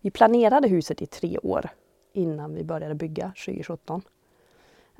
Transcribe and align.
Vi 0.00 0.10
planerade 0.10 0.68
huset 0.68 1.02
i 1.02 1.06
tre 1.06 1.38
år 1.38 1.70
innan 2.12 2.54
vi 2.54 2.64
började 2.64 2.94
bygga 2.94 3.32
2017. 3.44 4.02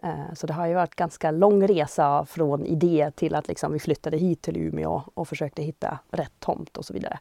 Eh, 0.03 0.35
så 0.35 0.47
det 0.47 0.53
har 0.53 0.67
ju 0.67 0.75
varit 0.75 0.95
ganska 0.95 1.31
lång 1.31 1.69
resa 1.69 2.25
från 2.25 2.67
idé 2.67 3.11
till 3.14 3.34
att 3.34 3.48
liksom 3.48 3.72
vi 3.72 3.79
flyttade 3.79 4.16
hit 4.16 4.42
till 4.42 4.56
Umeå 4.56 5.03
och 5.14 5.29
försökte 5.29 5.62
hitta 5.62 5.98
rätt 6.11 6.32
tomt 6.40 6.76
och 6.76 6.84
så 6.84 6.92
vidare. 6.92 7.19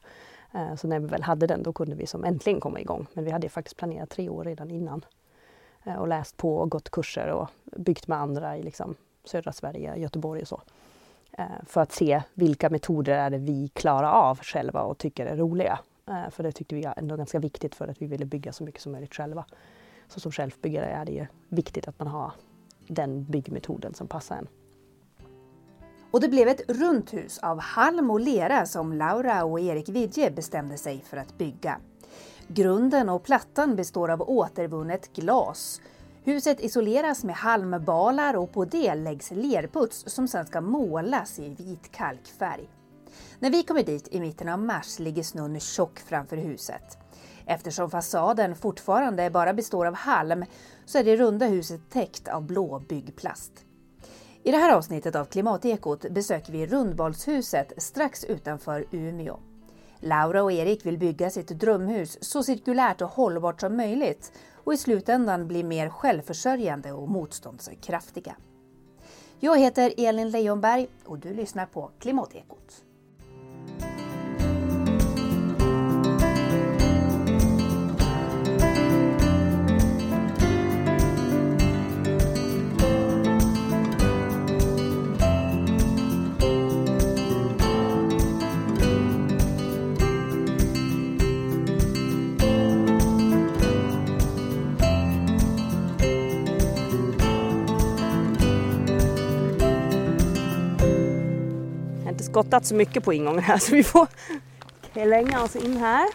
Eh, 0.53 0.75
så 0.75 0.87
när 0.87 0.99
vi 0.99 1.07
väl 1.07 1.23
hade 1.23 1.47
den 1.47 1.63
då 1.63 1.73
kunde 1.73 1.95
vi 1.95 2.07
som 2.07 2.23
äntligen 2.23 2.59
komma 2.59 2.79
igång. 2.79 3.07
Men 3.13 3.25
vi 3.25 3.31
hade 3.31 3.49
faktiskt 3.49 3.77
planerat 3.77 4.09
tre 4.09 4.29
år 4.29 4.43
redan 4.43 4.71
innan. 4.71 5.05
Eh, 5.83 5.95
och 5.95 6.07
läst 6.07 6.37
på 6.37 6.57
och 6.57 6.71
gått 6.71 6.89
kurser 6.89 7.27
och 7.27 7.49
byggt 7.63 8.07
med 8.07 8.17
andra 8.17 8.57
i 8.57 8.63
liksom 8.63 8.95
södra 9.23 9.51
Sverige, 9.51 9.95
Göteborg 9.95 10.41
och 10.41 10.47
så. 10.47 10.61
För 11.65 11.81
att 11.81 11.91
se 11.91 12.21
vilka 12.33 12.69
metoder 12.69 13.13
är 13.13 13.29
det 13.29 13.37
vi 13.37 13.67
klarar 13.67 14.11
av 14.11 14.39
själva 14.39 14.81
och 14.81 14.97
tycker 14.97 15.25
är 15.25 15.37
roliga. 15.37 15.79
Eh, 16.07 16.29
för 16.29 16.43
det 16.43 16.51
tyckte 16.51 16.75
vi 16.75 16.81
var 16.81 16.93
ändå 16.97 17.15
ganska 17.15 17.39
viktigt 17.39 17.75
för 17.75 17.87
att 17.87 18.01
vi 18.01 18.07
ville 18.07 18.25
bygga 18.25 18.53
så 18.53 18.63
mycket 18.63 18.81
som 18.81 18.91
möjligt 18.91 19.15
själva. 19.15 19.45
Så 20.07 20.19
som 20.19 20.31
självbyggare 20.31 20.85
är 20.85 21.05
det 21.05 21.11
ju 21.11 21.25
viktigt 21.49 21.87
att 21.87 21.99
man 21.99 22.07
har 22.07 22.31
den 22.87 23.25
byggmetoden 23.25 23.93
som 23.93 24.07
passar 24.07 24.35
en. 24.35 24.47
Och 26.11 26.21
det 26.21 26.27
blev 26.27 26.47
ett 26.47 26.61
runt 26.67 27.13
hus 27.13 27.37
av 27.37 27.59
halm 27.59 28.11
och 28.11 28.19
lera 28.19 28.65
som 28.65 28.93
Laura 28.93 29.43
och 29.43 29.59
Erik 29.59 29.89
Widje 29.89 30.31
bestämde 30.31 30.77
sig 30.77 31.03
för 31.09 31.17
att 31.17 31.37
bygga. 31.37 31.77
Grunden 32.47 33.09
och 33.09 33.23
plattan 33.23 33.75
består 33.75 34.11
av 34.11 34.21
återvunnet 34.21 35.13
glas. 35.13 35.81
Huset 36.23 36.61
isoleras 36.61 37.23
med 37.23 37.35
halmbalar 37.35 38.35
och 38.35 38.51
på 38.51 38.65
det 38.65 38.95
läggs 38.95 39.31
lerputs 39.31 40.03
som 40.07 40.27
sedan 40.27 40.45
ska 40.45 40.61
målas 40.61 41.39
i 41.39 41.49
vit 41.49 41.91
kalkfärg. 41.91 42.69
När 43.39 43.49
vi 43.49 43.63
kommer 43.63 43.83
dit 43.83 44.07
i 44.11 44.19
mitten 44.19 44.49
av 44.49 44.59
mars 44.59 44.99
ligger 44.99 45.23
snön 45.23 45.59
tjock 45.59 45.99
framför 45.99 46.37
huset. 46.37 46.97
Eftersom 47.45 47.89
fasaden 47.89 48.55
fortfarande 48.55 49.29
bara 49.29 49.53
består 49.53 49.85
av 49.85 49.93
halm 49.93 50.45
så 50.85 50.97
är 50.97 51.03
det 51.03 51.15
runda 51.15 51.45
huset 51.45 51.81
täckt 51.89 52.27
av 52.27 52.43
blå 52.43 52.79
byggplast. 52.79 53.51
I 54.43 54.51
det 54.51 54.57
här 54.57 54.75
avsnittet 54.75 55.15
av 55.15 55.25
Klimatekot 55.25 56.05
besöker 56.11 56.51
vi 56.51 56.67
Rundbalshuset 56.67 57.73
strax 57.77 58.23
utanför 58.23 58.85
Umeå. 58.91 59.39
Laura 59.99 60.43
och 60.43 60.51
Erik 60.51 60.85
vill 60.85 60.97
bygga 60.97 61.29
sitt 61.29 61.47
drömhus 61.47 62.17
så 62.21 62.43
cirkulärt 62.43 63.01
och 63.01 63.09
hållbart 63.09 63.61
som 63.61 63.77
möjligt 63.77 64.31
och 64.63 64.73
i 64.73 64.77
slutändan 64.77 65.47
bli 65.47 65.63
mer 65.63 65.89
självförsörjande 65.89 66.91
och 66.91 67.09
motståndskraftiga. 67.09 68.35
Jag 69.39 69.59
heter 69.59 69.93
Elin 69.97 70.31
Leijonberg 70.31 70.87
och 71.05 71.19
du 71.19 71.33
lyssnar 71.33 71.65
på 71.65 71.91
Klimatekot. 71.99 72.83
Skottat 102.37 102.65
så 102.65 102.75
mycket 102.75 103.03
på 103.03 103.13
ingången 103.13 103.43
här 103.43 103.57
så 103.59 103.75
vi 103.75 103.83
får 103.83 104.07
klänga 104.93 105.43
oss 105.43 105.55
in 105.55 105.77
här. 105.77 106.09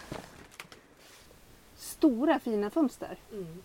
Stora 1.77 2.39
fina 2.39 2.71
fönster. 2.71 3.17
Mm. 3.33 3.63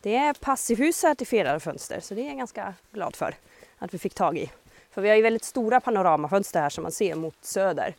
Det 0.00 0.16
är 0.16 0.34
passivhus 0.34 0.96
certifierade 0.96 1.60
fönster 1.60 2.00
så 2.00 2.14
det 2.14 2.20
är 2.20 2.26
jag 2.26 2.36
ganska 2.36 2.74
glad 2.92 3.16
för 3.16 3.34
att 3.78 3.94
vi 3.94 3.98
fick 3.98 4.14
tag 4.14 4.38
i. 4.38 4.50
För 4.90 5.02
vi 5.02 5.08
har 5.08 5.16
ju 5.16 5.22
väldigt 5.22 5.44
stora 5.44 5.80
panoramafönster 5.80 6.60
här 6.60 6.70
som 6.70 6.82
man 6.82 6.92
ser 6.92 7.14
mot 7.14 7.36
söder. 7.40 7.94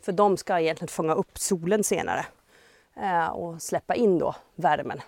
För 0.00 0.12
de 0.12 0.36
ska 0.36 0.60
egentligen 0.60 0.88
fånga 0.88 1.14
upp 1.14 1.38
solen 1.38 1.84
senare 1.84 2.26
eh, 2.96 3.28
och 3.28 3.62
släppa 3.62 3.94
in 3.94 4.18
då 4.18 4.34
värmen. 4.54 5.00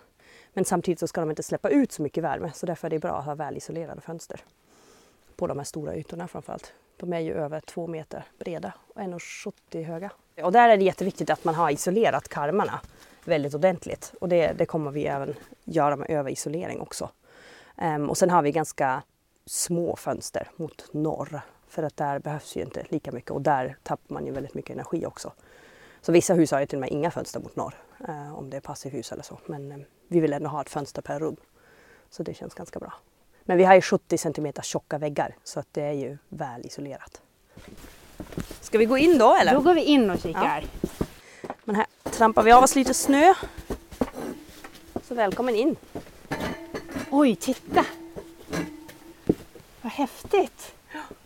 Men 0.53 0.65
samtidigt 0.65 1.00
så 1.00 1.06
ska 1.06 1.21
de 1.21 1.31
inte 1.31 1.43
släppa 1.43 1.69
ut 1.69 1.93
så 1.93 2.03
mycket 2.03 2.25
värme 2.25 2.53
så 2.55 2.67
därför 2.67 2.88
är 2.88 2.91
det 2.91 2.99
bra 2.99 3.19
att 3.19 3.25
ha 3.25 3.34
välisolerade 3.34 4.00
fönster. 4.00 4.41
På 5.37 5.47
de 5.47 5.59
här 5.59 5.65
stora 5.65 5.97
ytorna 5.97 6.28
framförallt. 6.28 6.72
De 6.97 7.13
är 7.13 7.21
ju 7.21 7.35
över 7.35 7.61
två 7.61 7.87
meter 7.87 8.25
breda 8.39 8.73
och 8.95 9.01
1,70 9.01 9.85
höga. 9.85 10.11
Och 10.43 10.53
där 10.53 10.69
är 10.69 10.77
det 10.77 10.85
jätteviktigt 10.85 11.31
att 11.31 11.45
man 11.45 11.55
har 11.55 11.71
isolerat 11.71 12.29
karmarna 12.29 12.81
väldigt 13.25 13.55
ordentligt 13.55 14.15
och 14.21 14.29
det, 14.29 14.53
det 14.53 14.67
kommer 14.67 14.91
vi 14.91 15.07
även 15.07 15.35
göra 15.65 15.97
med 15.97 16.11
överisolering 16.11 16.81
också. 16.81 17.11
Um, 17.83 18.11
och 18.11 18.19
sen 18.19 18.31
har 18.31 18.43
vi 18.43 18.53
ganska 18.53 19.03
små 19.47 19.97
fönster 19.97 20.51
mot 20.57 20.93
norr 20.93 21.41
för 21.69 21.83
att 21.83 21.97
där 21.97 22.19
behövs 22.19 22.57
ju 22.57 22.61
inte 22.61 22.87
lika 22.89 23.13
mycket 23.13 23.31
och 23.31 23.43
där 23.43 23.77
tappar 23.83 24.15
man 24.15 24.27
ju 24.27 24.33
väldigt 24.33 24.55
mycket 24.55 24.75
energi 24.75 25.07
också. 25.07 25.33
Så 26.01 26.13
vissa 26.13 26.35
hus 26.35 26.51
har 26.51 26.61
ju 26.61 26.67
till 26.67 26.77
och 26.77 26.81
med 26.81 26.91
inga 26.91 27.11
fönster 27.11 27.41
mot 27.41 27.57
norr 27.57 27.75
uh, 28.09 28.39
om 28.39 28.51
det 28.51 28.57
är 28.57 28.61
passivhus 28.61 29.13
eller 29.13 29.23
så 29.23 29.39
men 29.47 29.73
um, 29.73 29.85
vi 30.09 30.21
vill 30.21 30.33
ändå 30.33 30.49
ha 30.49 30.61
ett 30.61 30.71
fönster 30.71 31.03
per 31.03 31.21
rum. 31.21 31.37
Så 32.11 32.23
det 32.23 32.35
känns 32.35 32.55
ganska 32.55 32.79
bra. 32.79 32.93
Men 33.45 33.59
vi 33.59 33.65
har 33.65 33.75
ju 33.75 33.81
70 33.81 34.19
cm 34.19 34.53
tjocka 34.63 34.99
väggar 34.99 35.37
så 35.45 35.61
att 35.61 35.67
det 35.73 35.83
är 35.83 35.93
ju 35.93 36.19
väl 36.29 36.67
isolerat. 36.67 37.21
Ska 38.61 38.79
vi 38.79 38.85
gå 38.85 38.99
in 38.99 39.19
då 39.19 39.35
eller? 39.35 39.55
Då 39.55 39.61
går 39.61 39.75
vi 39.75 39.85
in 39.85 40.11
och 40.11 40.21
kikar. 40.21 40.65
Ja. 41.43 41.49
Men 41.65 41.77
här 41.77 41.87
trampar 42.05 42.43
vi 42.43 42.53
av 42.53 42.63
oss 42.63 42.77
lite 42.77 42.95
snö. 42.95 43.35
Så 45.03 45.15
välkommen 45.15 45.55
in. 45.55 45.77
Oj, 47.11 47.37
titta! 47.37 47.85
Vad 49.83 49.93
häftigt! 49.93 50.75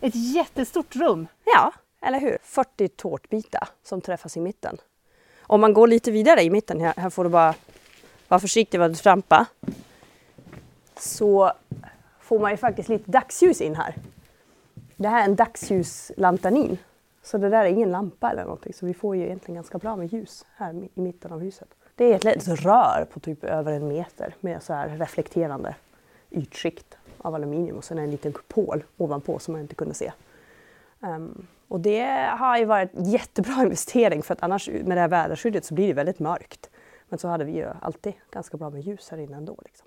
Ett 0.01 0.15
jättestort 0.15 0.95
rum. 0.95 1.27
Ja, 1.45 1.73
eller 2.01 2.19
hur? 2.19 2.37
40 2.43 2.87
tårtbitar 2.87 3.69
som 3.83 4.01
träffas 4.01 4.37
i 4.37 4.39
mitten. 4.39 4.77
Om 5.41 5.61
man 5.61 5.73
går 5.73 5.87
lite 5.87 6.11
vidare 6.11 6.43
i 6.43 6.49
mitten, 6.49 6.81
här, 6.81 6.93
här 6.97 7.09
får 7.09 7.23
du 7.23 7.29
bara 7.29 7.53
vara 8.27 8.39
försiktig 8.39 8.79
vad 8.79 8.91
du 8.91 8.95
trampar. 8.95 9.45
Så 10.99 11.51
får 12.27 12.39
man 12.39 12.51
ju 12.51 12.57
faktiskt 12.57 12.89
lite 12.89 13.11
dagsljus 13.11 13.61
in 13.61 13.75
här. 13.75 13.95
Det 14.95 15.07
här 15.07 15.21
är 15.21 15.25
en 15.25 15.35
dagsljuslantanin. 15.35 16.77
Så 17.23 17.37
det 17.37 17.49
där 17.49 17.65
är 17.65 17.69
ingen 17.69 17.91
lampa 17.91 18.31
eller 18.31 18.43
någonting 18.43 18.73
så 18.73 18.85
vi 18.85 18.93
får 18.93 19.15
ju 19.15 19.23
egentligen 19.23 19.55
ganska 19.55 19.77
bra 19.77 19.95
med 19.95 20.13
ljus 20.13 20.45
här 20.55 20.73
i 20.73 21.01
mitten 21.01 21.31
av 21.31 21.39
huset. 21.39 21.67
Det 21.95 22.05
är 22.05 22.15
ett 22.15 22.23
litet 22.23 22.47
rör 22.47 23.07
på 23.13 23.19
typ 23.19 23.43
över 23.43 23.71
en 23.71 23.87
meter 23.87 24.35
med 24.39 24.63
så 24.63 24.73
här 24.73 24.89
reflekterande 24.89 25.75
ytskikt 26.31 26.97
av 27.17 27.35
aluminium 27.35 27.77
och 27.77 27.83
sen 27.83 27.97
en 27.97 28.11
liten 28.11 28.31
kupol 28.31 28.83
ovanpå 28.97 29.39
som 29.39 29.51
man 29.51 29.61
inte 29.61 29.75
kunde 29.75 29.93
se. 29.93 30.11
Um, 30.99 31.47
och 31.67 31.79
det 31.79 32.29
har 32.37 32.57
ju 32.57 32.65
varit 32.65 32.91
jättebra 32.93 33.53
investering 33.63 34.23
för 34.23 34.33
att 34.33 34.43
annars 34.43 34.69
med 34.69 34.97
det 34.97 35.01
här 35.01 35.07
väderskyddet 35.07 35.65
så 35.65 35.73
blir 35.73 35.87
det 35.87 35.93
väldigt 35.93 36.19
mörkt. 36.19 36.69
Men 37.09 37.19
så 37.19 37.27
hade 37.27 37.45
vi 37.45 37.51
ju 37.51 37.67
alltid 37.81 38.13
ganska 38.31 38.57
bra 38.57 38.69
med 38.69 38.81
ljus 38.81 39.09
här 39.09 39.17
inne 39.17 39.37
ändå. 39.37 39.59
Liksom. 39.65 39.86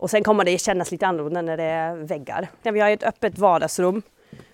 Och 0.00 0.10
sen 0.10 0.24
kommer 0.24 0.44
det 0.44 0.58
kännas 0.58 0.90
lite 0.90 1.06
annorlunda 1.06 1.42
när 1.42 1.56
det 1.56 1.62
är 1.62 1.96
väggar. 1.96 2.48
Vi 2.62 2.80
har 2.80 2.90
ett 2.90 3.02
öppet 3.02 3.38
vardagsrum 3.38 4.02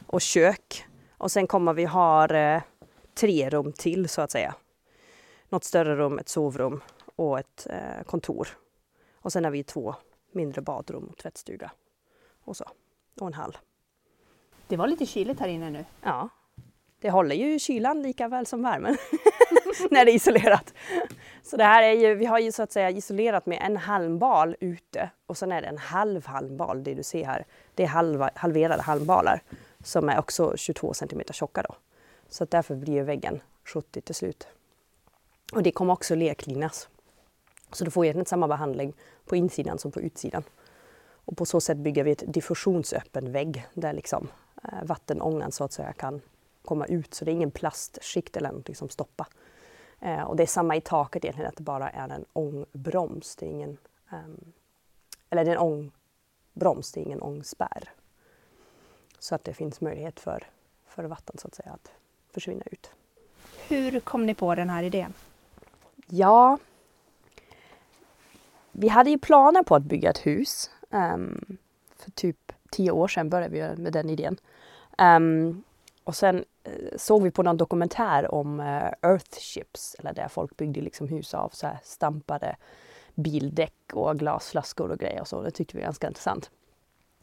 och 0.06 0.20
kök. 0.20 0.84
Och 1.18 1.30
sen 1.30 1.46
kommer 1.46 1.72
vi 1.72 1.84
ha 1.84 2.26
eh, 2.26 2.62
tre 3.14 3.50
rum 3.50 3.72
till 3.72 4.08
så 4.08 4.22
att 4.22 4.30
säga. 4.30 4.54
Något 5.48 5.64
större 5.64 5.96
rum, 5.96 6.18
ett 6.18 6.28
sovrum 6.28 6.80
och 7.16 7.38
ett 7.38 7.66
eh, 7.70 8.04
kontor. 8.06 8.48
Och 9.14 9.32
sen 9.32 9.44
har 9.44 9.50
vi 9.50 9.62
två 9.62 9.94
mindre 10.32 10.62
badrum 10.62 11.04
och 11.04 11.18
tvättstuga. 11.18 11.70
Och 12.44 12.56
så. 12.56 12.64
Och 13.20 13.26
en 13.26 13.34
hall. 13.34 13.58
Det 14.68 14.76
var 14.76 14.86
lite 14.86 15.06
kyligt 15.06 15.40
här 15.40 15.48
inne 15.48 15.70
nu. 15.70 15.84
Ja. 16.02 16.28
Det 17.00 17.10
håller 17.10 17.36
ju 17.36 17.58
kylan 17.58 18.02
lika 18.02 18.28
väl 18.28 18.46
som 18.46 18.62
värmen 18.62 18.96
när 19.90 20.04
det 20.04 20.10
är 20.10 20.14
isolerat. 20.14 20.74
Så 21.46 21.56
det 21.56 21.64
här 21.64 21.82
är 21.82 21.92
ju, 21.92 22.14
vi 22.14 22.26
har 22.26 22.38
ju 22.38 22.52
så 22.52 22.62
att 22.62 22.72
säga 22.72 22.90
isolerat 22.90 23.46
med 23.46 23.58
en 23.62 23.76
halmbal 23.76 24.56
ute 24.60 25.10
och 25.26 25.38
sen 25.38 25.52
är 25.52 25.62
det 25.62 25.68
en 25.68 25.78
halv 25.78 26.26
halmbal, 26.26 26.84
det 26.84 26.94
du 26.94 27.02
ser 27.02 27.24
här. 27.24 27.46
Det 27.74 27.82
är 27.82 27.86
halva, 27.86 28.30
halverade 28.34 28.82
halmbalar 28.82 29.42
som 29.84 30.08
är 30.08 30.18
också 30.18 30.56
22 30.56 30.94
cm 30.94 31.22
tjocka 31.30 31.62
då. 31.62 31.74
Så 32.28 32.44
att 32.44 32.50
därför 32.50 32.74
blir 32.74 33.02
väggen 33.02 33.40
70 33.64 34.00
till 34.00 34.14
slut. 34.14 34.48
Och 35.52 35.62
det 35.62 35.70
kommer 35.70 35.92
också 35.92 36.14
lerklinas. 36.14 36.88
Så 37.72 37.84
du 37.84 37.90
får 37.90 38.04
egentligen 38.04 38.26
samma 38.26 38.48
behandling 38.48 38.92
på 39.26 39.36
insidan 39.36 39.78
som 39.78 39.92
på 39.92 40.00
utsidan. 40.00 40.42
Och 41.08 41.36
på 41.36 41.46
så 41.46 41.60
sätt 41.60 41.78
bygger 41.78 42.04
vi 42.04 42.10
ett 42.10 42.24
diffusionsöppen 42.26 43.32
vägg 43.32 43.66
där 43.74 43.92
liksom 43.92 44.28
eh, 44.64 44.84
vattenångan 44.84 45.52
så 45.52 45.64
att 45.64 45.72
säga 45.72 45.92
kan 45.92 46.20
komma 46.64 46.86
ut. 46.86 47.14
Så 47.14 47.24
det 47.24 47.30
är 47.30 47.32
ingen 47.32 47.50
plastskikt 47.50 48.36
eller 48.36 48.48
någonting 48.48 48.74
som 48.74 48.88
stoppar. 48.88 49.26
Eh, 50.00 50.22
och 50.22 50.36
det 50.36 50.42
är 50.42 50.46
samma 50.46 50.76
i 50.76 50.80
taket 50.80 51.24
egentligen, 51.24 51.48
att 51.48 51.56
det 51.56 51.62
bara 51.62 51.90
är 51.90 52.08
en 52.08 52.24
ångbroms. 52.32 53.36
Det 53.36 53.46
är 53.46 53.50
ingen, 53.50 53.76
um, 54.12 54.52
eller 55.30 55.44
det 55.44 55.50
är 55.50 55.56
en 55.56 55.90
ångbroms, 56.54 56.92
det 56.92 57.00
är 57.00 57.04
ingen 57.04 57.22
ångspärr. 57.22 57.90
Så 59.18 59.34
att 59.34 59.44
det 59.44 59.54
finns 59.54 59.80
möjlighet 59.80 60.20
för, 60.20 60.46
för 60.86 61.04
vatten 61.04 61.38
så 61.38 61.48
att 61.48 61.54
säga 61.54 61.72
att 61.72 61.92
försvinna 62.32 62.64
ut. 62.70 62.90
Hur 63.68 64.00
kom 64.00 64.26
ni 64.26 64.34
på 64.34 64.54
den 64.54 64.70
här 64.70 64.82
idén? 64.82 65.12
ja, 66.06 66.58
vi 68.72 68.88
hade 68.88 69.10
ju 69.10 69.18
planer 69.18 69.62
på 69.62 69.74
att 69.74 69.82
bygga 69.82 70.10
ett 70.10 70.26
hus. 70.26 70.70
Um, 70.90 71.58
för 71.96 72.10
typ 72.10 72.52
tio 72.70 72.90
år 72.90 73.08
sedan 73.08 73.30
började 73.30 73.54
vi 73.54 73.82
med 73.82 73.92
den 73.92 74.10
idén. 74.10 74.36
Um, 74.98 75.62
och 76.04 76.16
sen 76.16 76.44
Eh, 76.66 76.96
såg 76.96 77.22
vi 77.22 77.30
på 77.30 77.42
någon 77.42 77.56
dokumentär 77.56 78.34
om 78.34 78.60
eh, 78.60 78.66
uh, 78.66 78.92
Earthships, 79.02 79.96
eller 79.98 80.12
där 80.12 80.28
folk 80.28 80.56
byggde 80.56 80.80
liksom 80.80 81.08
hus 81.08 81.34
av 81.34 81.48
så 81.48 81.66
här 81.66 81.78
stampade 81.82 82.56
bildäck 83.14 83.92
och 83.92 84.18
glasflaskor 84.18 84.90
och 84.90 84.98
grejer 84.98 85.20
och 85.20 85.28
så. 85.28 85.42
Det 85.42 85.50
tyckte 85.50 85.76
vi 85.76 85.80
var 85.80 85.86
ganska 85.86 86.06
intressant. 86.06 86.50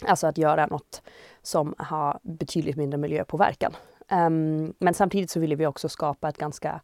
Alltså 0.06 0.28
att 0.28 0.38
göra 0.38 0.66
något 0.66 1.01
som 1.42 1.75
har 1.78 2.19
betydligt 2.22 2.78
mindre 2.78 2.98
miljöpåverkan. 2.98 3.75
Um, 4.12 4.74
men 4.80 4.94
samtidigt 4.94 5.30
så 5.30 5.40
ville 5.40 5.56
vi 5.56 5.66
också 5.66 5.90
skapa 5.90 6.30
ett 6.30 6.38
ganska 6.38 6.81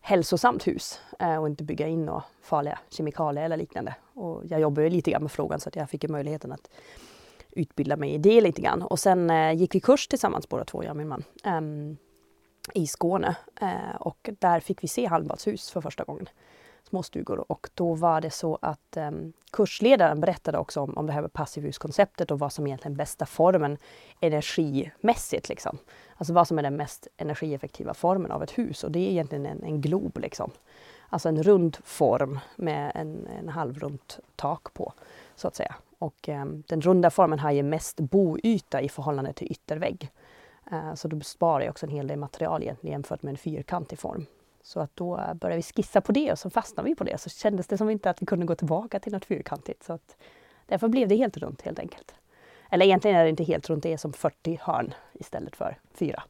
hälsosamt 0.00 0.66
hus 0.66 1.00
uh, 1.22 1.36
och 1.36 1.46
inte 1.46 1.64
bygga 1.64 1.86
in 1.86 2.06
några 2.06 2.22
farliga 2.42 2.78
kemikalier 2.88 3.44
eller 3.44 3.56
liknande. 3.56 3.94
Och 4.14 4.42
jag 4.48 4.60
jobbar 4.60 4.82
ju 4.82 4.90
lite 4.90 5.10
grann 5.10 5.22
med 5.22 5.32
frågan 5.32 5.60
så 5.60 5.68
att 5.68 5.76
jag 5.76 5.90
fick 5.90 6.08
möjligheten 6.08 6.52
att 6.52 6.68
utbilda 7.56 7.96
mig 7.96 8.14
i 8.14 8.18
det 8.18 8.40
lite 8.40 8.62
grann. 8.62 8.82
Och 8.82 8.98
sen 8.98 9.30
eh, 9.30 9.52
gick 9.52 9.74
vi 9.74 9.80
kurs 9.80 10.08
tillsammans 10.08 10.48
båda 10.48 10.64
två, 10.64 10.84
jag 10.84 10.90
och 10.90 10.96
min 10.96 11.08
man, 11.08 11.24
eh, 11.44 12.82
i 12.82 12.86
Skåne. 12.86 13.36
Eh, 13.60 13.96
och 14.00 14.30
där 14.38 14.60
fick 14.60 14.82
vi 14.82 14.88
se 14.88 15.06
halmbadshus 15.06 15.70
för 15.70 15.80
första 15.80 16.04
gången 16.04 16.28
småstugor 16.88 17.52
och 17.52 17.70
då 17.74 17.94
var 17.94 18.20
det 18.20 18.30
så 18.30 18.58
att 18.62 18.96
ehm, 18.96 19.32
kursledaren 19.52 20.20
berättade 20.20 20.58
också 20.58 20.80
om, 20.80 20.98
om 20.98 21.06
det 21.06 21.12
här 21.12 21.20
med 21.20 21.32
passivhuskonceptet 21.32 22.30
och 22.30 22.38
vad 22.38 22.52
som 22.52 22.66
egentligen 22.66 22.92
är 22.92 22.96
bästa 22.96 23.26
formen 23.26 23.78
energimässigt. 24.20 25.48
Liksom. 25.48 25.78
Alltså 26.16 26.32
vad 26.32 26.48
som 26.48 26.58
är 26.58 26.62
den 26.62 26.76
mest 26.76 27.08
energieffektiva 27.16 27.94
formen 27.94 28.30
av 28.30 28.42
ett 28.42 28.58
hus 28.58 28.84
och 28.84 28.90
det 28.90 28.98
är 28.98 29.10
egentligen 29.10 29.46
en, 29.46 29.62
en 29.62 29.80
glob. 29.80 30.18
Liksom. 30.18 30.50
Alltså 31.08 31.28
en 31.28 31.42
rund 31.42 31.76
form 31.84 32.38
med 32.56 32.92
en, 32.94 33.26
en 33.26 33.48
halvrunt 33.48 34.18
tak 34.36 34.74
på 34.74 34.92
så 35.36 35.48
att 35.48 35.56
säga. 35.56 35.74
Och 36.04 36.28
eh, 36.28 36.44
den 36.44 36.80
runda 36.80 37.10
formen 37.10 37.38
har 37.38 37.50
ju 37.50 37.62
mest 37.62 38.00
boyta 38.00 38.80
i 38.80 38.88
förhållande 38.88 39.32
till 39.32 39.52
yttervägg. 39.52 40.10
Eh, 40.72 40.94
så 40.94 41.08
då 41.08 41.20
sparar 41.20 41.60
jag 41.60 41.70
också 41.70 41.86
en 41.86 41.92
hel 41.92 42.06
del 42.06 42.18
material 42.18 42.62
egentligen 42.62 42.92
jämfört 42.92 43.22
med 43.22 43.30
en 43.30 43.36
fyrkantig 43.36 43.98
form. 43.98 44.26
Så 44.62 44.80
att 44.80 44.96
då 44.96 45.18
eh, 45.18 45.34
började 45.34 45.56
vi 45.56 45.62
skissa 45.62 46.00
på 46.00 46.12
det 46.12 46.32
och 46.32 46.38
så 46.38 46.50
fastnade 46.50 46.88
vi 46.88 46.94
på 46.94 47.04
det. 47.04 47.20
Så 47.20 47.30
kändes 47.30 47.66
det 47.66 47.78
som 47.78 47.90
inte 47.90 48.10
att 48.10 48.22
vi 48.22 48.26
kunde 48.26 48.46
gå 48.46 48.54
tillbaka 48.54 49.00
till 49.00 49.12
något 49.12 49.24
fyrkantigt. 49.24 49.84
Så 49.84 49.92
att 49.92 50.16
därför 50.66 50.88
blev 50.88 51.08
det 51.08 51.16
helt 51.16 51.36
runt 51.36 51.62
helt 51.62 51.78
enkelt. 51.78 52.14
Eller 52.70 52.86
egentligen 52.86 53.16
är 53.16 53.24
det 53.24 53.30
inte 53.30 53.44
helt 53.44 53.70
runt, 53.70 53.82
det 53.82 53.92
är 53.92 53.96
som 53.96 54.12
40 54.12 54.58
hörn 54.62 54.94
istället 55.12 55.56
för 55.56 55.78
fyra. 55.94 56.22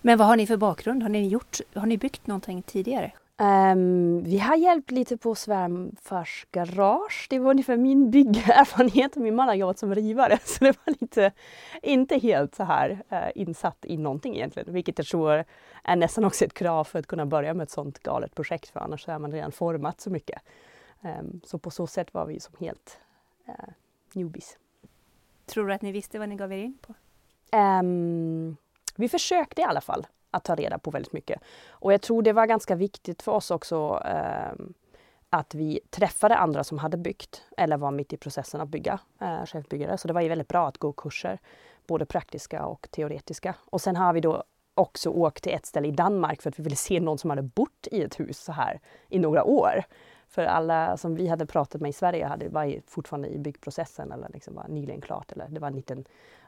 Men 0.00 0.18
vad 0.18 0.26
har 0.26 0.36
ni 0.36 0.46
för 0.46 0.56
bakgrund? 0.56 1.02
Har 1.02 1.10
ni, 1.10 1.28
gjort, 1.28 1.58
har 1.74 1.86
ni 1.86 1.98
byggt 1.98 2.26
någonting 2.26 2.62
tidigare? 2.62 3.12
Um, 3.38 4.22
vi 4.22 4.38
har 4.38 4.56
hjälpt 4.56 4.90
lite 4.90 5.16
på 5.16 5.34
svärmfars 5.34 6.46
garage. 6.50 7.26
Det 7.30 7.38
var 7.38 7.50
ungefär 7.50 7.76
min 7.76 8.10
byggerfarenhet. 8.10 9.16
Min 9.16 9.34
man 9.34 9.48
har 9.48 9.54
jobbat 9.54 9.78
som 9.78 9.94
rivare 9.94 10.38
så 10.44 10.64
det 10.64 10.76
var 10.86 10.94
lite, 11.00 11.32
inte 11.82 12.18
helt 12.18 12.54
så 12.54 12.64
här 12.64 13.02
uh, 13.12 13.30
insatt 13.34 13.78
i 13.82 13.96
någonting 13.96 14.36
egentligen. 14.36 14.72
Vilket 14.72 14.98
jag 14.98 15.06
tror 15.06 15.44
är 15.84 15.96
nästan 15.96 16.24
också 16.24 16.44
ett 16.44 16.54
krav 16.54 16.84
för 16.84 16.98
att 16.98 17.06
kunna 17.06 17.26
börja 17.26 17.54
med 17.54 17.64
ett 17.64 17.70
sånt 17.70 17.98
galet 17.98 18.34
projekt 18.34 18.68
för 18.68 18.80
annars 18.80 19.08
är 19.08 19.18
man 19.18 19.32
redan 19.32 19.52
format 19.52 20.00
så 20.00 20.10
mycket. 20.10 20.42
Um, 21.00 21.40
så 21.44 21.58
på 21.58 21.70
så 21.70 21.86
sätt 21.86 22.14
var 22.14 22.26
vi 22.26 22.40
som 22.40 22.54
helt 22.60 22.98
uh, 23.48 23.54
newbies. 24.12 24.58
Tror 25.46 25.66
du 25.66 25.72
att 25.72 25.82
ni 25.82 25.92
visste 25.92 26.18
vad 26.18 26.28
ni 26.28 26.36
gav 26.36 26.52
er 26.52 26.58
in 26.58 26.78
på? 26.80 26.94
Um, 27.56 28.56
vi 28.96 29.08
försökte 29.08 29.60
i 29.60 29.64
alla 29.64 29.80
fall 29.80 30.06
att 30.32 30.44
ta 30.44 30.54
reda 30.54 30.78
på 30.78 30.90
väldigt 30.90 31.12
mycket. 31.12 31.42
Och 31.70 31.92
jag 31.92 32.02
tror 32.02 32.22
det 32.22 32.32
var 32.32 32.46
ganska 32.46 32.74
viktigt 32.74 33.22
för 33.22 33.32
oss 33.32 33.50
också 33.50 34.02
eh, 34.04 34.52
att 35.30 35.54
vi 35.54 35.80
träffade 35.90 36.36
andra 36.36 36.64
som 36.64 36.78
hade 36.78 36.96
byggt 36.96 37.42
eller 37.56 37.76
var 37.76 37.90
mitt 37.90 38.12
i 38.12 38.16
processen 38.16 38.60
att 38.60 38.68
bygga 38.68 38.98
eh, 39.20 39.44
chefbyggare. 39.46 39.98
Så 39.98 40.08
det 40.08 40.14
var 40.14 40.20
ju 40.20 40.28
väldigt 40.28 40.48
bra 40.48 40.68
att 40.68 40.78
gå 40.78 40.92
kurser, 40.92 41.38
både 41.86 42.06
praktiska 42.06 42.66
och 42.66 42.88
teoretiska. 42.90 43.54
Och 43.64 43.80
sen 43.80 43.96
har 43.96 44.12
vi 44.12 44.20
då 44.20 44.44
också 44.74 45.10
åkt 45.10 45.42
till 45.42 45.52
ett 45.52 45.66
ställe 45.66 45.88
i 45.88 45.90
Danmark 45.90 46.42
för 46.42 46.50
att 46.50 46.58
vi 46.58 46.62
ville 46.62 46.76
se 46.76 47.00
någon 47.00 47.18
som 47.18 47.30
hade 47.30 47.42
bott 47.42 47.88
i 47.90 48.02
ett 48.02 48.20
hus 48.20 48.38
så 48.38 48.52
här 48.52 48.80
i 49.08 49.18
några 49.18 49.44
år. 49.44 49.84
För 50.28 50.44
alla 50.44 50.96
som 50.96 51.14
vi 51.14 51.28
hade 51.28 51.46
pratat 51.46 51.80
med 51.80 51.88
i 51.88 51.92
Sverige 51.92 52.26
hade, 52.26 52.48
var 52.48 52.80
fortfarande 52.86 53.28
i 53.28 53.38
byggprocessen 53.38 54.12
eller 54.12 54.28
liksom 54.28 54.54
var 54.54 54.68
nyligen 54.68 55.00
klart. 55.00 55.32
Eller 55.32 55.48
det 55.48 55.60
var 55.60 55.68
en 55.68 55.76
liten 55.76 56.04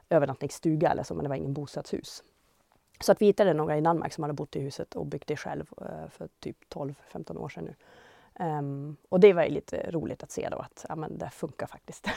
övernattningsstuga 0.09 0.91
eller 0.91 1.03
så, 1.03 1.13
men 1.13 1.23
det 1.23 1.29
var 1.29 1.35
ingen 1.35 1.53
bostadshus. 1.53 2.23
Så 2.99 3.11
att 3.11 3.21
vi 3.21 3.25
hittade 3.25 3.53
några 3.53 3.77
i 3.77 3.81
Danmark 3.81 4.13
som 4.13 4.23
hade 4.23 4.33
bott 4.33 4.55
i 4.55 4.59
huset 4.59 4.95
och 4.95 5.05
byggt 5.05 5.27
det 5.27 5.37
själv 5.37 5.65
eh, 5.81 6.09
för 6.09 6.29
typ 6.39 6.57
12-15 6.69 7.37
år 7.37 7.49
sedan 7.49 7.63
nu. 7.63 7.75
Um, 8.39 8.97
och 9.09 9.19
det 9.19 9.33
var 9.33 9.43
ju 9.43 9.49
lite 9.49 9.91
roligt 9.91 10.23
att 10.23 10.31
se 10.31 10.49
då 10.51 10.57
att 10.57 10.85
ja, 10.89 10.95
men 10.95 11.17
det 11.17 11.29
funkar 11.29 11.67
faktiskt. 11.67 12.07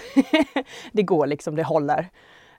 det 0.93 1.03
går 1.03 1.27
liksom, 1.27 1.57
det 1.57 1.63
håller. 1.63 2.11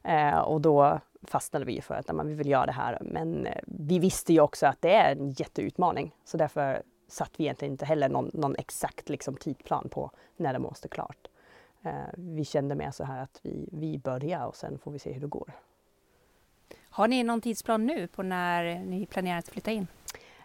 Uh, 0.08 0.40
och 0.40 0.62
då 0.62 1.00
fastnade 1.24 1.66
vi 1.66 1.82
för 1.82 1.96
att 1.96 2.08
ja, 2.08 2.24
vi 2.24 2.34
vill 2.34 2.50
göra 2.50 2.66
det 2.66 2.72
här. 2.72 2.98
Men 3.02 3.48
uh, 3.48 3.54
vi 3.66 4.00
visste 4.00 4.34
ju 4.34 4.40
också 4.40 4.68
att 4.68 4.82
det 4.82 4.94
är 4.94 5.12
en 5.12 5.30
jätteutmaning. 5.30 6.16
Så 6.26 6.38
därför 6.38 6.84
satt 7.08 7.32
vi 7.38 7.44
egentligen 7.44 7.72
inte 7.72 7.86
heller 7.86 8.10
någon, 8.10 8.32
någon 8.34 8.56
exakt 8.56 9.10
liksom, 9.10 9.36
tidplan 9.36 9.90
på 9.90 10.12
när 10.38 10.54
det 10.54 10.60
måste 10.60 10.88
klart. 10.88 11.28
vi 12.14 12.46
kände 12.46 12.76
mer 12.76 12.92
så 12.92 13.04
här 13.04 13.24
att 13.24 13.40
vi, 13.44 13.70
vi 13.72 13.98
börjar 13.98 14.46
och 14.46 14.56
sen 14.56 14.80
får 14.80 14.92
vi 14.92 15.00
se 15.00 15.12
hur 15.12 15.22
det 15.22 15.28
går. 15.28 15.52
Har 16.90 17.08
ni 17.08 17.24
någon 17.24 17.42
tidsplan 17.42 17.86
nu 17.86 18.08
på 18.08 18.24
när 18.24 18.80
ni 18.80 19.06
planerar 19.06 19.38
att 19.38 19.50
flytta 19.50 19.72
in? 19.72 19.88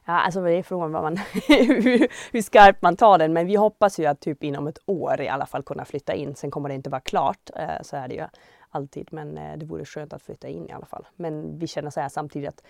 Ja, 0.04 0.12
alltså 0.12 0.40
det 0.40 0.52
är 0.52 0.62
frågan 0.62 0.92
vad 0.92 1.02
man, 1.02 1.16
hur, 1.16 2.08
hur 2.32 2.42
skarpt 2.42 2.82
man 2.82 2.96
tar 2.96 3.18
den. 3.18 3.32
Men 3.32 3.46
vi 3.46 3.54
hoppas 3.54 3.98
ju 3.98 4.06
att 4.06 4.20
typ 4.20 4.44
inom 4.44 4.66
ett 4.66 4.78
år 4.86 5.20
i 5.20 5.28
alla 5.28 5.46
fall 5.46 5.62
kunna 5.62 5.84
flytta 5.84 6.14
in. 6.14 6.34
Sen 6.34 6.50
kommer 6.50 6.68
det 6.68 6.74
inte 6.74 6.90
vara 6.90 7.00
klart, 7.00 7.50
eh, 7.56 7.82
så 7.82 7.96
är 7.96 8.08
det 8.08 8.14
ju 8.14 8.24
alltid. 8.70 9.08
Men 9.12 9.38
eh, 9.38 9.56
det 9.56 9.66
vore 9.66 9.84
skönt 9.84 10.12
att 10.12 10.22
flytta 10.22 10.48
in 10.48 10.68
i 10.68 10.72
alla 10.72 10.86
fall. 10.86 11.06
Men 11.16 11.58
vi 11.58 11.66
känner 11.66 11.90
så 11.90 12.00
här 12.00 12.08
samtidigt 12.08 12.48
att 12.48 12.62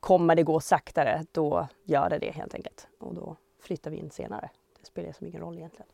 kommer 0.00 0.34
det 0.34 0.42
gå 0.42 0.60
saktare, 0.60 1.24
då 1.32 1.68
gör 1.84 2.10
det 2.10 2.18
det 2.18 2.30
helt 2.30 2.54
enkelt. 2.54 2.88
Och 3.00 3.14
då 3.14 3.36
flyttar 3.62 3.90
vi 3.90 3.96
in 3.96 4.10
senare. 4.10 4.50
Det 4.80 4.86
spelar 4.86 5.12
som 5.12 5.26
ingen 5.26 5.40
roll 5.40 5.58
egentligen. 5.58 5.86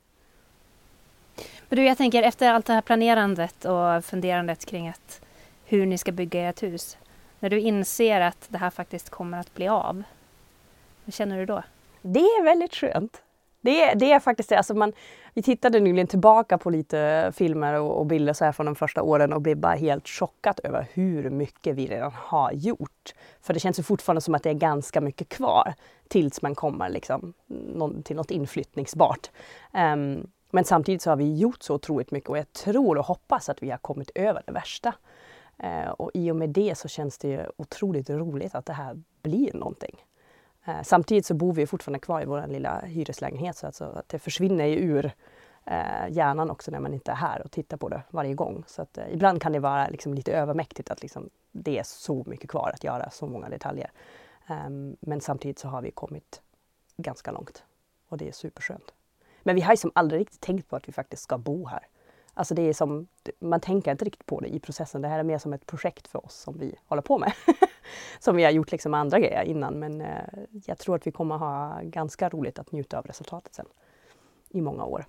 Men 1.69 1.76
du, 1.76 1.84
jag 1.84 1.99
tänker 1.99 2.22
efter 2.22 2.50
allt 2.50 2.66
det 2.66 2.72
här 2.72 2.81
planerandet 2.81 3.64
och 3.64 4.04
funderandet 4.04 4.64
kring 4.64 4.88
att 4.88 5.20
hur 5.72 5.86
ni 5.86 5.98
ska 5.98 6.12
bygga 6.12 6.48
ert 6.48 6.62
hus. 6.62 6.96
När 7.40 7.50
du 7.50 7.60
inser 7.60 8.20
att 8.20 8.46
det 8.48 8.58
här 8.58 8.70
faktiskt 8.70 9.10
kommer 9.10 9.38
att 9.38 9.54
bli 9.54 9.69
av, 9.69 10.02
vad 11.04 11.14
känner 11.14 11.38
du 11.38 11.46
då? 11.46 11.62
Det 12.02 12.20
är 12.20 12.44
väldigt 12.44 12.74
skönt. 12.74 13.22
Det, 13.60 13.94
det 13.94 14.12
är 14.12 14.20
faktiskt 14.20 14.48
det. 14.48 14.56
Alltså 14.56 14.74
man, 14.74 14.92
vi 15.34 15.42
tittade 15.42 15.80
nyligen 15.80 16.06
tillbaka 16.06 16.58
på 16.58 16.70
lite 16.70 17.32
filmer 17.37 17.75
och, 17.75 17.99
och, 17.99 18.06
bilder 18.06 18.32
så 18.32 18.44
här 18.44 18.52
från 18.52 18.66
de 18.66 18.75
första 18.75 19.02
åren 19.02 19.32
och 19.32 19.42
blev 19.42 19.56
bara 19.56 19.75
helt 19.75 20.08
chockad 20.08 20.61
över 20.64 20.87
hur 20.92 21.30
mycket 21.30 21.76
vi 21.76 21.87
redan 21.87 22.12
har 22.14 22.52
gjort. 22.52 23.14
För 23.40 23.54
det 23.54 23.61
känns 23.61 23.78
ju 23.78 23.82
fortfarande 23.82 24.20
som 24.20 24.35
att 24.35 24.42
det 24.42 24.50
är 24.50 24.54
ganska 24.54 25.00
mycket 25.00 25.28
kvar 25.28 25.75
tills 26.08 26.42
man 26.42 26.54
kommer 26.54 26.88
liksom, 26.88 27.35
till 28.04 28.16
något 28.16 28.30
inflyttningsbart. 28.30 29.30
Um, 29.73 30.26
men 30.50 30.64
samtidigt 30.64 31.02
så 31.02 31.11
har 31.11 31.16
vi 31.16 31.37
gjort 31.37 31.62
så 31.62 31.75
otroligt 31.75 32.11
mycket 32.11 32.30
och 32.30 32.38
jag 32.38 32.52
tror 32.52 32.99
och 32.99 33.06
hoppas 33.06 33.49
att 33.49 33.62
vi 33.62 33.70
har 33.70 33.78
kommit 33.78 34.11
över 34.14 34.42
det 34.47 34.52
värsta. 34.52 34.94
Eh, 35.62 35.90
och 35.90 36.11
i 36.14 36.31
och 36.31 36.37
med 36.37 36.50
det 36.50 36.78
så 36.78 36.88
känns 36.88 37.19
det 37.19 37.28
ju 37.28 37.47
otroligt 37.57 38.11
roligt 38.11 38.54
att 38.54 38.66
det 38.66 38.73
här 38.73 39.02
blir 39.23 39.52
någonting. 39.54 40.04
Eh, 40.64 40.83
samtidigt 40.83 41.26
så 41.26 41.35
bor 41.35 41.52
vi 41.52 41.66
fortfarande 41.66 41.99
kvar 41.99 42.23
i 42.23 42.25
vår 42.25 42.47
lilla 42.47 42.81
hyreslägenhet 42.81 43.57
så 43.57 43.66
alltså 43.66 43.85
att 43.85 44.09
det 44.09 44.19
försvinner 44.19 44.64
ju 44.64 44.76
ur 44.76 45.12
eh, 45.64 46.09
hjärnan 46.11 46.50
också 46.50 46.71
när 46.71 46.81
man 46.81 46.95
inte 46.95 47.11
är 47.11 47.16
här 47.16 47.42
och 47.42 47.50
tittar 47.50 47.76
på 47.76 47.88
det 47.88 48.02
varje 48.11 48.35
gång. 48.35 48.64
Så 48.66 48.83
att, 48.83 48.99
ibland 49.11 49.42
kan 49.42 49.52
det 49.52 49.59
vara 49.59 49.88
liksom 49.88 50.14
lite 50.14 50.33
övermäktigt 50.33 50.90
att 50.90 51.02
liksom, 51.02 51.31
det 51.52 51.78
är 51.78 51.83
så 51.83 52.25
mycket 52.26 52.50
kvar 52.50 52.71
att 52.75 52.85
göra, 52.85 53.11
så 53.11 53.26
många 53.26 53.49
detaljer. 53.49 53.90
Ehm, 54.47 54.97
men 55.00 55.21
samtidigt 55.21 55.59
så 55.59 55.69
har 55.69 55.83
vi 55.83 55.90
kommit 55.90 56.42
ganska 56.97 57.31
långt 57.31 57.64
och 58.09 58.19
det 58.19 58.28
är 58.28 58.33
superskönt. 58.33 58.95
Men 59.42 59.54
vi 59.54 59.61
har 59.61 59.73
ju 59.73 59.76
som 59.76 59.92
aldrig 59.95 60.21
riktigt 60.21 60.40
tänkt 60.40 60.69
på 60.69 60.76
att 60.76 60.88
vi 60.88 60.92
faktiskt 60.92 61.23
ska 61.23 61.38
bo 61.38 61.66
här. 61.66 61.87
Alltså 62.34 62.54
det 62.54 62.62
är 62.62 62.72
som, 62.72 63.06
man 63.38 63.60
tänker 63.60 63.90
inte 63.90 64.04
riktigt 64.04 64.26
på 64.26 64.40
det 64.40 64.48
i 64.48 64.60
processen. 64.60 65.02
Det 65.02 65.08
här 65.08 65.18
är 65.18 65.22
mer 65.22 65.38
som 65.38 65.52
ett 65.52 65.66
projekt 65.66 66.08
för 66.08 66.24
oss 66.26 66.34
som 66.34 66.58
vi 66.58 66.74
håller 66.86 67.02
på 67.02 67.18
med. 67.18 67.32
som 68.18 68.36
vi 68.36 68.44
har 68.44 68.50
gjort 68.50 68.72
liksom 68.72 68.94
andra 68.94 69.18
grejer 69.18 69.42
innan 69.42 69.78
men 69.78 70.00
eh, 70.00 70.16
jag 70.66 70.78
tror 70.78 70.96
att 70.96 71.06
vi 71.06 71.10
kommer 71.10 71.36
ha 71.36 71.80
ganska 71.82 72.28
roligt 72.28 72.58
att 72.58 72.72
njuta 72.72 72.98
av 72.98 73.06
resultatet 73.06 73.54
sen 73.54 73.66
i 74.48 74.60
många 74.60 74.84
år. 74.84 75.04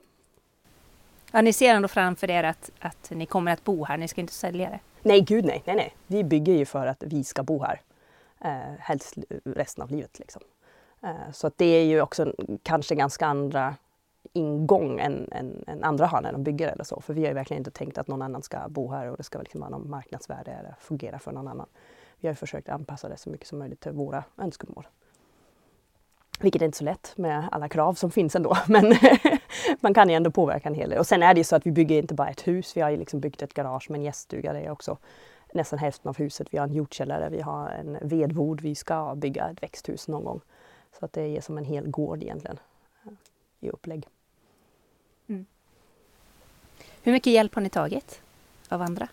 Ja, 1.31 1.41
ni 1.41 1.53
ser 1.53 1.73
ändå 1.73 1.87
framför 1.87 2.29
er 2.29 2.43
att, 2.43 2.71
att 2.79 3.09
ni 3.09 3.25
kommer 3.25 3.51
att 3.51 3.63
bo 3.63 3.85
här, 3.85 3.97
ni 3.97 4.07
ska 4.07 4.21
inte 4.21 4.33
sälja 4.33 4.69
det? 4.69 4.79
Nej, 5.01 5.21
gud 5.21 5.45
nej, 5.45 5.63
nej, 5.65 5.75
nej. 5.75 5.95
Vi 6.07 6.23
bygger 6.23 6.53
ju 6.53 6.65
för 6.65 6.87
att 6.87 7.03
vi 7.03 7.23
ska 7.23 7.43
bo 7.43 7.63
här. 7.63 7.81
Eh, 8.41 8.79
helst 8.79 9.17
resten 9.45 9.83
av 9.83 9.91
livet 9.91 10.19
liksom. 10.19 10.41
Eh, 11.03 11.31
så 11.33 11.47
att 11.47 11.57
det 11.57 11.65
är 11.65 11.85
ju 11.85 12.01
också 12.01 12.33
kanske 12.63 12.95
ganska 12.95 13.25
andra 13.25 13.75
ingång 14.33 14.99
än, 14.99 15.27
än, 15.31 15.63
än 15.67 15.83
andra 15.83 16.05
har 16.05 16.21
när 16.21 16.31
de 16.31 16.43
bygger 16.43 16.67
eller 16.67 16.83
så. 16.83 17.01
För 17.01 17.13
vi 17.13 17.21
har 17.21 17.27
ju 17.27 17.33
verkligen 17.33 17.61
inte 17.61 17.71
tänkt 17.71 17.97
att 17.97 18.07
någon 18.07 18.21
annan 18.21 18.41
ska 18.41 18.69
bo 18.69 18.91
här 18.91 19.11
och 19.11 19.17
det 19.17 19.23
ska 19.23 19.39
liksom 19.39 19.61
vara 19.61 19.69
någon 19.69 19.89
marknadsvärde 19.89 20.51
eller 20.51 20.75
fungera 20.79 21.19
för 21.19 21.31
någon 21.31 21.47
annan. 21.47 21.67
Vi 22.19 22.27
har 22.27 22.35
försökt 22.35 22.69
anpassa 22.69 23.09
det 23.09 23.17
så 23.17 23.29
mycket 23.29 23.47
som 23.47 23.59
möjligt 23.59 23.79
till 23.79 23.91
våra 23.91 24.23
önskemål. 24.37 24.87
Vilket 26.39 26.61
är 26.61 26.65
inte 26.65 26.77
så 26.77 26.83
lätt 26.83 27.13
med 27.17 27.49
alla 27.51 27.69
krav 27.69 27.93
som 27.93 28.11
finns 28.11 28.35
ändå. 28.35 28.57
Men 28.67 28.93
man 29.79 29.93
kan 29.93 30.09
ju 30.09 30.15
ändå 30.15 30.31
påverka 30.31 30.69
en 30.69 30.75
hel 30.75 30.89
del. 30.89 30.99
Och 30.99 31.07
sen 31.07 31.23
är 31.23 31.33
det 31.33 31.39
ju 31.39 31.43
så 31.43 31.55
att 31.55 31.65
vi 31.65 31.71
bygger 31.71 31.97
inte 31.97 32.13
bara 32.13 32.29
ett 32.29 32.47
hus. 32.47 32.77
Vi 32.77 32.81
har 32.81 32.89
ju 32.89 32.97
liksom 32.97 33.19
byggt 33.19 33.41
ett 33.41 33.53
garage 33.53 33.89
med 33.89 33.97
en 33.97 34.03
gäststuga. 34.03 34.53
Det 34.53 34.59
är 34.59 34.69
också 34.69 34.97
nästan 35.53 35.79
hälften 35.79 36.09
av 36.09 36.17
huset. 36.17 36.47
Vi 36.51 36.57
har 36.57 36.67
en 36.67 36.73
jordkällare, 36.73 37.29
vi 37.29 37.41
har 37.41 37.69
en 37.69 37.97
vedbod. 38.01 38.61
Vi 38.61 38.75
ska 38.75 39.15
bygga 39.15 39.49
ett 39.49 39.63
växthus 39.63 40.07
någon 40.07 40.23
gång. 40.23 40.41
Så 40.99 41.05
att 41.05 41.13
det 41.13 41.21
är 41.21 41.41
som 41.41 41.57
en 41.57 41.65
hel 41.65 41.87
gård 41.87 42.23
egentligen 42.23 42.59
eh, 43.05 43.11
i 43.59 43.69
upplägg. 43.69 44.07
Hur 47.05 47.11
mycket 47.11 47.33
hjälp 47.33 47.55
har 47.55 47.61
ni 47.61 47.69
tagit 47.69 48.21
av 48.69 48.81
andra? 48.81 49.07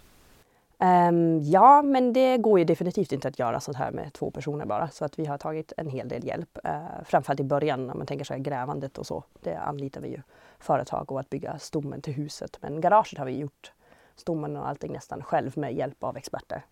Um, 0.79 1.41
ja, 1.41 1.83
men 1.83 2.13
det 2.13 2.39
går 2.39 2.59
ju 2.59 2.65
definitivt 2.65 3.13
inte 3.13 3.29
att 3.29 3.39
göra 3.39 3.61
sånt 3.61 3.77
här 3.77 3.91
med 3.91 4.13
två 4.13 4.31
personer 4.31 4.67
bara. 4.67 4.91
Så 4.91 5.05
att 5.05 5.19
vi 5.19 5.27
har 5.27 5.39
tagit 5.39 5.73
en 5.77 5.89
hel 5.89 6.09
del 6.09 6.27
hjälp. 6.27 6.59
Uh, 6.65 7.05
framförallt 7.05 7.41
i 7.41 7.45
början 7.45 7.87
när 7.87 7.95
man 7.95 8.07
tänker 8.07 8.25
sig 8.25 8.41
grävandet 8.41 8.99
och 8.99 9.07
så. 9.07 9.25
Det 9.41 9.57
anlitar 9.57 10.01
vi 10.01 10.09
ju 10.09 10.23
företag 10.59 11.13
och 11.13 11.21
att 11.21 11.31
bygga 11.31 11.59
stommen 11.59 12.01
till 12.01 12.15
huset. 12.15 12.59
Men 12.61 12.81
garaget 12.81 13.19
har 13.19 13.27
vi 13.27 13.39
gjort 13.39 13.73
stommen 14.17 14.57
och 14.57 14.69
allting 14.69 14.93
nästan 14.93 15.23
själv 15.23 15.59
med 15.59 15.75
hjälp 15.75 16.05
av 16.05 16.17
experter. 16.17 16.65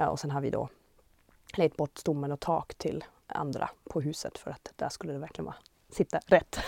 Uh, 0.00 0.06
och 0.06 0.20
sen 0.20 0.30
har 0.30 0.40
vi 0.40 0.50
då 0.50 0.68
lejt 1.56 1.76
bort 1.76 1.98
stommen 1.98 2.32
och 2.32 2.40
tak 2.40 2.74
till 2.74 3.04
andra 3.26 3.70
på 3.84 4.00
huset 4.00 4.38
för 4.38 4.50
att 4.50 4.72
där 4.76 4.88
skulle 4.88 5.12
det 5.12 5.18
verkligen 5.18 5.46
vara, 5.46 5.56
sitta 5.90 6.20
rätt. 6.26 6.58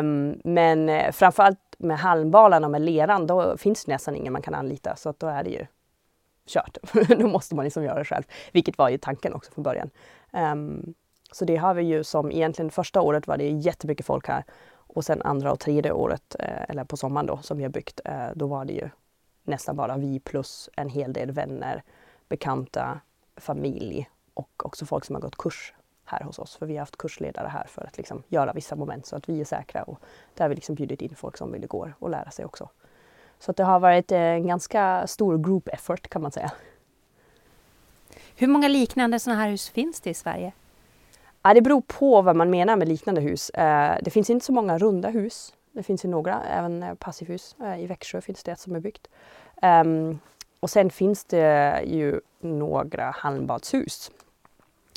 um, 0.00 0.40
men 0.44 0.88
eh, 0.88 1.12
framförallt 1.12 1.65
med 1.76 1.98
halmbalan 1.98 2.64
och 2.64 2.70
med 2.70 2.82
leran, 2.82 3.26
då 3.26 3.56
finns 3.56 3.84
det 3.84 3.92
nästan 3.92 4.16
ingen 4.16 4.32
man 4.32 4.42
kan 4.42 4.54
anlita 4.54 4.96
så 4.96 5.08
att 5.08 5.20
då 5.20 5.26
är 5.26 5.44
det 5.44 5.50
ju 5.50 5.66
kört. 6.46 6.78
då 7.18 7.26
måste 7.26 7.54
man 7.54 7.64
liksom 7.64 7.84
göra 7.84 7.98
det 7.98 8.04
själv, 8.04 8.24
vilket 8.52 8.78
var 8.78 8.88
ju 8.88 8.98
tanken 8.98 9.34
också 9.34 9.52
från 9.52 9.62
början. 9.62 9.90
Um, 10.32 10.94
så 11.32 11.44
det 11.44 11.56
har 11.56 11.74
vi 11.74 11.82
ju 11.82 12.04
som 12.04 12.32
egentligen 12.32 12.70
första 12.70 13.00
året 13.00 13.26
var 13.26 13.36
det 13.36 13.48
jättemycket 13.48 14.06
folk 14.06 14.28
här 14.28 14.44
och 14.96 15.04
sen 15.04 15.22
andra 15.22 15.52
och 15.52 15.60
tredje 15.60 15.92
året, 15.92 16.36
eh, 16.38 16.62
eller 16.68 16.84
på 16.84 16.96
sommaren 16.96 17.26
då, 17.26 17.38
som 17.42 17.56
vi 17.56 17.62
har 17.62 17.70
byggt, 17.70 18.00
eh, 18.04 18.28
då 18.34 18.46
var 18.46 18.64
det 18.64 18.72
ju 18.72 18.88
nästan 19.42 19.76
bara 19.76 19.96
vi 19.96 20.20
plus 20.20 20.70
en 20.76 20.88
hel 20.88 21.12
del 21.12 21.30
vänner, 21.30 21.82
bekanta, 22.28 23.00
familj 23.36 24.10
och 24.34 24.66
också 24.66 24.86
folk 24.86 25.04
som 25.04 25.14
har 25.14 25.22
gått 25.22 25.36
kurs 25.36 25.74
här 26.06 26.20
hos 26.20 26.38
oss. 26.38 26.56
För 26.56 26.66
vi 26.66 26.74
har 26.74 26.80
haft 26.80 26.96
kursledare 26.96 27.48
här 27.48 27.66
för 27.68 27.84
att 27.84 27.96
liksom 27.96 28.22
göra 28.28 28.52
vissa 28.52 28.76
moment 28.76 29.06
så 29.06 29.16
att 29.16 29.28
vi 29.28 29.40
är 29.40 29.44
säkra. 29.44 29.82
Och 29.82 30.00
där 30.34 30.44
har 30.44 30.48
vi 30.48 30.54
liksom 30.54 30.74
bjudit 30.74 31.02
in 31.02 31.14
folk 31.16 31.36
som 31.36 31.52
vill 31.52 31.66
gå 31.66 31.90
och 31.98 32.10
lära 32.10 32.30
sig 32.30 32.44
också. 32.44 32.68
Så 33.38 33.52
det 33.52 33.64
har 33.64 33.80
varit 33.80 34.12
en 34.12 34.46
ganska 34.46 35.06
stor 35.06 35.38
group 35.38 35.68
effort 35.68 36.08
kan 36.08 36.22
man 36.22 36.32
säga. 36.32 36.52
Hur 38.36 38.46
många 38.46 38.68
liknande 38.68 39.18
sådana 39.18 39.40
här 39.40 39.50
hus 39.50 39.68
finns 39.68 40.00
det 40.00 40.10
i 40.10 40.14
Sverige? 40.14 40.52
Ja, 41.42 41.54
det 41.54 41.62
beror 41.62 41.80
på 41.80 42.22
vad 42.22 42.36
man 42.36 42.50
menar 42.50 42.76
med 42.76 42.88
liknande 42.88 43.20
hus. 43.20 43.50
Eh, 43.50 43.96
det 44.02 44.10
finns 44.10 44.30
inte 44.30 44.46
så 44.46 44.52
många 44.52 44.78
runda 44.78 45.08
hus. 45.08 45.54
Det 45.72 45.82
finns 45.82 46.04
ju 46.04 46.08
några, 46.08 46.42
även 46.42 46.82
eh, 46.82 46.94
passivhus. 46.94 47.56
Eh, 47.60 47.80
I 47.80 47.86
Växjö 47.86 48.20
finns 48.20 48.42
det 48.42 48.52
ett 48.52 48.60
som 48.60 48.74
är 48.74 48.80
byggt. 48.80 49.08
Ehm, 49.62 50.18
och 50.60 50.70
sen 50.70 50.90
finns 50.90 51.24
det 51.24 51.82
ju 51.86 52.20
några 52.40 53.10
halmbadshus 53.10 54.10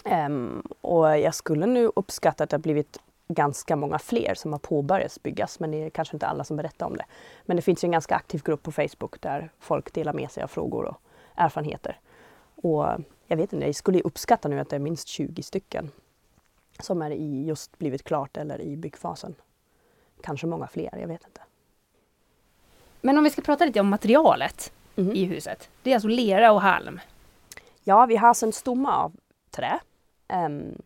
Um, 0.06 0.64
och 0.82 1.18
jag 1.18 1.36
skulle 1.36 1.66
nu 1.66 1.92
uppskatta 1.96 2.44
att 2.44 2.50
det 2.50 2.56
har 2.58 2.62
blivit 2.62 3.00
ganska 3.28 3.76
många 3.76 4.00
fler 4.00 4.34
som 4.36 4.52
har 4.52 4.60
påbörjats 4.60 5.24
byggas 5.24 5.60
men 5.60 5.72
det 5.72 5.84
är 5.84 5.90
kanske 5.90 6.16
inte 6.16 6.28
alla 6.28 6.44
som 6.44 6.58
berättar 6.58 6.86
om 6.86 6.98
det. 6.98 7.06
Men 7.46 7.56
det 7.56 7.62
finns 7.62 7.84
ju 7.84 7.86
en 7.86 7.92
ganska 7.92 8.16
aktiv 8.16 8.42
grupp 8.44 8.64
på 8.64 8.72
Facebook 8.72 9.22
där 9.22 9.52
folk 9.60 9.94
delar 9.94 10.14
med 10.14 10.32
sig 10.32 10.44
av 10.44 10.48
frågor 10.48 10.86
och 10.86 11.02
erfarenheter. 11.36 12.00
Och 12.56 12.86
jag 13.28 13.38
vet 13.38 13.54
inte, 13.54 13.66
jag 13.66 13.76
skulle 13.76 14.02
uppskatta 14.02 14.48
nu 14.48 14.60
att 14.60 14.70
det 14.70 14.76
är 14.76 14.80
minst 14.80 15.08
20 15.08 15.44
stycken 15.44 15.92
som 16.80 17.02
är 17.02 17.12
i 17.12 17.46
just 17.46 17.78
blivit 17.78 18.04
klart 18.04 18.38
eller 18.38 18.62
i 18.62 18.78
byggfasen. 18.78 19.36
Kanske 20.22 20.48
många 20.48 20.68
fler, 20.68 20.98
jag 21.00 21.08
vet 21.08 21.26
inte. 21.26 21.42
Men 23.02 23.18
om 23.18 23.24
vi 23.24 23.30
ska 23.30 23.42
prata 23.42 23.66
lite 23.66 23.80
om 23.80 23.88
materialet 23.88 24.74
mm. 24.96 25.16
i 25.16 25.26
huset. 25.26 25.70
Det 25.84 25.92
är 25.92 25.96
alltså 25.96 26.08
lera 26.08 26.52
och 26.52 26.62
halm. 26.62 27.00
Ja, 27.84 28.06
vi 28.06 28.16
har 28.16 28.28
alltså 28.28 28.46
en 28.46 28.54
stomme 28.54 28.90
av 28.90 29.16
trä 29.52 29.80
Um, 30.34 30.82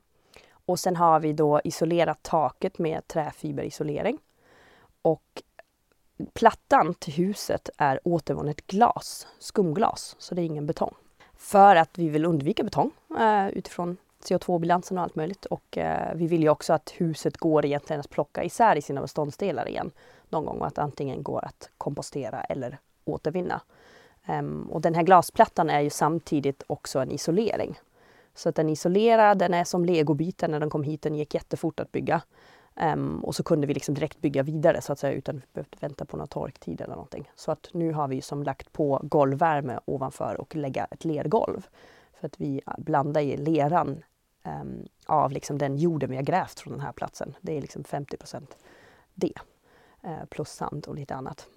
och 0.65 0.79
sen 0.79 0.95
har 0.95 1.19
vi 1.19 1.33
då 1.33 1.62
isolerat 1.63 2.23
taket 2.23 2.79
med 2.79 3.07
träfiberisolering. 3.07 4.17
Och 5.01 5.43
plattan 6.33 6.93
till 6.93 7.13
huset 7.13 7.69
är 7.77 8.00
återvunnet 8.03 8.67
glas, 8.67 9.27
skumglas, 9.39 10.15
så 10.19 10.35
det 10.35 10.41
är 10.41 10.45
ingen 10.45 10.67
betong. 10.67 10.93
För 11.33 11.75
att 11.75 11.97
vi 11.97 12.09
vill 12.09 12.25
undvika 12.25 12.63
betong 12.63 12.91
eh, 13.19 13.47
utifrån 13.47 13.97
CO2-bilansen 14.23 14.97
och 14.97 15.03
allt 15.03 15.15
möjligt. 15.15 15.45
Och 15.45 15.77
eh, 15.77 16.15
vi 16.15 16.27
vill 16.27 16.43
ju 16.43 16.50
också 16.50 16.73
att 16.73 16.93
huset 16.97 17.38
går 17.38 17.65
egentligen 17.65 18.00
att 18.00 18.09
plocka 18.09 18.43
isär 18.43 18.75
i 18.75 18.81
sina 18.81 19.01
beståndsdelar 19.01 19.67
igen 19.67 19.91
någon 20.29 20.45
gång 20.45 20.59
och 20.59 20.67
att 20.67 20.77
antingen 20.77 21.23
går 21.23 21.45
att 21.45 21.69
kompostera 21.77 22.43
eller 22.43 22.77
återvinna. 23.05 23.62
Um, 24.27 24.69
och 24.71 24.81
den 24.81 24.95
här 24.95 25.03
glasplattan 25.03 25.69
är 25.69 25.79
ju 25.79 25.89
samtidigt 25.89 26.63
också 26.67 27.00
en 27.00 27.12
isolering. 27.12 27.79
Så 28.35 28.49
att 28.49 28.55
den 28.55 28.69
isolerad, 28.69 29.37
den 29.37 29.53
är 29.53 29.63
som 29.63 29.85
legobitar 29.85 30.47
när 30.47 30.59
den 30.59 30.69
kom 30.69 30.83
hit, 30.83 31.01
den 31.01 31.15
gick 31.15 31.33
jättefort 31.33 31.79
att 31.79 31.91
bygga. 31.91 32.21
Um, 32.75 33.23
och 33.23 33.35
så 33.35 33.43
kunde 33.43 33.67
vi 33.67 33.73
liksom 33.73 33.95
direkt 33.95 34.21
bygga 34.21 34.43
vidare 34.43 34.81
så 34.81 34.93
att 34.93 34.99
säga 34.99 35.13
utan 35.13 35.37
att 35.37 35.53
behöva 35.53 35.69
vänta 35.79 36.05
på 36.05 36.17
någon 36.17 36.27
torktid 36.27 36.81
eller 36.81 36.93
någonting. 36.93 37.31
Så 37.35 37.51
att 37.51 37.69
nu 37.73 37.93
har 37.93 38.07
vi 38.07 38.21
som 38.21 38.43
lagt 38.43 38.73
på 38.73 38.99
golvvärme 39.03 39.79
ovanför 39.85 40.41
och 40.41 40.55
lägga 40.55 40.85
ett 40.85 41.05
lergolv. 41.05 41.67
För 42.19 42.27
att 42.27 42.41
vi 42.41 42.61
blandar 42.77 43.21
i 43.21 43.37
leran 43.37 44.03
um, 44.45 44.87
av 45.05 45.31
liksom 45.31 45.57
den 45.57 45.77
jorden 45.77 46.09
vi 46.09 46.15
har 46.15 46.23
grävt 46.23 46.59
från 46.59 46.73
den 46.73 46.81
här 46.81 46.91
platsen. 46.91 47.35
Det 47.41 47.57
är 47.57 47.61
liksom 47.61 47.83
50% 47.83 48.47
det. 49.13 49.33
Uh, 50.05 50.25
plus 50.29 50.49
sand 50.49 50.85
och 50.87 50.95
lite 50.95 51.15
annat. 51.15 51.47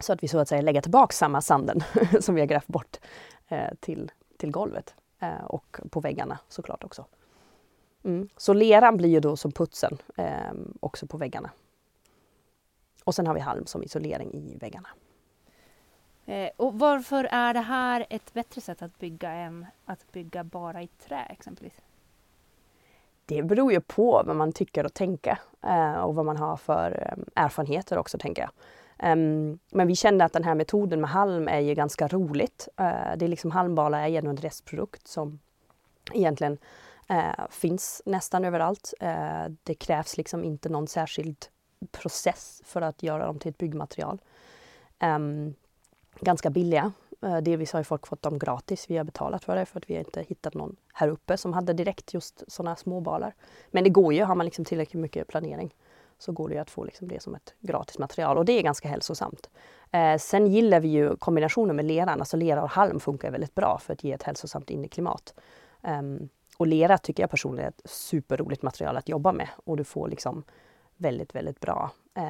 Så 0.00 0.12
att 0.12 0.22
vi 0.22 0.28
så 0.28 0.38
att 0.38 0.48
säga 0.48 0.62
lägger 0.62 0.80
tillbaka 0.80 1.12
samma 1.12 1.40
sanden 1.40 1.82
som 2.20 2.34
vi 2.34 2.40
har 2.40 2.48
grävt 2.48 2.66
bort 2.66 2.96
uh, 3.52 3.74
till, 3.80 4.12
till 4.38 4.50
golvet. 4.50 4.94
Eh, 5.24 5.44
och 5.44 5.80
på 5.90 6.00
väggarna 6.00 6.38
såklart 6.48 6.84
också. 6.84 7.04
Mm. 8.04 8.28
Så 8.36 8.52
leran 8.52 8.96
blir 8.96 9.08
ju 9.08 9.20
då 9.20 9.36
som 9.36 9.52
putsen 9.52 9.98
eh, 10.16 10.52
också 10.80 11.06
på 11.06 11.16
väggarna. 11.16 11.50
Och 13.04 13.14
sen 13.14 13.26
har 13.26 13.34
vi 13.34 13.40
halm 13.40 13.66
som 13.66 13.82
isolering 13.82 14.34
i 14.34 14.56
väggarna. 14.60 14.88
Eh, 16.26 16.50
och 16.56 16.78
varför 16.78 17.28
är 17.30 17.54
det 17.54 17.60
här 17.60 18.06
ett 18.10 18.32
bättre 18.32 18.60
sätt 18.60 18.82
att 18.82 18.98
bygga 18.98 19.30
än 19.30 19.66
att 19.84 20.12
bygga 20.12 20.44
bara 20.44 20.82
i 20.82 20.86
trä 20.86 21.26
exempelvis? 21.30 21.80
Det 23.26 23.42
beror 23.42 23.72
ju 23.72 23.80
på 23.80 24.22
vad 24.26 24.36
man 24.36 24.52
tycker 24.52 24.86
och 24.86 24.94
tänker 24.94 25.38
eh, 25.62 25.94
och 25.94 26.14
vad 26.14 26.24
man 26.24 26.36
har 26.36 26.56
för 26.56 26.90
eh, 26.90 27.44
erfarenheter 27.44 27.98
också 27.98 28.18
tänker 28.18 28.42
jag. 28.42 28.50
Um, 29.02 29.58
men 29.70 29.86
vi 29.86 29.96
kände 29.96 30.24
att 30.24 30.32
den 30.32 30.44
här 30.44 30.54
metoden 30.54 31.00
med 31.00 31.10
halm 31.10 31.48
är 31.48 31.60
ju 31.60 31.74
ganska 31.74 32.08
roligt. 32.08 32.68
Uh, 32.80 33.16
det 33.16 33.24
är 33.24 33.28
liksom 33.28 33.50
halmbala 33.50 34.00
är 34.00 34.08
ju 34.08 34.16
en 34.16 34.36
restprodukt 34.36 35.08
som 35.08 35.38
egentligen 36.12 36.58
uh, 37.10 37.46
finns 37.50 38.02
nästan 38.06 38.44
överallt. 38.44 38.94
Uh, 39.02 39.54
det 39.62 39.74
krävs 39.74 40.16
liksom 40.16 40.44
inte 40.44 40.68
någon 40.68 40.88
särskild 40.88 41.46
process 41.92 42.62
för 42.64 42.82
att 42.82 43.02
göra 43.02 43.26
dem 43.26 43.38
till 43.38 43.50
ett 43.50 43.58
byggmaterial. 43.58 44.20
Um, 45.00 45.54
ganska 46.20 46.50
billiga. 46.50 46.92
Uh, 47.24 47.38
delvis 47.38 47.72
har 47.72 47.80
ju 47.80 47.84
folk 47.84 48.06
fått 48.06 48.22
dem 48.22 48.38
gratis. 48.38 48.90
Vi 48.90 48.96
har 48.96 49.04
betalat 49.04 49.44
för 49.44 49.56
det 49.56 49.66
för 49.66 49.78
att 49.78 49.90
vi 49.90 49.94
har 49.94 50.00
inte 50.00 50.22
hittat 50.22 50.54
någon 50.54 50.76
här 50.92 51.08
uppe 51.08 51.36
som 51.36 51.52
hade 51.52 51.72
direkt 51.72 52.14
just 52.14 52.42
sådana 52.48 52.76
små 52.76 53.00
balar. 53.00 53.34
Men 53.70 53.84
det 53.84 53.90
går 53.90 54.14
ju, 54.14 54.24
har 54.24 54.34
man 54.34 54.46
liksom 54.46 54.64
tillräckligt 54.64 55.00
mycket 55.00 55.28
planering 55.28 55.74
så 56.18 56.32
går 56.32 56.48
det 56.48 56.58
att 56.58 56.70
få 56.70 56.84
liksom 56.84 57.08
det 57.08 57.22
som 57.22 57.34
ett 57.34 57.54
gratis 57.60 57.98
material 57.98 58.38
och 58.38 58.44
det 58.44 58.52
är 58.52 58.62
ganska 58.62 58.88
hälsosamt. 58.88 59.50
Eh, 59.90 60.18
sen 60.18 60.46
gillar 60.46 60.80
vi 60.80 60.88
ju 60.88 61.16
kombinationen 61.16 61.76
med 61.76 61.84
leran, 61.84 62.20
alltså 62.20 62.36
lera 62.36 62.62
och 62.62 62.70
halm 62.70 63.00
funkar 63.00 63.30
väldigt 63.30 63.54
bra 63.54 63.78
för 63.78 63.92
att 63.92 64.04
ge 64.04 64.12
ett 64.12 64.22
hälsosamt 64.22 64.70
inneklimat. 64.70 65.34
Um, 65.82 66.28
och 66.56 66.66
lera 66.66 66.98
tycker 66.98 67.22
jag 67.22 67.30
personligen 67.30 67.66
är 67.66 67.68
ett 67.68 67.90
superroligt 67.90 68.62
material 68.62 68.96
att 68.96 69.08
jobba 69.08 69.32
med 69.32 69.48
och 69.64 69.76
du 69.76 69.84
får 69.84 70.08
liksom 70.08 70.44
väldigt, 70.96 71.34
väldigt 71.34 71.60
bra 71.60 71.90
eh, 72.14 72.24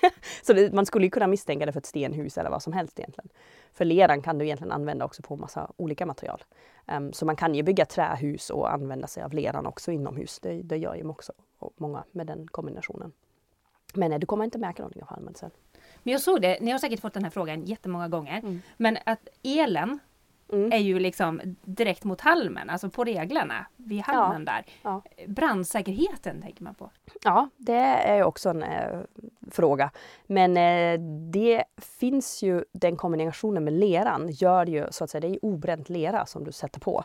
så 0.42 0.52
det, 0.52 0.72
man 0.72 0.86
skulle 0.86 1.06
ju 1.06 1.10
kunna 1.10 1.26
misstänka 1.26 1.66
det 1.66 1.72
för 1.72 1.80
ett 1.80 1.86
stenhus 1.86 2.38
eller 2.38 2.50
vad 2.50 2.62
som 2.62 2.72
helst 2.72 2.98
egentligen. 2.98 3.28
För 3.72 3.84
leran 3.84 4.22
kan 4.22 4.38
du 4.38 4.44
egentligen 4.44 4.72
använda 4.72 5.04
också 5.04 5.22
på 5.22 5.36
massa 5.36 5.72
olika 5.76 6.06
material. 6.06 6.44
Um, 6.86 7.12
så 7.12 7.26
man 7.26 7.36
kan 7.36 7.54
ju 7.54 7.62
bygga 7.62 7.84
trähus 7.84 8.50
och 8.50 8.72
använda 8.72 9.06
sig 9.06 9.22
av 9.22 9.32
leran 9.32 9.66
också 9.66 9.92
inomhus. 9.92 10.40
Det, 10.40 10.62
det 10.62 10.76
gör 10.76 10.94
ju 10.94 11.08
också 11.08 11.32
många 11.76 12.04
med 12.12 12.26
den 12.26 12.48
kombinationen. 12.48 13.12
Men 13.94 14.10
nej, 14.10 14.18
du 14.18 14.26
kommer 14.26 14.44
inte 14.44 14.58
märka 14.58 14.82
någonting 14.82 15.02
av 15.02 15.08
halmen 15.08 15.34
sen. 15.34 15.50
Men 16.02 16.12
jag 16.12 16.20
såg 16.20 16.42
det, 16.42 16.58
ni 16.60 16.70
har 16.70 16.78
säkert 16.78 17.00
fått 17.00 17.14
den 17.14 17.24
här 17.24 17.30
frågan 17.30 17.64
jättemånga 17.64 18.08
gånger. 18.08 18.38
Mm. 18.38 18.62
Men 18.76 18.98
att 19.04 19.28
elen 19.42 19.98
mm. 20.52 20.72
är 20.72 20.78
ju 20.78 20.98
liksom 20.98 21.40
direkt 21.62 22.04
mot 22.04 22.20
halmen, 22.20 22.70
alltså 22.70 22.90
på 22.90 23.04
reglerna 23.04 23.66
vid 23.76 24.02
halmen 24.02 24.46
ja. 24.46 24.52
där. 24.52 24.64
Ja. 24.82 25.02
Brandsäkerheten 25.26 26.42
tänker 26.42 26.64
man 26.64 26.74
på. 26.74 26.90
Ja, 27.24 27.48
det 27.56 27.74
är 27.82 28.22
också 28.22 28.50
en 28.50 28.62
eh, 28.62 29.00
fråga. 29.50 29.90
Men 30.26 30.56
eh, 30.56 31.00
det 31.32 31.64
finns 31.76 32.42
ju, 32.42 32.64
den 32.72 32.96
kombinationen 32.96 33.64
med 33.64 33.72
leran 33.72 34.28
gör 34.30 34.66
ju 34.66 34.86
så 34.90 35.04
att 35.04 35.10
säga, 35.10 35.20
det 35.20 35.28
är 35.28 35.44
obränt 35.44 35.88
lera 35.88 36.26
som 36.26 36.44
du 36.44 36.52
sätter 36.52 36.80
på 36.80 37.04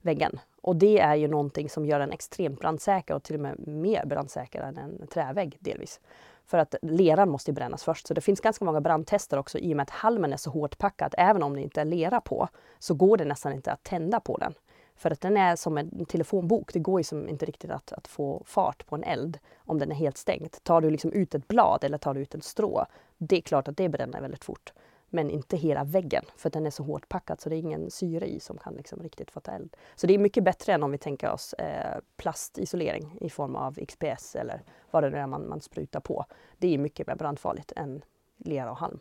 väggen. 0.00 0.40
Och 0.60 0.76
det 0.76 1.00
är 1.00 1.14
ju 1.14 1.28
någonting 1.28 1.68
som 1.68 1.86
gör 1.86 1.98
den 1.98 2.12
extremt 2.12 2.60
brandsäker 2.60 3.14
och 3.14 3.22
till 3.22 3.34
och 3.34 3.40
med 3.40 3.68
mer 3.68 4.06
brandsäker 4.06 4.60
än 4.60 4.78
en 4.78 5.06
trävägg 5.06 5.56
delvis. 5.60 6.00
För 6.46 6.58
att 6.58 6.74
leran 6.82 7.30
måste 7.30 7.52
brännas 7.52 7.84
först. 7.84 8.06
Så 8.06 8.14
det 8.14 8.20
finns 8.20 8.40
ganska 8.40 8.64
många 8.64 8.80
brandtester 8.80 9.38
också 9.38 9.58
i 9.58 9.72
och 9.72 9.76
med 9.76 9.82
att 9.82 9.90
halmen 9.90 10.32
är 10.32 10.36
så 10.36 10.50
hårt 10.50 10.78
packad. 10.78 11.14
Även 11.18 11.42
om 11.42 11.54
det 11.54 11.60
inte 11.60 11.80
är 11.80 11.84
lera 11.84 12.20
på 12.20 12.48
så 12.78 12.94
går 12.94 13.16
det 13.16 13.24
nästan 13.24 13.52
inte 13.52 13.72
att 13.72 13.82
tända 13.82 14.20
på 14.20 14.36
den. 14.36 14.54
För 14.96 15.10
att 15.10 15.20
den 15.20 15.36
är 15.36 15.56
som 15.56 15.78
en 15.78 16.04
telefonbok. 16.04 16.72
Det 16.72 16.78
går 16.78 17.00
ju 17.00 17.04
som 17.04 17.28
inte 17.28 17.46
riktigt 17.46 17.70
att, 17.70 17.92
att 17.92 18.08
få 18.08 18.42
fart 18.46 18.86
på 18.86 18.96
en 18.96 19.04
eld 19.04 19.38
om 19.58 19.78
den 19.78 19.90
är 19.90 19.96
helt 19.96 20.16
stängd. 20.16 20.56
Tar 20.62 20.80
du 20.80 20.90
liksom 20.90 21.12
ut 21.12 21.34
ett 21.34 21.48
blad 21.48 21.84
eller 21.84 21.98
tar 21.98 22.14
du 22.14 22.20
ut 22.20 22.34
en 22.34 22.42
strå, 22.42 22.86
det 23.18 23.36
är 23.36 23.40
klart 23.40 23.68
att 23.68 23.76
det 23.76 23.88
bränner 23.88 24.20
väldigt 24.20 24.44
fort 24.44 24.72
men 25.10 25.30
inte 25.30 25.56
hela 25.56 25.84
väggen 25.84 26.24
för 26.36 26.50
den 26.50 26.66
är 26.66 26.70
så 26.70 26.82
hårt 26.82 27.08
packad 27.08 27.40
så 27.40 27.48
det 27.48 27.56
är 27.56 27.58
ingen 27.58 27.90
syre 27.90 28.26
i 28.26 28.40
som 28.40 28.58
kan 28.58 28.74
liksom 28.74 29.02
riktigt 29.02 29.30
få 29.30 29.40
ta 29.40 29.52
eld. 29.52 29.76
Så 29.94 30.06
det 30.06 30.14
är 30.14 30.18
mycket 30.18 30.44
bättre 30.44 30.72
än 30.72 30.82
om 30.82 30.90
vi 30.90 30.98
tänker 30.98 31.30
oss 31.30 31.52
eh, 31.52 31.98
plastisolering 32.16 33.18
i 33.20 33.30
form 33.30 33.56
av 33.56 33.78
XPS 33.86 34.36
eller 34.36 34.62
vad 34.90 35.02
det 35.02 35.10
nu 35.10 35.16
är 35.16 35.26
man, 35.26 35.48
man 35.48 35.60
sprutar 35.60 36.00
på. 36.00 36.24
Det 36.58 36.74
är 36.74 36.78
mycket 36.78 37.06
mer 37.06 37.14
brandfarligt 37.14 37.72
än 37.76 38.02
lera 38.36 38.70
och 38.70 38.76
halm. 38.76 38.98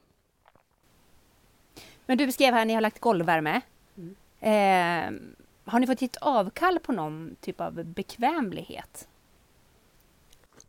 Men 2.05 2.17
du 2.17 2.25
beskrev 2.25 2.53
här 2.53 2.65
ni 2.65 2.73
har 2.73 2.81
lagt 2.81 2.99
golvvärme. 2.99 3.61
Mm. 3.97 4.15
Eh, 4.39 5.31
har 5.71 5.79
ni 5.79 5.87
fått 5.87 5.99
hit 5.99 6.17
avkall 6.21 6.79
på 6.79 6.91
någon 6.91 7.35
typ 7.41 7.61
av 7.61 7.83
bekvämlighet? 7.83 9.07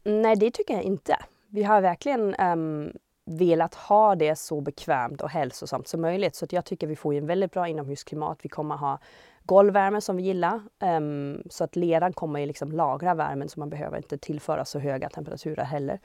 Nej, 0.02 0.36
det 0.36 0.50
tycker 0.50 0.74
jag 0.74 0.82
inte. 0.82 1.16
Vi 1.48 1.62
har 1.62 1.80
verkligen 1.80 2.34
um, 2.34 2.92
velat 3.26 3.74
ha 3.74 4.14
det 4.14 4.36
så 4.36 4.60
bekvämt 4.60 5.20
och 5.20 5.30
hälsosamt 5.30 5.88
som 5.88 6.00
möjligt. 6.00 6.34
Så 6.34 6.46
jag 6.50 6.64
tycker 6.64 6.86
vi 6.86 6.96
får 6.96 7.14
en 7.14 7.26
väldigt 7.26 7.52
bra 7.52 7.68
inomhusklimat. 7.68 8.38
Vi 8.42 8.48
kommer 8.48 8.76
ha 8.76 8.98
golvvärme 9.42 10.00
som 10.00 10.16
vi 10.16 10.22
gillar. 10.22 10.62
Um, 10.78 11.42
så 11.50 11.64
att 11.64 11.76
leran 11.76 12.12
kommer 12.12 12.40
ju 12.40 12.46
liksom 12.46 12.72
lagra 12.72 13.14
värmen 13.14 13.48
så 13.48 13.60
man 13.60 13.70
behöver 13.70 13.96
inte 13.96 14.18
tillföra 14.18 14.64
så 14.64 14.78
höga 14.78 15.08
temperaturer 15.08 15.64
heller. 15.64 16.00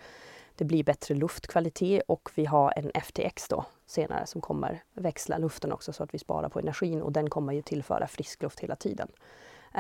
Det 0.56 0.66
blir 0.66 0.84
bättre 0.84 1.16
luftkvalitet 1.16 2.04
och 2.08 2.30
vi 2.36 2.46
har 2.46 2.74
en 2.76 2.92
FTX 3.04 3.48
då 3.48 3.66
senare 3.86 4.26
som 4.26 4.42
kommer 4.42 4.84
växla 4.94 5.38
luften 5.38 5.72
också 5.72 5.94
så 5.94 6.04
att 6.04 6.14
vi 6.14 6.20
sparar 6.20 6.50
på 6.50 6.60
energin 6.60 7.02
och 7.02 7.12
den 7.12 7.30
kommer 7.30 7.54
ju 7.54 7.62
tillföra 7.62 8.08
frisk 8.08 8.42
luft 8.42 8.60
hela 8.60 8.76
tiden. 8.76 9.08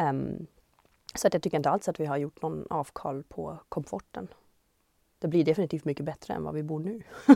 Um, 0.10 0.48
så 1.16 1.28
att 1.28 1.34
jag 1.34 1.44
tycker 1.44 1.58
inte 1.58 1.70
alls 1.70 1.90
att 1.90 2.00
vi 2.00 2.06
har 2.06 2.18
gjort 2.18 2.42
någon 2.42 2.68
avkall 2.70 3.24
på 3.24 3.58
komforten 3.70 4.28
det 5.22 5.28
blir 5.28 5.44
definitivt 5.44 5.86
mycket 5.86 6.06
bättre 6.06 6.34
än 6.34 6.44
vad 6.44 6.54
vi 6.54 6.64
bor 6.64 6.80
nu. 6.80 7.02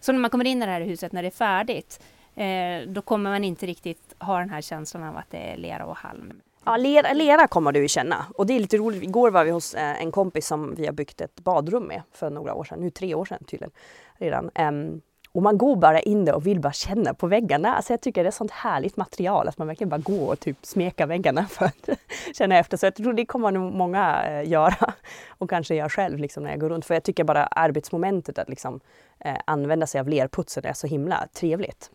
Så 0.00 0.12
när 0.12 0.18
man 0.18 0.30
kommer 0.30 0.44
in 0.44 0.62
i 0.62 0.66
det 0.66 0.72
här 0.72 0.80
huset 0.80 1.12
när 1.12 1.22
det 1.22 1.28
är 1.28 1.30
färdigt, 1.30 2.02
eh, 2.34 2.92
då 2.92 3.02
kommer 3.02 3.30
man 3.30 3.44
inte 3.44 3.66
riktigt 3.66 4.14
ha 4.18 4.38
den 4.38 4.50
här 4.50 4.60
känslan 4.60 5.02
av 5.02 5.16
att 5.16 5.30
det 5.30 5.38
är 5.38 5.56
lera 5.56 5.86
och 5.86 5.96
halm? 5.96 6.40
Ja, 6.64 6.76
lera, 6.76 7.12
lera 7.12 7.46
kommer 7.46 7.72
du 7.72 7.80
ju 7.80 7.88
känna. 7.88 8.26
Och 8.34 8.46
det 8.46 8.54
är 8.54 8.60
lite 8.60 8.76
roligt. 8.76 9.02
Igår 9.02 9.30
var 9.30 9.44
vi 9.44 9.50
hos 9.50 9.74
eh, 9.74 10.02
en 10.02 10.12
kompis 10.12 10.46
som 10.46 10.74
vi 10.74 10.86
har 10.86 10.92
byggt 10.92 11.20
ett 11.20 11.40
badrum 11.40 11.84
med 11.84 12.02
för 12.12 12.30
några 12.30 12.54
år 12.54 12.64
sedan, 12.64 12.80
nu 12.80 12.90
tre 12.90 13.14
år 13.14 13.24
sedan 13.24 13.44
tydligen 13.44 13.72
redan. 14.14 14.50
Um, 14.58 15.00
och 15.32 15.42
man 15.42 15.58
går 15.58 15.76
bara 15.76 16.00
in 16.00 16.24
där 16.24 16.34
och 16.34 16.46
vill 16.46 16.60
bara 16.60 16.72
känna 16.72 17.14
på 17.14 17.26
väggarna. 17.26 17.74
Alltså 17.74 17.92
jag 17.92 18.00
tycker 18.00 18.22
det 18.22 18.28
är 18.28 18.30
sånt 18.30 18.50
härligt 18.50 18.96
material 18.96 19.48
att 19.48 19.58
man 19.58 19.66
verkligen 19.66 19.88
bara 19.88 20.00
går 20.00 20.32
och 20.32 20.40
typ 20.40 20.56
smeka 20.62 21.06
väggarna 21.06 21.46
för 21.50 21.64
att 21.64 21.88
känna 22.34 22.58
efter. 22.58 22.76
Så 22.76 22.86
jag 22.86 22.94
tror 22.94 23.12
det 23.12 23.26
kommer 23.26 23.50
nog 23.50 23.72
många 23.72 24.24
eh, 24.24 24.48
göra. 24.48 24.94
Och 25.28 25.50
kanske 25.50 25.74
jag 25.74 25.92
själv 25.92 26.18
liksom 26.18 26.42
när 26.42 26.50
jag 26.50 26.60
går 26.60 26.68
runt. 26.68 26.84
För 26.84 26.94
jag 26.94 27.02
tycker 27.02 27.24
bara 27.24 27.46
arbetsmomentet 27.46 28.38
att 28.38 28.48
liksom, 28.48 28.80
eh, 29.18 29.36
använda 29.44 29.86
sig 29.86 30.00
av 30.00 30.08
lerputsen 30.08 30.64
är 30.64 30.72
så 30.72 30.86
himla 30.86 31.28
trevligt. 31.32 31.90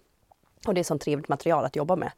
Och 0.67 0.73
det 0.73 0.81
är 0.81 0.83
sånt 0.83 1.01
trevligt 1.01 1.29
material 1.29 1.65
att 1.65 1.75
jobba 1.75 1.95
med. 1.95 2.11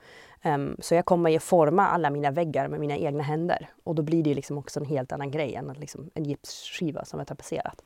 Um, 0.44 0.78
så 0.80 0.96
jag 0.96 1.06
kommer 1.06 1.30
ju 1.30 1.40
forma 1.40 1.88
alla 1.88 2.10
mina 2.10 2.32
väggar 2.32 2.68
med 2.68 2.80
mina 2.80 2.98
egna 2.98 3.24
händer. 3.24 3.70
Och 3.84 3.96
då 3.96 4.02
blir 4.02 4.24
det 4.24 4.34
liksom 4.34 4.58
också 4.58 4.80
en 4.80 4.86
helt 4.86 5.12
annan 5.12 5.32
grej 5.32 5.56
än 5.56 5.76
liksom 5.80 6.10
en 6.14 6.24
gipsskiva 6.24 7.06
som 7.06 7.20
är 7.20 7.26
tapetserat. 7.26 7.82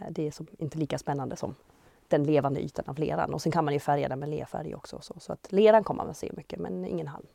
Uh, 0.00 0.06
det 0.10 0.26
är 0.26 0.30
som, 0.30 0.46
inte 0.58 0.78
lika 0.78 0.98
spännande 0.98 1.36
som 1.36 1.54
den 2.08 2.24
levande 2.24 2.60
ytan 2.60 2.84
av 2.88 2.98
leran. 2.98 3.34
Och 3.34 3.42
sen 3.42 3.52
kan 3.52 3.64
man 3.64 3.74
ju 3.74 3.80
färga 3.80 4.08
den 4.08 4.18
med 4.18 4.28
lerfärg 4.28 4.74
också. 4.74 4.98
Så, 5.00 5.14
så 5.20 5.32
att 5.32 5.46
leran 5.52 5.84
kommer 5.84 6.04
man 6.04 6.14
se 6.14 6.30
mycket, 6.36 6.58
men 6.58 6.84
ingen 6.84 7.06
halm. 7.06 7.26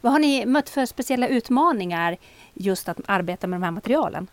Vad 0.00 0.12
har 0.12 0.18
ni 0.18 0.46
mött 0.46 0.68
för 0.68 0.86
speciella 0.86 1.28
utmaningar 1.28 2.16
just 2.54 2.88
att 2.88 3.00
arbeta 3.06 3.46
med 3.46 3.60
de 3.60 3.64
här 3.64 3.70
materialen? 3.70 4.26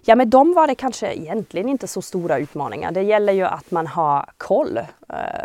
Ja, 0.00 0.16
med 0.16 0.28
dem 0.28 0.54
var 0.54 0.66
det 0.66 0.74
kanske 0.74 1.14
egentligen 1.14 1.68
inte 1.68 1.88
så 1.88 2.02
stora 2.02 2.38
utmaningar. 2.38 2.92
Det 2.92 3.02
gäller 3.02 3.32
ju 3.32 3.44
att 3.44 3.70
man 3.70 3.86
har 3.86 4.30
koll 4.36 4.76
eh, 4.76 4.84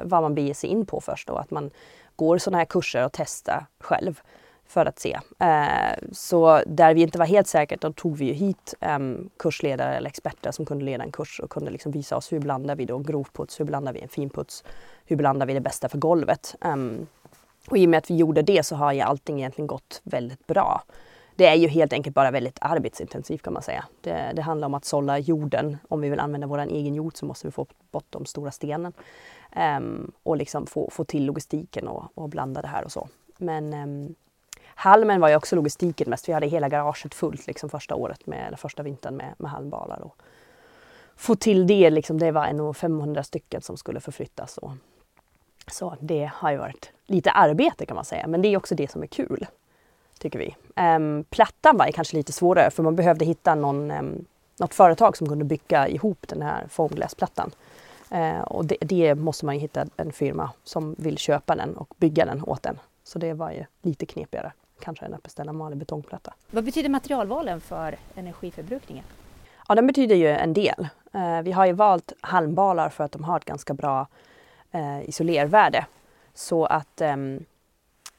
vad 0.03 0.21
man 0.21 0.35
beger 0.35 0.53
sig 0.53 0.69
in 0.69 0.85
på 0.85 1.01
först 1.01 1.29
och 1.29 1.39
att 1.41 1.51
man 1.51 1.71
går 2.15 2.37
sådana 2.37 2.57
här 2.57 2.65
kurser 2.65 3.05
och 3.05 3.11
testar 3.11 3.65
själv 3.79 4.21
för 4.67 4.85
att 4.85 4.99
se. 4.99 5.19
Eh, 5.39 5.97
så 6.11 6.61
där 6.67 6.93
vi 6.93 7.01
inte 7.01 7.17
var 7.17 7.25
helt 7.25 7.47
säkra, 7.47 7.77
då 7.81 7.93
tog 7.93 8.17
vi 8.17 8.33
hit 8.33 8.73
ehm, 8.79 9.29
kursledare 9.39 9.95
eller 9.95 10.09
experter 10.09 10.51
som 10.51 10.65
kunde 10.65 10.85
leda 10.85 11.03
en 11.03 11.11
kurs 11.11 11.39
och 11.39 11.49
kunde 11.49 11.71
liksom 11.71 11.91
visa 11.91 12.17
oss 12.17 12.31
hur 12.31 12.39
blandar 12.39 12.75
vi 12.75 12.85
då 12.85 12.99
grovputs, 12.99 13.59
hur 13.59 13.65
blandar 13.65 13.93
vi 13.93 14.01
en 14.01 14.09
finputs, 14.09 14.63
hur 15.05 15.15
blandar 15.15 15.45
vi 15.45 15.53
det 15.53 15.61
bästa 15.61 15.89
för 15.89 15.97
golvet. 15.97 16.55
Ehm, 16.61 17.07
och 17.69 17.77
i 17.77 17.85
och 17.85 17.89
med 17.89 17.97
att 17.97 18.09
vi 18.09 18.15
gjorde 18.15 18.41
det 18.41 18.63
så 18.63 18.75
har 18.75 18.93
ju 18.93 19.01
allting 19.01 19.39
egentligen 19.39 19.67
gått 19.67 20.01
väldigt 20.03 20.47
bra. 20.47 20.83
Det 21.35 21.47
är 21.47 21.55
ju 21.55 21.67
helt 21.67 21.93
enkelt 21.93 22.15
bara 22.15 22.31
väldigt 22.31 22.57
arbetsintensivt 22.61 23.41
kan 23.41 23.53
man 23.53 23.61
säga. 23.61 23.85
Det, 24.01 24.31
det 24.35 24.41
handlar 24.41 24.65
om 24.65 24.73
att 24.73 24.85
sålla 24.85 25.19
jorden. 25.19 25.77
Om 25.87 26.01
vi 26.01 26.09
vill 26.09 26.19
använda 26.19 26.47
vår 26.47 26.57
egen 26.57 26.95
jord 26.95 27.17
så 27.17 27.25
måste 27.25 27.47
vi 27.47 27.51
få 27.51 27.67
bort 27.91 28.05
de 28.09 28.25
stora 28.25 28.51
stenen. 28.51 28.93
Um, 29.77 30.11
och 30.23 30.37
liksom 30.37 30.67
få, 30.67 30.89
få 30.89 31.03
till 31.03 31.25
logistiken 31.25 31.87
och, 31.87 32.03
och 32.15 32.29
blanda 32.29 32.61
det 32.61 32.67
här 32.67 32.83
och 32.83 32.91
så. 32.91 33.07
Men 33.37 33.73
um, 33.73 34.15
halmen 34.75 35.21
var 35.21 35.29
ju 35.29 35.35
också 35.35 35.55
logistiken 35.55 36.09
mest. 36.09 36.29
Vi 36.29 36.33
hade 36.33 36.47
hela 36.47 36.69
garaget 36.69 37.13
fullt 37.13 37.47
liksom 37.47 37.69
första 37.69 37.95
året, 37.95 38.27
med, 38.27 38.47
eller 38.47 38.57
första 38.57 38.83
vintern 38.83 39.15
med, 39.15 39.33
med 39.37 39.51
halmbalar. 39.51 40.01
Och 40.01 40.21
få 41.15 41.35
till 41.35 41.67
det, 41.67 41.89
liksom, 41.89 42.19
det 42.19 42.31
var 42.31 42.53
nog 42.53 42.77
500 42.77 43.23
stycken 43.23 43.61
som 43.61 43.77
skulle 43.77 43.99
förflyttas. 43.99 44.57
Och, 44.57 44.71
så 45.71 45.95
det 45.99 46.31
har 46.33 46.51
ju 46.51 46.57
varit 46.57 46.91
lite 47.05 47.31
arbete 47.31 47.85
kan 47.85 47.95
man 47.95 48.05
säga, 48.05 48.27
men 48.27 48.41
det 48.41 48.47
är 48.47 48.57
också 48.57 48.75
det 48.75 48.91
som 48.91 49.03
är 49.03 49.07
kul. 49.07 49.47
Tycker 50.19 50.39
vi. 50.39 50.55
Ehm, 50.75 51.25
plattan 51.29 51.77
var 51.77 51.91
kanske 51.91 52.17
lite 52.17 52.31
svårare 52.31 52.71
för 52.71 52.83
man 52.83 52.95
behövde 52.95 53.25
hitta 53.25 53.55
någon, 53.55 53.91
um, 53.91 54.25
något 54.59 54.73
företag 54.73 55.17
som 55.17 55.27
kunde 55.27 55.45
bygga 55.45 55.87
ihop 55.87 56.27
den 56.27 56.41
här 56.41 56.67
foamglasplattan. 56.69 57.51
Ehm, 58.09 58.43
och 58.43 58.65
det, 58.65 58.77
det, 58.81 59.15
måste 59.15 59.45
man 59.45 59.55
ju 59.55 59.61
hitta 59.61 59.85
en 59.97 60.11
firma 60.11 60.51
som 60.63 60.95
vill 60.97 61.17
köpa 61.17 61.55
den 61.55 61.77
och 61.77 61.93
bygga 61.97 62.25
den 62.25 62.43
åt 62.43 62.65
en. 62.65 62.79
Så 63.03 63.19
det 63.19 63.33
var 63.33 63.51
ju 63.51 63.65
lite 63.81 64.05
knepigare 64.05 64.51
kanske 64.79 65.05
än 65.05 65.13
att 65.13 65.23
beställa 65.23 65.49
en 65.49 65.57
vanlig 65.57 65.79
betongplatta. 65.79 66.33
Vad 66.51 66.63
betyder 66.63 66.89
materialvalen 66.89 67.61
för 67.61 67.97
energiförbrukningen? 68.15 69.05
Ja, 69.67 69.75
den 69.75 69.87
betyder 69.87 70.15
ju 70.15 70.27
en 70.27 70.53
del. 70.53 70.87
Uh, 71.15 71.41
vi 71.41 71.51
har 71.51 71.65
ju 71.65 71.73
valt 71.73 72.13
halmbalar 72.21 72.89
för 72.89 73.03
att 73.03 73.11
de 73.11 73.23
har 73.23 73.37
ett 73.37 73.45
ganska 73.45 73.73
bra 73.73 74.07
uh, 74.75 75.09
isolervärde. 75.09 75.85
Så 76.33 76.65
att 76.65 77.01
um, 77.01 77.45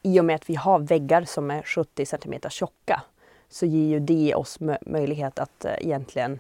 i 0.03 0.21
och 0.21 0.25
med 0.25 0.37
att 0.37 0.51
vi 0.51 0.55
har 0.55 0.79
väggar 0.79 1.25
som 1.25 1.51
är 1.51 1.63
70 1.63 2.07
cm 2.07 2.35
tjocka 2.51 3.03
så 3.49 3.67
ger 3.67 3.89
ju 3.89 4.01
det 4.01 4.35
oss 4.35 4.59
möjlighet 4.87 5.39
att 5.39 5.65
uh, 5.65 5.87
egentligen 5.87 6.39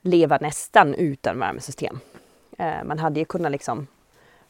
leva 0.00 0.38
nästan 0.40 0.94
utan 0.94 1.38
värmesystem. 1.38 2.00
man 2.84 2.98
hade 2.98 3.20
ju 3.20 3.24
kunnat 3.24 3.52
liksom 3.52 3.86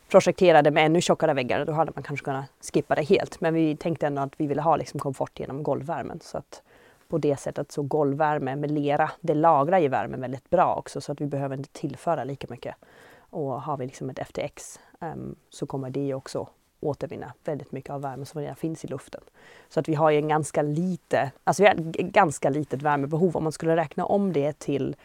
projekterade 0.08 0.70
med 0.70 0.86
ännu 0.86 1.00
tjockare 1.00 1.34
väggar, 1.34 1.64
då 1.64 1.72
hade 1.72 1.92
man 1.94 2.02
kanske 2.02 2.24
kunnat 2.24 2.44
skippa 2.72 2.94
det 2.94 3.02
helt. 3.02 3.40
Men 3.40 3.54
vi 3.54 3.76
tänkte 3.76 4.06
ändå 4.06 4.22
att 4.22 4.32
vi 4.36 4.46
ville 4.46 4.62
ha 4.62 4.76
liksom 4.76 5.00
komfort 5.00 5.40
genom 5.40 5.62
golvvärmen. 5.62 6.20
Så 6.22 6.38
att 6.38 6.62
på 7.08 7.18
det 7.18 7.36
sättet 7.36 7.72
så 7.72 7.82
golvvärme 7.82 8.56
med 8.56 8.70
lera, 8.70 9.10
det 9.20 9.34
lagrar 9.34 9.78
ju 9.78 9.88
värmen 9.88 10.20
väldigt 10.20 10.50
bra 10.50 10.74
också 10.74 11.00
så 11.00 11.12
att 11.12 11.20
vi 11.20 11.26
behöver 11.26 11.56
inte 11.56 11.68
tillföra 11.72 12.24
lika 12.24 12.46
mycket. 12.50 12.74
Och 13.18 13.62
har 13.62 13.76
vi 13.76 13.86
liksom 13.86 14.10
ett 14.10 14.28
FTX 14.28 14.80
um, 15.00 15.08
ehm, 15.08 15.36
så 15.50 15.66
kommer 15.66 15.90
det 15.90 16.14
också 16.14 16.48
återvinna 16.80 17.32
väldigt 17.44 17.72
mycket 17.72 17.90
av 17.90 18.02
värmen 18.02 18.26
som 18.26 18.40
redan 18.40 18.56
finns 18.56 18.84
i 18.84 18.88
luften. 18.88 19.20
Så 19.68 19.80
att 19.80 19.88
vi 19.88 19.94
har 19.94 20.10
ju 20.10 20.18
en 20.18 20.28
ganska 20.28 20.62
lite, 20.62 21.30
alltså 21.44 21.62
vi 21.62 21.68
har 21.68 21.74
ett 21.74 22.06
ganska 22.06 22.50
litet 22.50 22.82
värmebehov. 22.82 23.36
Om 23.36 23.42
man 23.42 23.52
skulle 23.52 23.76
räkna 23.76 24.04
om 24.04 24.32
det 24.32 24.58
till 24.58 24.96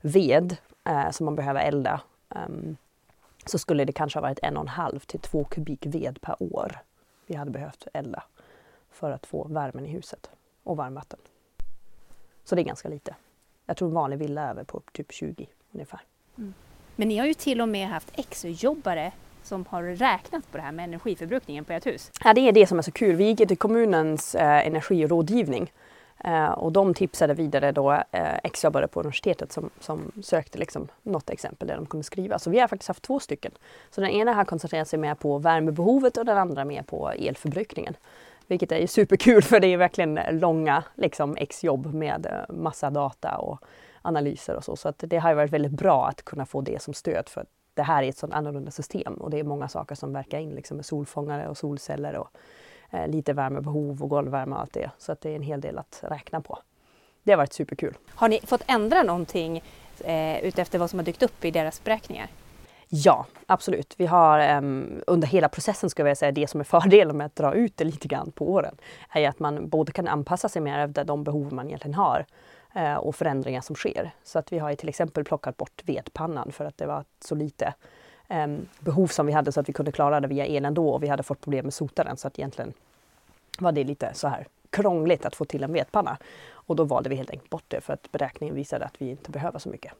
ved 0.00 0.56
eh, 0.84 1.10
som 1.10 1.24
man 1.24 1.36
behöver 1.36 1.60
elda 1.60 2.00
um, 2.28 2.76
så 3.46 3.58
skulle 3.58 3.84
det 3.84 3.92
kanske 3.92 4.16
ha 4.18 4.22
varit 4.22 4.38
en 4.42 4.56
och 4.56 4.62
en 4.62 4.68
halv 4.68 4.98
till 4.98 5.20
två 5.20 5.44
kubik 5.44 5.86
ved 5.86 6.20
per 6.20 6.42
år 6.42 6.78
vi 7.26 7.34
hade 7.34 7.50
behövt 7.50 7.86
elda 7.92 8.22
för 8.90 9.10
att 9.10 9.26
få 9.26 9.44
värmen 9.48 9.86
i 9.86 9.88
huset 9.88 10.30
och 10.62 10.76
varmvatten. 10.76 11.18
Så 12.44 12.54
det 12.54 12.62
är 12.62 12.64
ganska 12.64 12.88
lite. 12.88 13.14
Jag 13.66 13.76
tror 13.76 13.88
en 13.88 13.94
vanlig 13.94 14.18
villa 14.18 14.42
är 14.42 14.50
över 14.50 14.64
på 14.64 14.82
typ 14.92 15.12
20 15.12 15.46
ungefär. 15.72 16.00
Mm. 16.38 16.54
Men 16.96 17.08
ni 17.08 17.18
har 17.18 17.26
ju 17.26 17.34
till 17.34 17.60
och 17.60 17.68
med 17.68 17.88
haft 17.88 18.10
exjobbare 18.14 19.12
som 19.42 19.66
har 19.68 19.82
räknat 19.82 20.50
på 20.50 20.56
det 20.56 20.62
här 20.62 20.72
med 20.72 20.84
energiförbrukningen 20.84 21.64
på 21.64 21.72
ert 21.72 21.86
hus. 21.86 22.10
Ja, 22.24 22.34
det 22.34 22.40
är 22.40 22.52
det 22.52 22.66
som 22.66 22.78
är 22.78 22.82
så 22.82 22.92
kul. 22.92 23.16
Vi 23.16 23.24
gick 23.24 23.48
till 23.48 23.58
kommunens 23.58 24.34
eh, 24.34 24.66
energirådgivning 24.66 25.72
eh, 26.24 26.50
och 26.50 26.72
de 26.72 26.94
tipsade 26.94 27.34
vidare 27.34 27.72
då 27.72 27.92
eh, 27.92 28.36
exjobbare 28.44 28.88
på 28.88 29.00
universitetet 29.00 29.52
som, 29.52 29.70
som 29.80 30.12
sökte 30.22 30.58
liksom 30.58 30.88
något 31.02 31.30
exempel 31.30 31.68
där 31.68 31.76
de 31.76 31.86
kunde 31.86 32.04
skriva. 32.04 32.38
Så 32.38 32.50
vi 32.50 32.58
har 32.58 32.68
faktiskt 32.68 32.88
haft 32.88 33.02
två 33.02 33.20
stycken. 33.20 33.52
Så 33.90 34.00
den 34.00 34.10
ena 34.10 34.32
har 34.32 34.44
koncentrerat 34.44 34.88
sig 34.88 34.98
mer 34.98 35.14
på 35.14 35.38
värmebehovet 35.38 36.16
och 36.16 36.24
den 36.24 36.38
andra 36.38 36.64
mer 36.64 36.82
på 36.82 37.10
elförbrukningen. 37.10 37.96
Vilket 38.46 38.72
är 38.72 38.86
superkul 38.86 39.42
för 39.50 39.60
det 39.60 39.66
är 39.66 39.76
verkligen 39.76 40.20
långa 40.30 40.84
liksom, 40.94 41.36
exjobb 41.36 41.94
med 41.94 42.26
eh, 42.26 42.54
massa 42.54 42.90
data 42.90 43.36
och 43.36 43.60
analyser 44.02 44.56
och 44.56 44.64
så. 44.64 44.76
Så 44.76 44.88
att 44.88 45.04
det 45.06 45.18
har 45.18 45.34
varit 45.34 45.52
väldigt 45.52 45.72
bra 45.72 46.06
att 46.06 46.22
kunna 46.22 46.46
få 46.46 46.60
det 46.60 46.82
som 46.82 46.94
stöd 46.94 47.28
för 47.28 47.44
det 47.74 47.82
här 47.82 48.02
är 48.02 48.08
ett 48.08 48.18
sådant 48.18 48.34
annorlunda 48.34 48.70
system 48.70 49.14
och 49.14 49.30
det 49.30 49.38
är 49.38 49.44
många 49.44 49.68
saker 49.68 49.94
som 49.94 50.12
verkar 50.12 50.38
in 50.38 50.50
liksom 50.50 50.76
med 50.76 50.86
solfångare 50.86 51.48
och 51.48 51.58
solceller 51.58 52.16
och 52.16 52.28
lite 53.06 53.32
värmebehov 53.32 54.02
och 54.02 54.08
golvvärme 54.08 54.54
och 54.54 54.60
allt 54.60 54.72
det. 54.72 54.90
Så 54.98 55.12
att 55.12 55.20
det 55.20 55.30
är 55.30 55.36
en 55.36 55.42
hel 55.42 55.60
del 55.60 55.78
att 55.78 56.00
räkna 56.02 56.40
på. 56.40 56.58
Det 57.22 57.32
har 57.32 57.36
varit 57.36 57.52
superkul. 57.52 57.94
Har 58.08 58.28
ni 58.28 58.40
fått 58.44 58.62
ändra 58.66 59.02
någonting 59.02 59.62
eh, 60.00 60.40
utefter 60.40 60.78
vad 60.78 60.90
som 60.90 60.98
har 60.98 61.06
dykt 61.06 61.22
upp 61.22 61.44
i 61.44 61.50
deras 61.50 61.84
beräkningar? 61.84 62.28
Ja, 62.92 63.26
absolut. 63.46 63.94
Vi 63.98 64.06
har 64.06 64.56
um, 64.56 65.02
under 65.06 65.28
hela 65.28 65.48
processen, 65.48 65.90
ska 65.90 66.08
jag 66.08 66.16
säga, 66.16 66.32
det 66.32 66.46
som 66.46 66.60
är 66.60 66.64
fördelen 66.64 67.16
med 67.16 67.26
att 67.26 67.36
dra 67.36 67.54
ut 67.54 67.76
det 67.76 67.84
lite 67.84 68.08
grann 68.08 68.32
på 68.32 68.52
åren, 68.52 68.76
är 69.10 69.28
att 69.28 69.38
man 69.38 69.68
både 69.68 69.92
kan 69.92 70.08
anpassa 70.08 70.48
sig 70.48 70.62
mer 70.62 70.78
efter 70.78 71.04
de 71.04 71.24
behov 71.24 71.52
man 71.52 71.66
egentligen 71.66 71.94
har 71.94 72.26
uh, 72.76 72.94
och 72.94 73.16
förändringar 73.16 73.60
som 73.60 73.76
sker. 73.76 74.10
Så 74.24 74.38
att 74.38 74.52
vi 74.52 74.58
har 74.58 74.74
till 74.74 74.88
exempel 74.88 75.24
plockat 75.24 75.56
bort 75.56 75.82
vedpannan 75.86 76.52
för 76.52 76.64
att 76.64 76.78
det 76.78 76.86
var 76.86 77.04
så 77.24 77.34
lite 77.34 77.74
Ehm, 78.32 78.68
behov 78.80 79.06
som 79.06 79.26
vi 79.26 79.32
hade 79.32 79.52
så 79.52 79.60
att 79.60 79.68
vi 79.68 79.72
kunde 79.72 79.92
klara 79.92 80.20
det 80.20 80.28
via 80.28 80.46
elen 80.46 80.74
då 80.74 80.88
och 80.88 81.02
vi 81.02 81.08
hade 81.08 81.22
fått 81.22 81.40
problem 81.40 81.64
med 81.64 81.74
sotaren 81.74 82.16
så 82.16 82.28
att 82.28 82.38
egentligen 82.38 82.72
var 83.58 83.72
det 83.72 83.84
lite 83.84 84.14
så 84.14 84.28
här 84.28 84.46
krångligt 84.70 85.26
att 85.26 85.36
få 85.36 85.44
till 85.44 85.64
en 85.64 85.72
vedpanna. 85.72 86.18
Och 86.52 86.76
då 86.76 86.84
valde 86.84 87.08
vi 87.08 87.16
helt 87.16 87.30
enkelt 87.30 87.50
bort 87.50 87.64
det 87.68 87.80
för 87.80 87.92
att 87.92 88.12
beräkningen 88.12 88.54
visade 88.54 88.84
att 88.84 88.94
vi 89.02 89.10
inte 89.10 89.30
behöver 89.30 89.58
så 89.58 89.68
mycket. 89.68 89.92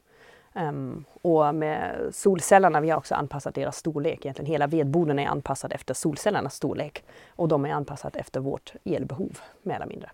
Um, 0.53 1.05
och 1.21 1.55
med 1.55 2.09
solcellerna, 2.11 2.81
vi 2.81 2.89
har 2.89 2.97
också 2.97 3.15
anpassat 3.15 3.55
deras 3.55 3.77
storlek. 3.77 4.25
Egentligen 4.25 4.51
hela 4.51 4.67
vedboden 4.67 5.19
är 5.19 5.27
anpassad 5.27 5.73
efter 5.73 5.93
solcellernas 5.93 6.55
storlek 6.55 7.03
och 7.29 7.47
de 7.47 7.65
är 7.65 7.73
anpassade 7.73 8.19
efter 8.19 8.39
vårt 8.39 8.73
elbehov, 8.83 9.39
mer 9.63 9.75
eller 9.75 9.85
mindre. 9.85 10.09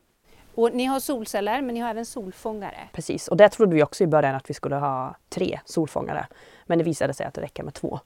Och 0.57 0.73
ni 0.73 0.85
har 0.85 0.99
solceller 0.99 1.61
men 1.61 1.75
ni 1.75 1.81
har 1.81 1.89
även 1.89 2.05
solfångare? 2.05 2.89
Precis, 2.93 3.27
och 3.27 3.37
där 3.37 3.47
trodde 3.47 3.75
vi 3.75 3.83
också 3.83 4.03
i 4.03 4.07
början 4.07 4.35
att 4.35 4.49
vi 4.49 4.53
skulle 4.53 4.75
ha 4.75 5.15
tre 5.29 5.59
solfångare. 5.65 6.27
Men 6.65 6.77
det 6.77 6.83
visade 6.83 7.13
sig 7.13 7.25
att 7.25 7.33
det 7.33 7.41
räcker 7.41 7.63
med 7.63 7.73
två. 7.73 7.99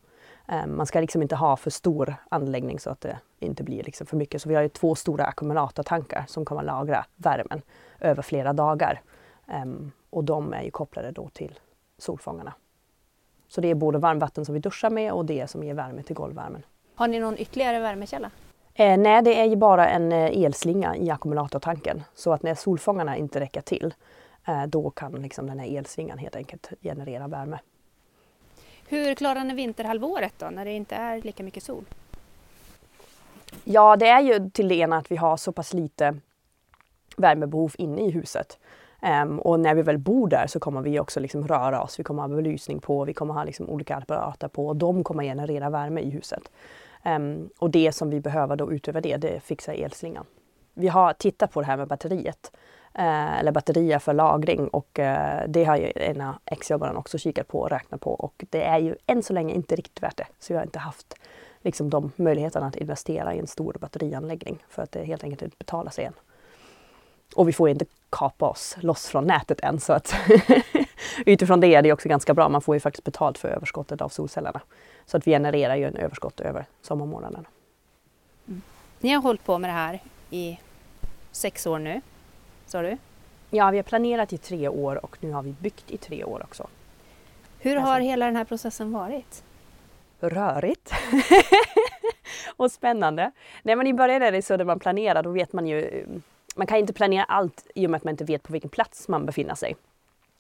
Um, 0.48 0.78
man 0.78 0.86
ska 0.86 1.00
liksom 1.00 1.22
inte 1.22 1.36
ha 1.36 1.58
för 1.58 1.70
stor 1.70 2.16
anläggning 2.30 2.80
så 2.80 2.90
att 2.90 3.02
det 3.02 3.20
inte 3.40 3.64
blir 3.64 3.84
liksom 3.84 4.08
för 4.08 4.18
mycket. 4.18 4.42
Så 4.42 4.50
vi 4.50 4.56
har 4.56 4.62
ju 4.62 4.70
två 4.70 4.96
stora 4.96 5.26
ackumulatortankar 5.26 6.26
som 6.28 6.46
kommer 6.46 6.64
lagra 6.64 7.06
värmen 7.16 7.62
över 8.00 8.22
flera 8.22 8.54
dagar. 8.54 9.02
Um, 9.64 9.92
och 10.10 10.24
de 10.24 10.54
är 10.54 10.64
ju 10.64 10.72
kopplade 10.72 11.12
då 11.12 11.30
till 11.30 11.60
solfångarna. 11.98 12.54
Så 13.48 13.62
det 13.62 13.68
är 13.68 13.76
både 13.76 13.98
varmvatten 13.98 14.46
som 14.46 14.54
vi 14.54 14.60
duschar 14.60 14.90
med 14.90 15.12
och 15.12 15.26
det 15.26 15.50
som 15.50 15.64
ger 15.64 15.74
värme 15.74 16.04
till 16.04 16.16
golvvärmen. 16.16 16.66
Har 16.96 17.08
ni 17.08 17.20
någon 17.20 17.38
ytterligare 17.38 17.80
värmekälla? 17.80 18.32
Eh, 18.74 18.98
nej, 18.98 19.22
det 19.22 19.40
är 19.40 19.46
ju 19.46 19.56
bara 19.56 19.90
en 19.90 20.12
eh, 20.12 20.44
elslinga 20.44 20.96
i 20.96 21.10
ackumulatortanken. 21.10 22.04
Så 22.16 22.34
att 22.34 22.44
när 22.44 22.56
solfångarna 22.56 23.18
inte 23.18 23.40
räcker 23.40 23.62
till, 23.62 23.94
eh, 24.48 24.64
då 24.64 24.90
kan 24.90 25.12
liksom 25.12 25.48
den 25.48 25.60
här 25.60 25.78
elslingan 25.78 26.18
helt 26.18 26.36
enkelt 26.36 26.70
generera 26.82 27.28
värme. 27.28 27.60
Hur 28.88 29.16
klarar 29.16 29.44
ni 29.44 29.54
vinterhalvåret 29.54 30.34
då, 30.38 30.50
när 30.50 30.66
det 30.66 30.72
inte 30.72 30.96
är 30.96 31.22
lika 31.22 31.44
mycket 31.44 31.64
sol? 31.64 31.86
Ja, 33.64 33.96
det 33.96 34.08
är 34.08 34.22
ju 34.22 34.50
till 34.50 34.68
det 34.68 34.76
ena 34.76 34.98
att 34.98 35.12
vi 35.12 35.16
har 35.16 35.38
så 35.38 35.52
pass 35.52 35.74
lite 35.74 36.16
värmebehov 37.18 37.74
inne 37.78 38.02
i 38.02 38.12
huset. 38.12 38.58
Um, 39.24 39.40
och 39.40 39.60
när 39.60 39.76
vi 39.76 39.82
väl 39.82 39.98
bor 39.98 40.28
där 40.28 40.48
så 40.48 40.60
kommer 40.60 40.82
vi 40.82 41.00
också 41.00 41.20
liksom 41.20 41.48
röra 41.48 41.82
oss. 41.82 42.00
Vi 42.00 42.04
kommer 42.04 42.22
ha 42.22 42.30
belysning 42.30 42.80
på, 42.80 43.06
vi 43.06 43.14
kommer 43.14 43.34
ha 43.34 43.44
liksom 43.44 43.70
olika 43.70 43.96
apparater 43.96 44.48
på 44.48 44.68
och 44.68 44.76
de 44.76 45.04
kommer 45.04 45.24
generera 45.24 45.70
värme 45.70 46.02
i 46.02 46.10
huset. 46.10 46.52
Um, 47.06 47.50
och 47.58 47.70
det 47.70 47.92
som 47.92 48.10
vi 48.10 48.20
behöver 48.20 48.56
då 48.56 48.72
utöver 48.72 49.02
det, 49.02 49.18
det 49.18 49.40
fixar 49.40 49.74
elslingan. 49.74 50.26
Vi 50.74 50.88
har 50.88 51.14
tittat 51.14 51.52
på 51.52 51.62
det 51.62 51.68
här 51.68 51.78
med 51.78 51.88
batteriet. 51.88 52.52
Uh, 53.00 53.40
eller 53.40 53.52
batterier 53.52 54.00
för 54.00 54.14
lagring 54.14 54.68
och 54.68 55.00
uh, 55.00 55.48
det 55.48 55.64
har 55.64 55.78
ju 55.78 55.92
ena 55.96 56.40
exjobbaren 56.46 56.98
också 56.98 57.18
kikat 57.18 57.48
på 57.48 57.60
och 57.60 57.70
räknat 57.70 58.02
på 58.02 58.12
och 58.12 58.46
det 58.50 58.64
är 58.64 58.78
ju 58.78 58.96
än 59.08 59.24
så 59.24 59.34
länge 59.34 59.54
inte 59.54 59.76
riktigt 59.76 60.04
värt 60.04 60.18
det. 60.18 60.28
Så 60.40 60.54
vi 60.54 60.58
har 60.58 60.64
inte 60.64 60.80
haft 60.80 61.14
liksom, 61.62 61.90
de 61.90 62.12
möjligheterna 62.16 62.66
att 62.66 62.76
investera 62.76 63.36
i 63.36 63.40
en 63.40 63.48
stor 63.48 63.78
batterianläggning 63.80 64.64
för 64.70 64.82
att 64.82 64.92
det 64.92 65.04
helt 65.04 65.24
enkelt 65.24 65.42
inte 65.42 65.58
betalar 65.58 65.92
sig 65.92 66.06
än. 66.06 66.14
Och 67.36 67.48
vi 67.48 67.54
får 67.54 67.70
inte 67.70 67.86
kapa 68.12 68.50
oss 68.50 68.78
loss 68.80 69.08
från 69.08 69.28
nätet 69.28 69.60
än 69.60 69.80
så 69.80 69.94
att 69.94 70.16
utifrån 71.26 71.60
det 71.60 71.68
är 71.68 71.82
det 71.82 71.94
också 71.94 72.10
ganska 72.10 72.34
bra. 72.34 72.50
Man 72.50 72.62
får 72.62 72.76
ju 72.76 72.80
faktiskt 72.80 73.04
betalt 73.04 73.38
för 73.38 73.48
överskottet 73.48 74.02
av 74.02 74.10
solcellerna. 74.10 74.62
Så 75.06 75.18
att 75.18 75.28
vi 75.28 75.32
genererar 75.32 75.76
ju 75.76 75.86
en 75.86 75.96
överskott 75.96 76.40
över 76.40 76.66
sommarmånaderna. 76.82 77.48
Mm. 78.48 78.62
Ni 79.00 79.10
har 79.10 79.22
hållit 79.22 79.46
på 79.46 79.58
med 79.58 79.70
det 79.70 79.74
här 79.74 80.00
i 80.30 80.60
sex 81.32 81.68
år 81.68 81.80
nu, 81.80 82.02
sa 82.66 82.82
du? 82.82 82.98
Ja, 83.50 83.72
vi 83.72 83.78
har 83.78 83.84
planerat 83.84 84.34
i 84.34 84.38
tre 84.38 84.68
år 84.68 85.06
och 85.06 85.18
nu 85.20 85.32
har 85.32 85.44
vi 85.44 85.52
byggt 85.52 85.92
i 85.92 85.98
tre 85.98 86.24
år 86.24 86.44
också. 86.44 86.68
Hur 87.60 87.76
har 87.76 87.92
alltså, 87.92 88.10
hela 88.10 88.26
den 88.26 88.36
här 88.36 88.44
processen 88.44 88.92
varit? 88.92 89.44
Rörigt 90.20 90.94
och 92.58 92.72
spännande. 92.72 93.32
Nej, 93.64 93.76
men 93.76 93.88
I 93.88 93.94
början 93.94 94.22
är 94.22 94.32
det 94.32 94.42
så 94.42 94.58
när 94.58 94.66
man 94.66 94.80
planerar, 94.80 95.24
då 95.24 95.32
vet 95.32 95.54
man 95.54 95.68
ju 95.68 96.06
man 96.62 96.68
kan 96.68 96.78
inte 96.78 96.94
planera 96.94 97.24
allt 97.24 97.68
i 97.76 97.86
och 97.86 97.90
med 97.90 97.98
att 97.98 98.04
man 98.04 98.12
inte 98.12 98.24
vet 98.24 98.44
på 98.44 98.54
vilken 98.54 98.70
plats 98.70 99.08
man 99.08 99.26
befinner 99.26 99.56
sig. 99.56 99.76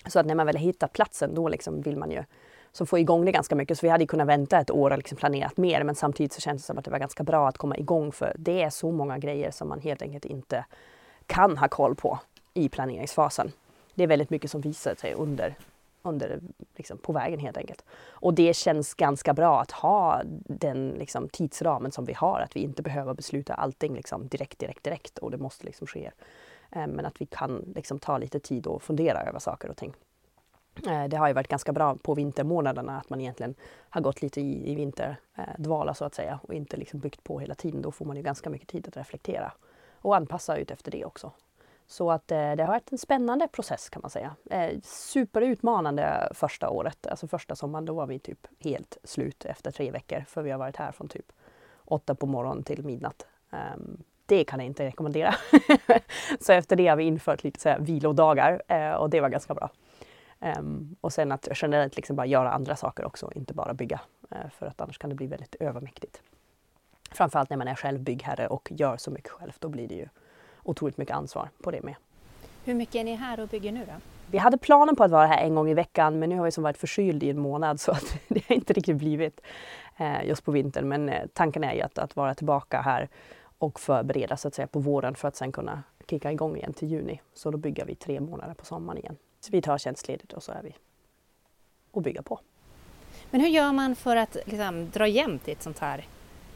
Så 0.07 0.19
att 0.19 0.25
när 0.25 0.35
man 0.35 0.45
väl 0.45 0.55
har 0.55 0.63
hittat 0.63 0.93
platsen 0.93 1.35
då 1.35 1.49
liksom 1.49 1.81
vill 1.81 1.97
man 1.97 2.11
ju 2.11 2.23
så 2.71 2.85
få 2.85 2.99
igång 2.99 3.25
det 3.25 3.31
ganska 3.31 3.55
mycket. 3.55 3.77
Så 3.77 3.85
vi 3.85 3.89
hade 3.89 4.05
kunnat 4.05 4.27
vänta 4.27 4.59
ett 4.59 4.71
år 4.71 4.91
och 4.91 4.97
liksom 4.97 5.17
planerat 5.17 5.57
mer 5.57 5.83
men 5.83 5.95
samtidigt 5.95 6.33
så 6.33 6.41
kändes 6.41 6.63
det 6.63 6.67
som 6.67 6.77
att 6.77 6.85
det 6.85 6.91
var 6.91 6.99
ganska 6.99 7.23
bra 7.23 7.47
att 7.47 7.57
komma 7.57 7.77
igång 7.77 8.11
för 8.11 8.35
det 8.37 8.61
är 8.61 8.69
så 8.69 8.91
många 8.91 9.17
grejer 9.17 9.51
som 9.51 9.69
man 9.69 9.81
helt 9.81 10.01
enkelt 10.01 10.25
inte 10.25 10.65
kan 11.25 11.57
ha 11.57 11.67
koll 11.67 11.95
på 11.95 12.19
i 12.53 12.69
planeringsfasen. 12.69 13.51
Det 13.93 14.03
är 14.03 14.07
väldigt 14.07 14.29
mycket 14.29 14.51
som 14.51 14.61
visar 14.61 14.95
sig 14.95 15.13
under 15.13 15.55
under, 16.01 16.39
liksom, 16.75 16.97
på 16.97 17.13
vägen 17.13 17.39
helt 17.39 17.57
enkelt. 17.57 17.85
Och 18.09 18.33
det 18.33 18.53
känns 18.55 18.93
ganska 18.93 19.33
bra 19.33 19.61
att 19.61 19.71
ha 19.71 20.21
den 20.45 20.89
liksom, 20.89 21.29
tidsramen 21.29 21.91
som 21.91 22.05
vi 22.05 22.13
har, 22.13 22.39
att 22.39 22.55
vi 22.55 22.59
inte 22.59 22.81
behöver 22.81 23.13
besluta 23.13 23.53
allting 23.53 23.95
liksom, 23.95 24.27
direkt, 24.27 24.59
direkt, 24.59 24.83
direkt 24.83 25.17
och 25.17 25.31
det 25.31 25.37
måste 25.37 25.65
liksom 25.65 25.87
ske. 25.87 26.11
Eh, 26.71 26.87
men 26.87 27.05
att 27.05 27.21
vi 27.21 27.25
kan 27.25 27.73
liksom, 27.75 27.99
ta 27.99 28.17
lite 28.17 28.39
tid 28.39 28.67
och 28.67 28.83
fundera 28.83 29.21
över 29.23 29.39
saker 29.39 29.69
och 29.69 29.77
ting. 29.77 29.93
Eh, 30.87 31.03
det 31.07 31.17
har 31.17 31.27
ju 31.27 31.33
varit 31.33 31.47
ganska 31.47 31.73
bra 31.73 31.95
på 31.95 32.13
vintermånaderna 32.13 32.97
att 32.97 33.09
man 33.09 33.21
egentligen 33.21 33.55
har 33.89 34.01
gått 34.01 34.21
lite 34.21 34.41
i, 34.41 34.71
i 34.71 34.75
vinterdvala 34.75 35.93
så 35.93 36.05
att 36.05 36.15
säga 36.15 36.39
och 36.43 36.53
inte 36.53 36.77
liksom 36.77 36.99
byggt 36.99 37.23
på 37.23 37.39
hela 37.39 37.55
tiden. 37.55 37.81
Då 37.81 37.91
får 37.91 38.05
man 38.05 38.17
ju 38.17 38.23
ganska 38.23 38.49
mycket 38.49 38.67
tid 38.67 38.87
att 38.87 38.97
reflektera 38.97 39.53
och 39.93 40.15
anpassa 40.15 40.57
ut 40.57 40.71
efter 40.71 40.91
det 40.91 41.05
också. 41.05 41.31
Så 41.91 42.11
att 42.11 42.31
eh, 42.31 42.51
det 42.51 42.63
har 42.63 42.67
varit 42.67 42.91
en 42.91 42.97
spännande 42.97 43.47
process 43.47 43.89
kan 43.89 44.01
man 44.01 44.11
säga. 44.11 44.35
Eh, 44.49 44.79
superutmanande 44.83 46.29
första 46.33 46.69
året, 46.69 47.07
alltså 47.07 47.27
första 47.27 47.55
sommaren, 47.55 47.85
då 47.85 47.93
var 47.93 48.07
vi 48.07 48.19
typ 48.19 48.47
helt 48.59 48.97
slut 49.03 49.45
efter 49.45 49.71
tre 49.71 49.91
veckor 49.91 50.25
för 50.27 50.41
vi 50.41 50.51
har 50.51 50.59
varit 50.59 50.75
här 50.75 50.91
från 50.91 51.07
typ 51.07 51.25
åtta 51.85 52.15
på 52.15 52.25
morgonen 52.25 52.63
till 52.63 52.83
midnatt. 52.83 53.27
Um, 53.75 54.03
det 54.25 54.43
kan 54.43 54.59
jag 54.59 54.65
inte 54.65 54.85
rekommendera. 54.85 55.35
så 56.39 56.53
efter 56.53 56.75
det 56.75 56.87
har 56.87 56.95
vi 56.95 57.03
infört 57.03 57.43
lite 57.43 57.59
så 57.59 57.69
här 57.69 57.79
vilodagar 57.79 58.61
eh, 58.67 58.91
och 58.91 59.09
det 59.09 59.21
var 59.21 59.29
ganska 59.29 59.53
bra. 59.53 59.69
Um, 60.39 60.95
och 61.01 61.13
sen 61.13 61.31
att 61.31 61.47
generellt 61.55 61.95
liksom 61.95 62.15
bara 62.15 62.27
göra 62.27 62.51
andra 62.51 62.75
saker 62.75 63.05
också, 63.05 63.31
inte 63.35 63.53
bara 63.53 63.73
bygga. 63.73 64.01
Uh, 64.31 64.49
för 64.49 64.65
att 64.65 64.81
annars 64.81 64.97
kan 64.97 65.09
det 65.09 65.15
bli 65.15 65.27
väldigt 65.27 65.55
övermäktigt. 65.55 66.21
Framförallt 67.11 67.49
när 67.49 67.57
man 67.57 67.67
är 67.67 67.75
själv 67.75 67.99
byggherre 67.99 68.47
och 68.47 68.69
gör 68.71 68.97
så 68.97 69.11
mycket 69.11 69.31
själv, 69.31 69.53
då 69.59 69.69
blir 69.69 69.87
det 69.87 69.95
ju 69.95 70.07
otroligt 70.63 70.97
mycket 70.97 71.15
ansvar 71.15 71.49
på 71.63 71.71
det 71.71 71.81
med. 71.83 71.95
Hur 72.63 72.73
mycket 72.73 72.95
är 72.95 73.03
ni 73.03 73.15
här 73.15 73.39
och 73.39 73.47
bygger 73.47 73.71
nu 73.71 73.85
då? 73.85 73.93
vi 74.31 74.37
hade 74.37 74.57
planen 74.57 74.95
på 74.95 75.03
att 75.03 75.11
vara 75.11 75.27
här 75.27 75.43
en 75.43 75.55
gång 75.55 75.69
i 75.69 75.73
veckan 75.73 76.19
men 76.19 76.29
nu 76.29 76.37
har 76.37 76.45
vi 76.45 76.51
som 76.51 76.63
varit 76.63 76.77
förkyld 76.77 77.23
i 77.23 77.29
en 77.29 77.39
månad 77.39 77.79
så 77.79 77.91
att 77.91 78.15
det 78.27 78.47
har 78.47 78.55
inte 78.55 78.73
riktigt 78.73 78.95
blivit 78.95 79.41
eh, 79.97 80.25
just 80.25 80.45
på 80.45 80.51
vintern. 80.51 80.87
Men 80.87 81.09
eh, 81.09 81.27
tanken 81.33 81.63
är 81.63 81.73
ju 81.73 81.81
att, 81.81 81.97
att 81.97 82.15
vara 82.15 82.33
tillbaka 82.33 82.81
här 82.81 83.09
och 83.57 83.79
förbereda 83.79 84.37
så 84.37 84.47
att 84.47 84.55
säga 84.55 84.67
på 84.67 84.79
våren 84.79 85.15
för 85.15 85.27
att 85.27 85.35
sen 85.35 85.51
kunna 85.51 85.83
kicka 86.09 86.31
igång 86.31 86.57
igen 86.57 86.73
till 86.73 86.87
juni. 86.87 87.21
Så 87.33 87.51
då 87.51 87.57
bygger 87.57 87.85
vi 87.85 87.95
tre 87.95 88.19
månader 88.19 88.53
på 88.53 88.65
sommaren 88.65 88.97
igen. 88.97 89.17
Så 89.39 89.51
vi 89.51 89.61
tar 89.61 89.77
tjänstledigt 89.77 90.33
och 90.33 90.43
så 90.43 90.51
är 90.51 90.61
vi 90.63 90.75
och 91.91 92.01
bygga 92.01 92.21
på. 92.21 92.39
Men 93.29 93.41
hur 93.41 93.47
gör 93.47 93.71
man 93.71 93.95
för 93.95 94.15
att 94.15 94.37
liksom, 94.45 94.89
dra 94.89 95.07
jämnt 95.07 95.47
i 95.47 95.51
ett 95.51 95.63
sånt 95.63 95.79
här 95.79 96.05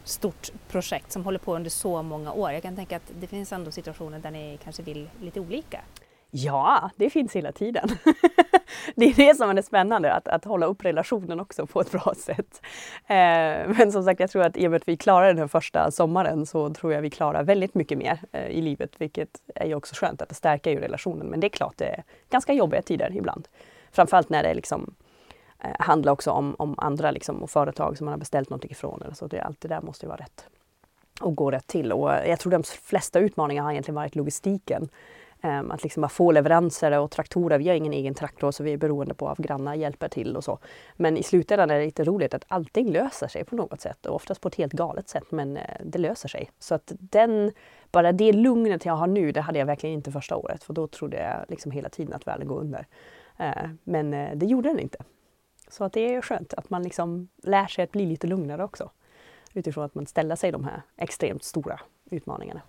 stort 0.06 0.52
projekt 0.68 1.12
som 1.12 1.24
håller 1.24 1.40
på 1.40 1.56
under 1.56 1.70
så 1.70 2.02
många 2.02 2.32
år? 2.32 2.52
Jag 2.52 2.62
kan 2.62 2.76
tänka 2.76 2.96
att 2.96 3.12
det 3.20 3.28
finns 3.28 3.54
ändå 3.54 3.72
situationer 3.72 4.20
där 4.20 4.32
ni 4.32 4.60
kanske 4.64 4.84
vill 4.84 5.10
lite 5.22 5.40
olika. 5.40 5.82
Ja, 6.32 6.90
det 6.96 7.10
finns 7.10 7.36
hela 7.36 7.52
tiden. 7.52 7.90
det 8.96 9.06
är 9.06 9.14
det 9.16 9.36
som 9.36 9.50
är 9.50 9.54
det 9.54 9.64
spännande, 9.64 10.14
att, 10.14 10.28
att 10.28 10.46
hålla 10.46 10.66
upp 10.66 10.86
relationen 10.86 11.40
också 11.40 11.68
på 11.68 11.82
ett 11.82 11.92
bra 11.92 12.14
sätt. 12.18 12.62
Eh, 13.08 13.76
men 13.78 13.92
som 13.92 14.04
sagt, 14.04 14.20
jag 14.20 14.32
tror 14.32 14.44
att 14.44 14.58
i 14.58 14.68
och 14.68 14.72
med 14.72 14.78
att 14.78 14.88
vi 14.88 14.98
klarar 14.98 15.34
den 15.34 15.50
första 15.50 15.92
sommaren 15.92 16.46
så 16.46 16.74
tror 16.74 16.94
jag 16.94 17.02
vi 17.02 17.10
klarar 17.10 17.44
väldigt 17.44 17.76
mycket 17.76 17.98
mer 17.98 18.20
eh, 18.32 18.48
i 18.48 18.62
livet, 18.62 18.92
vilket 18.98 19.30
är 19.56 19.66
ju 19.66 19.76
också 19.76 19.96
skönt 19.96 20.22
att 20.22 20.30
det 20.30 20.36
stärker 20.36 20.72
ju 20.72 20.80
relationen. 20.80 21.28
Men 21.28 21.40
det 21.40 21.48
är 21.48 21.50
klart, 21.50 21.78
det 21.78 21.86
är 21.86 22.04
ganska 22.30 22.54
jobbiga 22.54 22.82
tider 22.82 23.12
ibland. 23.16 23.48
Framförallt 23.92 24.30
när 24.30 24.44
det 24.44 24.54
liksom 24.54 24.96
Eh, 25.66 25.76
handla 25.80 26.12
också 26.12 26.32
om, 26.32 26.56
om 26.60 26.76
andra 26.78 27.12
liksom, 27.12 27.44
och 27.44 27.50
företag 27.50 27.98
som 27.98 28.06
man 28.06 28.12
har 28.12 28.20
beställt 28.20 28.50
någonting 28.50 28.72
ifrån. 28.72 29.02
Eller 29.02 29.14
så. 29.14 29.28
Det, 29.28 29.40
allt 29.40 29.62
det 29.62 29.68
där 29.68 29.82
måste 29.82 30.06
ju 30.06 30.08
vara 30.08 30.22
rätt 30.22 30.46
och 31.22 31.36
gå 31.36 31.52
rätt 31.52 31.68
till. 31.68 31.92
Och 31.92 32.14
eh, 32.14 32.30
jag 32.30 32.40
tror 32.40 32.52
de 32.52 32.64
flesta 32.64 33.20
utmaningar 33.20 33.64
har 33.64 33.72
egentligen 33.72 33.96
varit 33.96 34.16
logistiken. 34.16 34.90
Um, 35.42 35.72
att 35.72 35.84
liksom 35.84 36.02
bara 36.02 36.10
få 36.10 36.32
leveranser 36.32 37.00
och 37.00 37.12
traktorer. 37.12 37.58
Vi 37.58 37.68
har 37.68 37.76
ingen 37.76 37.94
egen 37.94 38.14
traktor 38.14 38.52
så 38.52 38.64
vi 38.64 38.74
är 38.74 38.78
beroende 38.78 39.14
på 39.14 39.30
att 39.30 39.38
grannar 39.38 39.76
hjälper 39.76 40.08
till 40.08 40.36
och 40.36 40.44
så. 40.44 40.60
Men 40.96 41.18
i 41.18 41.24
slutändan 41.24 41.72
är 41.72 41.80
det 41.80 41.86
lite 41.86 42.04
roligt 42.04 42.34
att 42.34 42.46
allting 42.48 42.92
löser 42.92 43.28
sig 43.28 43.44
på 43.44 43.56
något 43.56 43.82
sätt 43.82 44.06
och 44.06 44.16
oftast 44.16 44.42
på 44.42 44.48
ett 44.48 44.56
helt 44.56 44.74
galet 44.74 45.10
sätt 45.10 45.32
men 45.32 45.58
eh, 45.58 45.64
det 45.84 45.98
löser 45.98 46.30
sig. 46.30 46.50
Så 46.60 46.76
att 46.76 46.92
den, 47.00 47.52
bara 47.92 48.12
det 48.12 48.34
lugnet 48.34 48.86
jag 48.86 48.94
har 48.94 49.08
nu 49.08 49.32
det 49.32 49.42
hade 49.42 49.60
jag 49.60 49.66
verkligen 49.66 49.96
inte 49.96 50.12
första 50.12 50.36
året 50.36 50.64
för 50.64 50.74
då 50.74 50.88
trodde 50.88 51.18
jag 51.18 51.46
liksom 51.48 51.72
hela 51.72 51.90
tiden 51.90 52.14
att 52.14 52.28
världen 52.28 52.48
går 52.48 52.60
under. 52.60 52.86
Uh, 53.40 53.70
men 53.84 54.12
det 54.40 54.46
gjorde 54.46 54.70
den 54.70 54.80
inte. 54.80 54.98
Så 55.78 55.84
att 55.84 55.94
det 55.94 56.16
är 56.16 56.22
skönt 56.22 56.54
att 56.54 56.70
man 56.70 56.84
liksom 56.84 57.28
lär 57.44 57.68
sig 57.68 57.84
att 57.84 57.92
bli 57.92 58.06
lite 58.06 58.28
lugnare 58.28 58.64
också. 58.64 58.90
Utifrån 59.54 59.84
att 59.84 59.96
man 59.96 60.08
ställer 60.08 60.36
sig 60.36 60.52
de 60.52 60.64
här 60.64 60.82
extremt 60.98 61.44
stora 61.44 61.80
utmaningarna. 62.10 62.62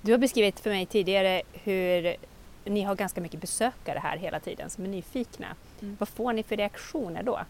Du 0.00 0.12
har 0.12 0.18
beskrivit 0.18 0.60
för 0.60 0.70
mig 0.70 0.86
tidigare 0.86 1.42
hur 1.52 2.16
ni 2.64 2.82
har 2.82 2.94
ganska 2.94 3.20
mycket 3.20 3.40
besökare 3.40 3.98
här 3.98 4.16
hela 4.16 4.40
tiden 4.40 4.70
som 4.70 4.84
är 4.84 4.88
nyfikna. 4.88 5.46
Mm. 5.80 5.96
Vad 6.00 6.08
får 6.08 6.32
ni 6.32 6.42
för 6.42 6.56
reaktioner 6.56 7.22
då? 7.22 7.40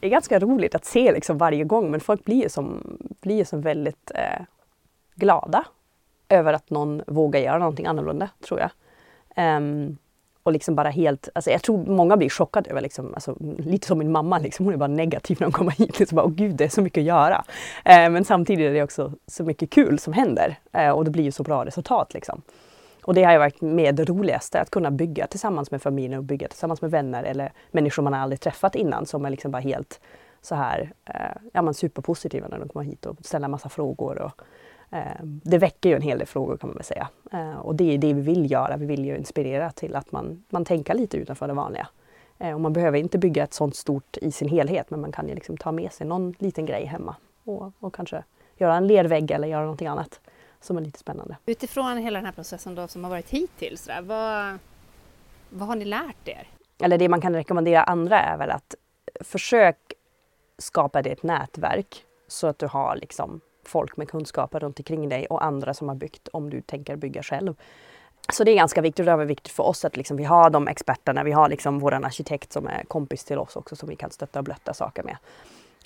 Det 0.00 0.06
är 0.06 0.10
ganska 0.10 0.38
roligt 0.38 0.74
att 0.74 0.84
se 0.84 1.12
liksom 1.12 1.38
varje 1.38 1.64
gång 1.64 1.90
men 1.90 2.00
folk 2.00 2.24
blir 2.24 2.48
som, 2.48 2.98
blir 3.20 3.44
som 3.44 3.60
väldigt 3.60 4.10
eh, 4.14 4.42
glada 5.14 5.64
över 6.28 6.52
att 6.52 6.70
någon 6.70 7.02
vågar 7.06 7.40
göra 7.40 7.58
någonting 7.58 7.86
annorlunda 7.86 8.28
tror 8.40 8.60
jag. 8.60 8.70
Um, 9.56 9.98
och 10.42 10.52
liksom 10.52 10.74
bara 10.74 10.90
helt, 10.90 11.28
alltså 11.34 11.50
jag 11.50 11.62
tror 11.62 11.86
många 11.86 12.16
blir 12.16 12.28
chockade 12.28 12.70
över, 12.70 12.80
liksom, 12.80 13.14
alltså, 13.14 13.36
lite 13.58 13.86
som 13.86 13.98
min 13.98 14.12
mamma, 14.12 14.38
liksom, 14.38 14.64
hon 14.64 14.74
är 14.74 14.78
bara 14.78 14.86
negativ 14.86 15.36
när 15.40 15.46
hon 15.46 15.52
kommer 15.52 15.72
hit. 15.72 15.98
Liksom 15.98 16.16
bara, 16.16 16.24
Åh 16.24 16.32
gud, 16.32 16.56
det 16.56 16.64
är 16.64 16.68
så 16.68 16.82
mycket 16.82 17.00
att 17.00 17.06
göra. 17.06 17.44
Eh, 17.84 18.10
men 18.10 18.24
samtidigt 18.24 18.70
är 18.70 18.74
det 18.74 18.82
också 18.82 19.12
så 19.26 19.44
mycket 19.44 19.70
kul 19.70 19.98
som 19.98 20.12
händer 20.12 20.58
eh, 20.72 20.90
och 20.90 21.04
det 21.04 21.10
blir 21.10 21.24
ju 21.24 21.32
så 21.32 21.42
bra 21.42 21.64
resultat. 21.64 22.14
Liksom. 22.14 22.42
Och 23.04 23.14
det 23.14 23.24
har 23.24 23.32
ju 23.32 23.38
varit 23.38 23.60
med 23.60 23.94
det 23.94 24.04
roligaste, 24.04 24.60
att 24.60 24.70
kunna 24.70 24.90
bygga 24.90 25.26
tillsammans 25.26 25.70
med 25.70 25.82
familjen 25.82 26.18
och 26.18 26.24
bygga 26.24 26.48
tillsammans 26.48 26.82
med 26.82 26.90
vänner 26.90 27.24
eller 27.24 27.52
människor 27.70 28.02
man 28.02 28.14
aldrig 28.14 28.40
träffat 28.40 28.74
innan 28.74 29.06
som 29.06 29.24
är 29.24 29.30
liksom 29.30 29.50
bara 29.50 29.62
helt 29.62 30.00
så 30.42 30.54
här, 30.54 30.92
eh, 31.04 31.42
ja 31.52 31.62
men 31.62 31.74
superpositiva 31.74 32.48
när 32.48 32.58
de 32.58 32.68
kommer 32.68 32.84
hit 32.84 33.06
och 33.06 33.16
ställer 33.20 33.48
massa 33.48 33.68
frågor. 33.68 34.18
Och, 34.18 34.42
det 35.22 35.58
väcker 35.58 35.88
ju 35.88 35.96
en 35.96 36.02
hel 36.02 36.18
del 36.18 36.26
frågor 36.26 36.56
kan 36.56 36.68
man 36.68 36.76
väl 36.76 36.84
säga. 36.84 37.08
Eh, 37.32 37.56
och 37.56 37.74
det 37.74 37.94
är 37.94 37.98
det 37.98 38.12
vi 38.12 38.20
vill 38.20 38.50
göra. 38.50 38.76
Vi 38.76 38.86
vill 38.86 39.04
ju 39.04 39.16
inspirera 39.16 39.70
till 39.70 39.96
att 39.96 40.12
man, 40.12 40.44
man 40.50 40.64
tänker 40.64 40.94
lite 40.94 41.16
utanför 41.16 41.48
det 41.48 41.54
vanliga. 41.54 41.88
Eh, 42.38 42.54
och 42.54 42.60
man 42.60 42.72
behöver 42.72 42.98
inte 42.98 43.18
bygga 43.18 43.42
ett 43.44 43.54
sånt 43.54 43.76
stort 43.76 44.16
i 44.16 44.32
sin 44.32 44.48
helhet 44.48 44.90
men 44.90 45.00
man 45.00 45.12
kan 45.12 45.28
ju 45.28 45.34
liksom 45.34 45.56
ta 45.56 45.72
med 45.72 45.92
sig 45.92 46.06
någon 46.06 46.34
liten 46.38 46.66
grej 46.66 46.84
hemma 46.84 47.16
och, 47.44 47.72
och 47.78 47.94
kanske 47.94 48.24
göra 48.56 48.76
en 48.76 48.86
lervägg 48.86 49.30
eller 49.30 49.48
göra 49.48 49.62
någonting 49.62 49.88
annat 49.88 50.20
som 50.60 50.76
är 50.76 50.80
lite 50.80 50.98
spännande. 50.98 51.36
Utifrån 51.46 51.96
hela 51.96 52.18
den 52.18 52.26
här 52.26 52.32
processen 52.32 52.74
då 52.74 52.88
som 52.88 53.04
har 53.04 53.10
varit 53.10 53.30
hittills, 53.30 53.86
där, 53.86 54.02
vad, 54.02 54.58
vad 55.50 55.68
har 55.68 55.76
ni 55.76 55.84
lärt 55.84 56.28
er? 56.28 56.48
Eller 56.82 56.98
det 56.98 57.08
man 57.08 57.20
kan 57.20 57.34
rekommendera 57.34 57.82
andra 57.82 58.20
är 58.20 58.38
väl 58.38 58.50
att 58.50 58.74
försök 59.20 59.76
skapa 60.58 61.02
dig 61.02 61.12
ett 61.12 61.22
nätverk 61.22 62.04
så 62.28 62.46
att 62.46 62.58
du 62.58 62.66
har 62.66 62.96
liksom 62.96 63.40
folk 63.72 63.96
med 63.96 64.08
kunskaper 64.08 64.60
runt 64.60 64.78
omkring 64.78 65.08
dig 65.08 65.26
och 65.26 65.44
andra 65.44 65.74
som 65.74 65.88
har 65.88 65.94
byggt 65.94 66.28
om 66.32 66.50
du 66.50 66.60
tänker 66.60 66.96
bygga 66.96 67.22
själv. 67.22 67.54
Så 68.32 68.44
det 68.44 68.50
är 68.50 68.56
ganska 68.56 68.80
viktigt 68.80 69.00
och 69.00 69.16
det 69.16 69.22
är 69.22 69.26
viktigt 69.26 69.52
för 69.52 69.62
oss 69.62 69.84
att 69.84 69.96
liksom 69.96 70.16
vi 70.16 70.24
har 70.24 70.50
de 70.50 70.68
experterna. 70.68 71.24
Vi 71.24 71.32
har 71.32 71.48
liksom 71.48 71.78
vår 71.78 71.94
arkitekt 71.94 72.52
som 72.52 72.66
är 72.66 72.84
kompis 72.84 73.24
till 73.24 73.38
oss 73.38 73.56
också 73.56 73.76
som 73.76 73.88
vi 73.88 73.96
kan 73.96 74.10
stötta 74.10 74.38
och 74.38 74.44
blötta 74.44 74.74
saker 74.74 75.02
med. 75.02 75.16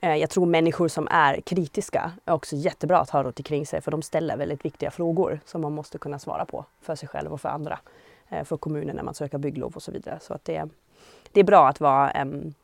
Eh, 0.01 0.17
jag 0.17 0.31
tror 0.31 0.47
människor 0.47 0.89
som 0.89 1.09
är 1.11 1.41
kritiska 1.41 2.13
är 2.25 2.33
också 2.33 2.57
jättebra 2.57 2.99
att 2.99 3.11
ha 3.11 3.23
runt 3.23 3.39
omkring 3.39 3.67
sig 3.67 3.81
för 3.81 3.91
de 3.91 4.03
ställer 4.03 4.37
väldigt 4.37 4.65
viktiga 4.65 4.91
frågor 4.91 5.41
som 5.45 5.61
man 5.61 5.73
måste 5.73 5.99
kunna 5.99 6.19
svara 6.19 6.45
på 6.45 6.65
för 6.81 6.95
sig 6.95 7.09
själv 7.09 7.33
och 7.33 7.41
för 7.41 7.49
andra. 7.49 7.79
Eh, 8.29 8.45
för 8.45 8.57
kommunen 8.57 8.97
när 8.97 9.03
man 9.03 9.15
söker 9.15 9.39
bygglov 9.39 9.73
och 9.77 9.83
så 9.83 9.93
vidare. 9.93 10.19
Så 10.21 10.35
att 10.35 10.45
det, 10.45 10.69
det 11.33 11.41
är 11.41 11.45
bra 11.45 11.69
att 11.69 11.81
vara 11.81 12.11
ehm, 12.11 12.55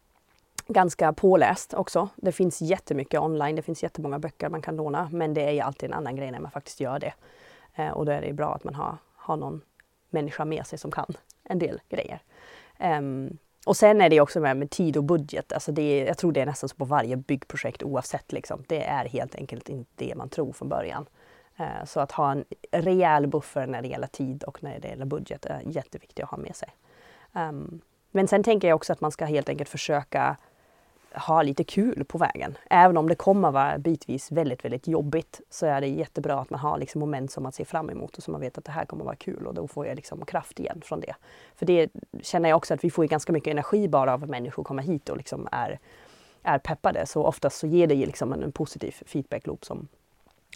ganska 0.72 1.12
påläst 1.12 1.74
också. 1.74 2.08
Det 2.16 2.32
finns 2.32 2.60
jättemycket 2.60 3.20
online, 3.20 3.56
det 3.56 3.62
finns 3.62 3.82
jättemånga 3.82 4.18
böcker 4.18 4.48
man 4.48 4.62
kan 4.62 4.76
låna 4.76 5.08
men 5.12 5.34
det 5.34 5.42
är 5.42 5.50
ju 5.50 5.60
alltid 5.60 5.90
en 5.90 5.94
annan 5.94 6.16
grej 6.16 6.30
när 6.30 6.40
man 6.40 6.50
faktiskt 6.50 6.80
gör 6.80 6.98
det. 6.98 7.14
Eh, 7.74 7.88
och 7.88 8.06
då 8.06 8.12
är 8.12 8.20
det 8.20 8.32
bra 8.32 8.54
att 8.54 8.64
man 8.64 8.74
har, 8.74 8.96
har 9.14 9.36
någon 9.36 9.60
människa 10.10 10.44
med 10.44 10.66
sig 10.66 10.78
som 10.78 10.90
kan 10.90 11.14
en 11.44 11.58
del 11.58 11.80
grejer. 11.88 12.22
Um, 12.80 13.38
och 13.66 13.76
sen 13.76 14.00
är 14.00 14.08
det 14.08 14.20
också 14.20 14.40
med, 14.40 14.56
med 14.56 14.70
tid 14.70 14.96
och 14.96 15.04
budget. 15.04 15.52
Alltså 15.52 15.72
det 15.72 15.82
är, 15.82 16.06
jag 16.06 16.18
tror 16.18 16.32
det 16.32 16.40
är 16.40 16.46
nästan 16.46 16.68
så 16.68 16.76
på 16.76 16.84
varje 16.84 17.16
byggprojekt 17.16 17.82
oavsett. 17.82 18.32
Liksom. 18.32 18.64
Det 18.68 18.84
är 18.84 19.04
helt 19.04 19.34
enkelt 19.34 19.68
inte 19.68 19.90
det 19.94 20.14
man 20.14 20.28
tror 20.28 20.52
från 20.52 20.68
början. 20.68 21.06
Eh, 21.56 21.84
så 21.86 22.00
att 22.00 22.12
ha 22.12 22.32
en 22.32 22.44
rejäl 22.72 23.26
buffer 23.26 23.66
när 23.66 23.82
det 23.82 23.88
gäller 23.88 24.06
tid 24.06 24.42
och 24.44 24.62
när 24.62 24.80
det 24.80 24.88
gäller 24.88 25.04
budget 25.04 25.46
är 25.46 25.62
jätteviktigt 25.66 26.24
att 26.24 26.30
ha 26.30 26.38
med 26.38 26.56
sig. 26.56 26.68
Um, 27.32 27.80
men 28.10 28.28
sen 28.28 28.42
tänker 28.42 28.68
jag 28.68 28.76
också 28.76 28.92
att 28.92 29.00
man 29.00 29.12
ska 29.12 29.24
helt 29.24 29.48
enkelt 29.48 29.68
försöka 29.68 30.36
ha 31.14 31.42
lite 31.42 31.64
kul 31.64 32.04
på 32.04 32.18
vägen. 32.18 32.58
Även 32.70 32.96
om 32.96 33.08
det 33.08 33.14
kommer 33.14 33.50
vara 33.50 33.78
bitvis 33.78 34.32
väldigt, 34.32 34.64
väldigt 34.64 34.88
jobbigt 34.88 35.40
så 35.50 35.66
är 35.66 35.80
det 35.80 35.86
jättebra 35.86 36.40
att 36.40 36.50
man 36.50 36.60
har 36.60 36.78
liksom 36.78 37.00
moment 37.00 37.32
som 37.32 37.42
man 37.42 37.52
ser 37.52 37.64
fram 37.64 37.90
emot 37.90 38.16
och 38.16 38.22
som 38.22 38.32
man 38.32 38.40
vet 38.40 38.58
att 38.58 38.64
det 38.64 38.72
här 38.72 38.84
kommer 38.84 39.04
vara 39.04 39.16
kul 39.16 39.46
och 39.46 39.54
då 39.54 39.68
får 39.68 39.86
jag 39.86 39.96
liksom 39.96 40.24
kraft 40.24 40.60
igen 40.60 40.80
från 40.84 41.00
det. 41.00 41.14
För 41.56 41.66
det 41.66 41.90
känner 42.22 42.48
jag 42.48 42.56
också 42.56 42.74
att 42.74 42.84
vi 42.84 42.90
får 42.90 43.04
ganska 43.04 43.32
mycket 43.32 43.50
energi 43.50 43.88
bara 43.88 44.14
av 44.14 44.24
att 44.24 44.30
människor 44.30 44.64
kommer 44.64 44.82
hit 44.82 45.08
och 45.08 45.16
liksom 45.16 45.48
är, 45.52 45.78
är 46.42 46.58
peppade. 46.58 47.06
Så 47.06 47.24
oftast 47.24 47.58
så 47.58 47.66
ger 47.66 47.86
det 47.86 47.94
liksom 47.94 48.32
en, 48.32 48.42
en 48.42 48.52
positiv 48.52 48.94
feedback-loop 49.06 49.64
som, 49.64 49.88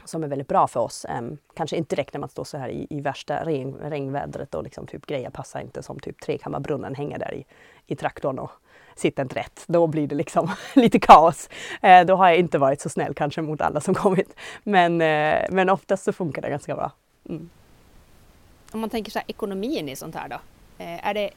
som 0.04 0.24
är 0.24 0.28
väldigt 0.28 0.48
bra 0.48 0.66
för 0.66 0.80
oss. 0.80 1.06
Um, 1.18 1.38
kanske 1.54 1.76
inte 1.76 1.96
direkt 1.96 2.12
när 2.12 2.20
man 2.20 2.28
står 2.28 2.44
så 2.44 2.58
här 2.58 2.68
i, 2.68 2.86
i 2.90 3.00
värsta 3.00 3.44
regn, 3.44 3.76
regnvädret 3.82 4.54
och 4.54 4.62
liksom 4.62 4.86
typ 4.86 5.06
grejer 5.06 5.30
passar 5.30 5.60
inte 5.60 5.82
som 5.82 6.00
typ 6.00 6.20
Trekammarbrunnen 6.20 6.94
hänger 6.94 7.18
där 7.18 7.34
i, 7.34 7.46
i 7.86 7.96
traktorn 7.96 8.38
och 8.38 8.50
sitter 8.98 9.22
inte 9.22 9.36
rätt. 9.36 9.64
Då 9.66 9.86
blir 9.86 10.06
det 10.06 10.14
liksom 10.14 10.50
lite 10.74 10.98
kaos. 10.98 11.48
Eh, 11.82 12.04
då 12.06 12.14
har 12.14 12.28
jag 12.28 12.38
inte 12.38 12.58
varit 12.58 12.80
så 12.80 12.88
snäll 12.88 13.14
kanske 13.14 13.42
mot 13.42 13.60
alla 13.60 13.80
som 13.80 13.94
kommit. 13.94 14.36
Men, 14.62 15.00
eh, 15.00 15.44
men 15.50 15.70
oftast 15.70 16.04
så 16.04 16.12
funkar 16.12 16.42
det 16.42 16.50
ganska 16.50 16.74
bra. 16.74 16.92
Mm. 17.28 17.50
Om 18.72 18.80
man 18.80 18.90
tänker 18.90 19.10
så 19.10 19.18
här, 19.18 19.26
ekonomin 19.30 19.88
i 19.88 19.96
sånt 19.96 20.14
här 20.14 20.28
då? 20.28 20.36
Eh, 20.78 21.06
är, 21.06 21.14
det, 21.14 21.30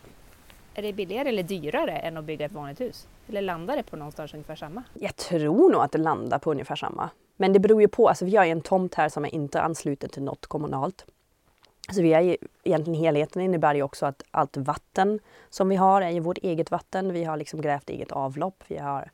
är 0.73 0.81
det 0.81 0.93
billigare 0.93 1.29
eller 1.29 1.43
dyrare 1.43 1.97
än 1.97 2.17
att 2.17 2.23
bygga 2.23 2.45
ett 2.45 2.51
vanligt 2.51 2.81
hus? 2.81 3.07
Eller 3.27 3.41
landar 3.41 3.77
det 3.77 3.83
på 3.83 3.95
någonstans 3.95 4.33
ungefär 4.33 4.55
samma? 4.55 4.83
Jag 4.93 5.15
tror 5.15 5.71
nog 5.71 5.81
att 5.81 5.91
det 5.91 5.97
landar 5.97 6.39
på 6.39 6.51
ungefär 6.51 6.75
samma. 6.75 7.09
Men 7.37 7.53
det 7.53 7.59
beror 7.59 7.81
ju 7.81 7.87
på, 7.87 8.09
alltså 8.09 8.25
vi 8.25 8.35
har 8.35 8.45
en 8.45 8.61
tomt 8.61 8.95
här 8.95 9.09
som 9.09 9.25
är 9.25 9.33
inte 9.33 9.61
ansluten 9.61 10.09
till 10.09 10.23
något 10.23 10.47
kommunalt. 10.47 11.05
Så 11.91 12.01
vi 12.01 12.13
är 12.13 12.37
egentligen 12.63 12.99
helheten 12.99 13.41
innebär 13.41 13.75
ju 13.75 13.83
också 13.83 14.05
att 14.05 14.23
allt 14.31 14.57
vatten 14.57 15.19
som 15.49 15.69
vi 15.69 15.75
har 15.75 16.01
är 16.01 16.09
ju 16.09 16.19
vårt 16.19 16.37
eget 16.37 16.71
vatten. 16.71 17.13
Vi 17.13 17.23
har 17.23 17.37
liksom 17.37 17.61
grävt 17.61 17.89
eget 17.89 18.11
avlopp. 18.11 18.63
Vi 18.67 18.77
har 18.77 19.11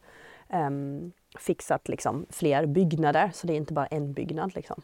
um, 0.53 1.11
fixat 1.39 1.89
liksom 1.89 2.25
fler 2.29 2.65
byggnader 2.65 3.31
så 3.33 3.47
det 3.47 3.53
är 3.53 3.57
inte 3.57 3.73
bara 3.73 3.85
en 3.85 4.13
byggnad. 4.13 4.55
Liksom. 4.55 4.81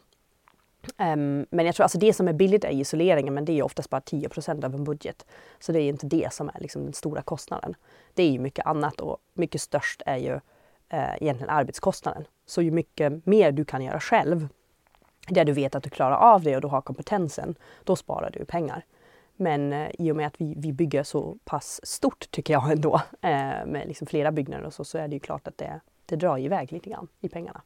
Um, 0.97 1.45
men 1.49 1.65
jag 1.65 1.75
tror 1.75 1.83
alltså 1.83 1.97
det 1.97 2.13
som 2.13 2.27
är 2.27 2.33
billigt 2.33 2.63
är 2.63 2.69
isoleringen 2.69 3.33
men 3.33 3.45
det 3.45 3.59
är 3.59 3.63
oftast 3.63 3.89
bara 3.89 4.01
10% 4.01 4.65
av 4.65 4.75
en 4.75 4.83
budget. 4.83 5.25
Så 5.59 5.71
det 5.71 5.81
är 5.81 5.89
inte 5.89 6.05
det 6.05 6.33
som 6.33 6.49
är 6.49 6.59
liksom 6.59 6.83
den 6.83 6.93
stora 6.93 7.21
kostnaden. 7.21 7.75
Det 8.13 8.23
är 8.23 8.31
ju 8.31 8.39
mycket 8.39 8.65
annat 8.65 8.99
och 9.01 9.17
mycket 9.33 9.61
störst 9.61 10.01
är 10.05 10.17
ju 10.17 10.33
uh, 10.33 11.15
egentligen 11.21 11.49
arbetskostnaden. 11.49 12.23
Så 12.45 12.61
ju 12.61 12.71
mycket 12.71 13.25
mer 13.25 13.51
du 13.51 13.65
kan 13.65 13.83
göra 13.83 13.99
själv 13.99 14.47
där 15.33 15.45
du 15.45 15.51
vet 15.51 15.75
att 15.75 15.83
du 15.83 15.89
klarar 15.89 16.15
av 16.15 16.43
det 16.43 16.55
och 16.55 16.61
du 16.61 16.67
har 16.67 16.81
kompetensen, 16.81 17.55
då 17.83 17.95
sparar 17.95 18.29
du 18.29 18.45
pengar. 18.45 18.85
Men 19.35 19.73
eh, 19.73 19.89
i 19.99 20.11
och 20.11 20.15
med 20.15 20.27
att 20.27 20.41
vi, 20.41 20.53
vi 20.57 20.73
bygger 20.73 21.03
så 21.03 21.37
pass 21.43 21.79
stort 21.83 22.31
tycker 22.31 22.53
jag 22.53 22.71
ändå, 22.71 22.95
eh, 23.21 23.65
med 23.65 23.83
liksom 23.87 24.07
flera 24.07 24.31
byggnader 24.31 24.65
och 24.65 24.73
så, 24.73 24.83
så 24.83 24.97
är 24.97 25.07
det 25.07 25.13
ju 25.13 25.19
klart 25.19 25.47
att 25.47 25.57
det, 25.57 25.79
det 26.05 26.15
drar 26.15 26.37
iväg 26.37 26.71
lite 26.71 26.89
grann 26.89 27.07
i 27.21 27.29
pengarna. 27.29 27.61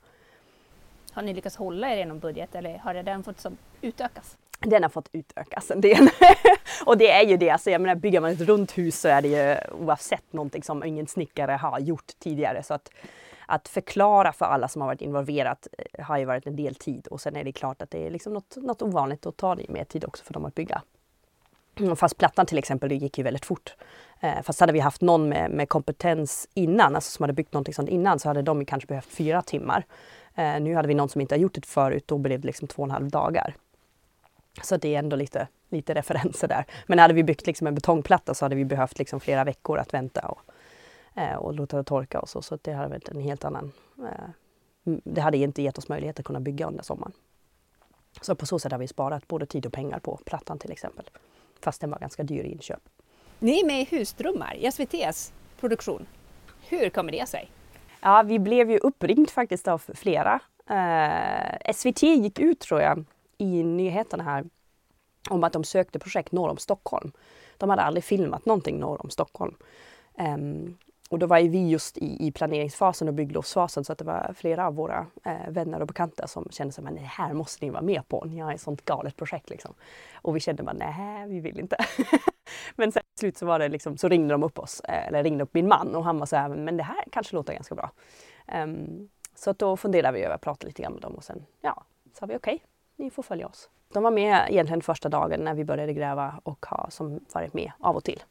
Har 1.11 1.21
ni 1.21 1.33
lyckats 1.33 1.55
hålla 1.55 1.93
er 1.93 1.97
inom 1.97 2.19
budget 2.19 2.55
eller 2.55 2.77
har 2.77 2.93
den 2.93 3.23
fått 3.23 3.39
som 3.39 3.57
utökas? 3.81 4.37
Den 4.59 4.83
har 4.83 4.89
fått 4.89 5.09
utökas 5.11 5.71
en 5.71 5.81
del. 5.81 6.07
och 6.85 6.97
det 6.97 7.11
är 7.11 7.25
ju 7.25 7.37
det, 7.37 7.49
alltså 7.49 7.71
jag 7.71 7.81
menar 7.81 7.95
bygger 7.95 8.21
man 8.21 8.31
ett 8.31 8.41
runt 8.41 8.77
hus 8.77 8.99
så 8.99 9.07
är 9.07 9.21
det 9.21 9.27
ju 9.27 9.57
oavsett 9.79 10.33
någonting 10.33 10.63
som 10.63 10.83
ingen 10.83 11.07
snickare 11.07 11.51
har 11.51 11.79
gjort 11.79 12.11
tidigare. 12.19 12.63
Så 12.63 12.73
att, 12.73 12.89
att 13.47 13.67
förklara 13.67 14.33
för 14.33 14.45
alla 14.45 14.67
som 14.67 14.81
har 14.81 14.89
varit 14.89 15.01
involverat 15.01 15.67
eh, 15.77 16.05
har 16.05 16.17
ju 16.17 16.25
varit 16.25 16.47
en 16.47 16.55
del 16.55 16.75
tid 16.75 17.07
och 17.07 17.21
sen 17.21 17.35
är 17.35 17.43
det 17.43 17.51
klart 17.51 17.81
att 17.81 17.91
det 17.91 18.07
är 18.07 18.11
liksom 18.11 18.33
något, 18.33 18.55
något 18.55 18.81
ovanligt 18.81 19.25
och 19.25 19.37
tar 19.37 19.61
mer 19.69 19.83
tid 19.83 20.05
också 20.05 20.23
för 20.23 20.33
dem 20.33 20.45
att 20.45 20.55
bygga. 20.55 20.81
Mm, 21.79 21.95
fast 21.95 22.17
plattan 22.17 22.45
till 22.45 22.57
exempel, 22.57 22.89
det 22.89 22.95
gick 22.95 23.17
ju 23.17 23.23
väldigt 23.23 23.45
fort. 23.45 23.75
Eh, 24.19 24.41
fast 24.43 24.59
hade 24.59 24.73
vi 24.73 24.79
haft 24.79 25.01
någon 25.01 25.29
med, 25.29 25.51
med, 25.51 25.69
kompetens 25.69 26.47
innan, 26.53 26.95
alltså 26.95 27.11
som 27.11 27.23
hade 27.23 27.33
byggt 27.33 27.53
någonting 27.53 27.73
sånt 27.73 27.89
innan, 27.89 28.19
så 28.19 28.27
hade 28.29 28.41
de 28.41 28.65
kanske 28.65 28.87
behövt 28.87 29.05
fyra 29.05 29.41
timmar. 29.41 29.85
Eh, 30.35 30.59
nu 30.59 30.75
hade 30.75 30.87
vi 30.87 30.93
någon 30.93 31.09
som 31.09 31.21
inte 31.21 31.35
har 31.35 31.39
gjort 31.39 31.53
det 31.53 31.65
förut, 31.65 32.03
då 32.07 32.17
blev 32.17 32.39
det 32.39 32.47
liksom 32.47 32.67
två 32.67 32.81
och 32.81 32.87
en 32.87 32.91
halv 32.91 33.09
dagar. 33.09 33.55
Så 34.63 34.77
det 34.77 34.95
är 34.95 34.99
ändå 34.99 35.15
lite, 35.15 35.47
lite 35.69 35.93
referenser 35.93 36.47
där. 36.47 36.65
Men 36.87 36.99
hade 36.99 37.13
vi 37.13 37.23
byggt 37.23 37.47
liksom 37.47 37.67
en 37.67 37.75
betongplatta 37.75 38.33
så 38.33 38.45
hade 38.45 38.55
vi 38.55 38.65
behövt 38.65 38.99
liksom 38.99 39.19
flera 39.19 39.43
veckor 39.43 39.77
att 39.77 39.93
vänta 39.93 40.27
och, 40.27 40.39
och 41.37 41.53
låta 41.53 41.77
det 41.77 41.83
torka 41.83 42.19
och 42.19 42.29
så. 42.29 42.41
Så 42.41 42.57
det 42.61 42.73
hade 42.73 42.89
varit 42.89 43.09
en 43.09 43.21
helt 43.21 43.45
annan... 43.45 43.71
Eh, 43.99 44.29
det 45.03 45.21
hade 45.21 45.37
inte 45.37 45.61
gett 45.61 45.77
oss 45.77 45.89
möjlighet 45.89 46.19
att 46.19 46.25
kunna 46.25 46.39
bygga 46.39 46.67
under 46.67 46.83
sommaren. 46.83 47.11
Så 48.21 48.35
på 48.35 48.45
så 48.45 48.59
sätt 48.59 48.71
har 48.71 48.79
vi 48.79 48.87
sparat 48.87 49.27
både 49.27 49.45
tid 49.45 49.65
och 49.65 49.73
pengar 49.73 49.99
på 49.99 50.19
plattan 50.25 50.59
till 50.59 50.71
exempel. 50.71 51.09
Fast 51.59 51.81
den 51.81 51.89
var 51.89 51.99
ganska 51.99 52.23
dyr 52.23 52.43
i 52.43 52.51
inköp. 52.51 52.89
Ni 53.39 53.59
är 53.59 53.65
med 53.65 53.81
i 53.81 53.85
Husdrömmar, 53.85 54.55
i 54.55 54.65
SVTs 54.65 55.33
produktion. 55.59 56.07
Hur 56.69 56.89
kommer 56.89 57.11
det 57.11 57.29
sig? 57.29 57.51
Ja, 58.01 58.23
vi 58.25 58.39
blev 58.39 58.71
ju 58.71 58.77
uppringt 58.77 59.31
faktiskt 59.31 59.67
av 59.67 59.77
flera. 59.77 60.39
Eh, 60.69 61.73
SVT 61.73 62.01
gick 62.03 62.39
ut 62.39 62.59
tror 62.59 62.81
jag 62.81 63.05
i 63.37 63.63
nyheterna 63.63 64.23
här 64.23 64.45
om 65.29 65.43
att 65.43 65.53
de 65.53 65.63
sökte 65.63 65.99
projekt 65.99 66.31
norr 66.31 66.49
om 66.49 66.57
Stockholm. 66.57 67.11
De 67.57 67.69
hade 67.69 67.81
aldrig 67.81 68.03
filmat 68.03 68.45
någonting 68.45 68.79
norr 68.79 69.01
om 69.01 69.09
Stockholm. 69.09 69.55
Um, 70.17 70.77
och 71.09 71.19
då 71.19 71.27
var 71.27 71.39
ju 71.39 71.49
vi 71.49 71.69
just 71.69 71.97
i, 71.97 72.27
i 72.27 72.31
planeringsfasen 72.31 73.07
och 73.07 73.13
bygglovsfasen 73.13 73.83
så 73.83 73.91
att 73.91 73.97
det 73.97 74.05
var 74.05 74.33
flera 74.37 74.67
av 74.67 74.75
våra 74.75 75.05
eh, 75.23 75.49
vänner 75.49 75.79
och 75.79 75.87
bekanta 75.87 76.27
som 76.27 76.47
kände 76.51 76.73
att 76.77 76.95
det 76.95 77.01
här 77.01 77.33
måste 77.33 77.65
ni 77.65 77.71
vara 77.71 77.81
med 77.81 78.07
på. 78.07 78.25
Ni 78.25 78.39
har 78.39 78.53
ett 78.53 78.61
sånt 78.61 78.85
galet 78.85 79.15
projekt 79.15 79.49
liksom. 79.49 79.73
Och 80.13 80.35
vi 80.35 80.39
kände 80.39 80.63
bara 80.63 80.73
nej, 80.73 81.27
vi 81.27 81.39
vill 81.39 81.59
inte. 81.59 81.77
men 82.75 82.91
sen 82.91 83.03
till 83.13 83.19
slut 83.19 83.37
så 83.37 83.45
var 83.45 83.59
det 83.59 83.69
liksom, 83.69 83.97
så 83.97 84.07
ringde 84.07 84.33
de 84.33 84.43
upp 84.43 84.59
oss, 84.59 84.79
eh, 84.79 85.07
eller 85.07 85.23
ringde 85.23 85.43
upp 85.43 85.53
min 85.53 85.67
man 85.67 85.95
och 85.95 86.03
han 86.03 86.19
var 86.19 86.25
så 86.25 86.35
här, 86.35 86.49
men 86.49 86.77
det 86.77 86.83
här 86.83 87.03
kanske 87.11 87.35
låter 87.35 87.53
ganska 87.53 87.75
bra. 87.75 87.91
Um, 88.63 89.09
så 89.35 89.49
att 89.49 89.59
då 89.59 89.77
funderade 89.77 90.17
vi 90.17 90.23
över 90.23 90.35
att 90.35 90.41
prata 90.41 90.67
lite 90.67 90.81
grann 90.81 90.93
med 90.93 91.01
dem 91.01 91.15
och 91.15 91.23
sen 91.23 91.45
ja, 91.61 91.83
sa 92.13 92.25
vi 92.25 92.35
okej, 92.35 92.55
okay, 92.55 92.67
ni 92.95 93.09
får 93.09 93.23
följa 93.23 93.47
oss. 93.47 93.69
De 93.93 94.03
var 94.03 94.11
med 94.11 94.45
egentligen 94.49 94.81
första 94.81 95.09
dagen 95.09 95.39
när 95.39 95.53
vi 95.53 95.65
började 95.65 95.93
gräva 95.93 96.39
och 96.43 96.65
har 96.65 96.87
som 96.89 97.19
varit 97.33 97.53
med 97.53 97.71
av 97.79 97.95
och 97.95 98.03
till. 98.03 98.23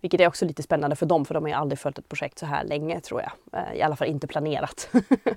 Vilket 0.00 0.20
är 0.20 0.26
också 0.26 0.44
lite 0.44 0.62
spännande 0.62 0.96
för 0.96 1.06
dem 1.06 1.24
för 1.24 1.34
de 1.34 1.44
har 1.44 1.48
ju 1.48 1.54
aldrig 1.54 1.78
följt 1.78 1.98
ett 1.98 2.08
projekt 2.08 2.38
så 2.38 2.46
här 2.46 2.64
länge 2.64 3.00
tror 3.00 3.22
jag. 3.22 3.60
Eh, 3.60 3.74
I 3.78 3.82
alla 3.82 3.96
fall 3.96 4.08
inte 4.08 4.26
planerat. 4.26 4.90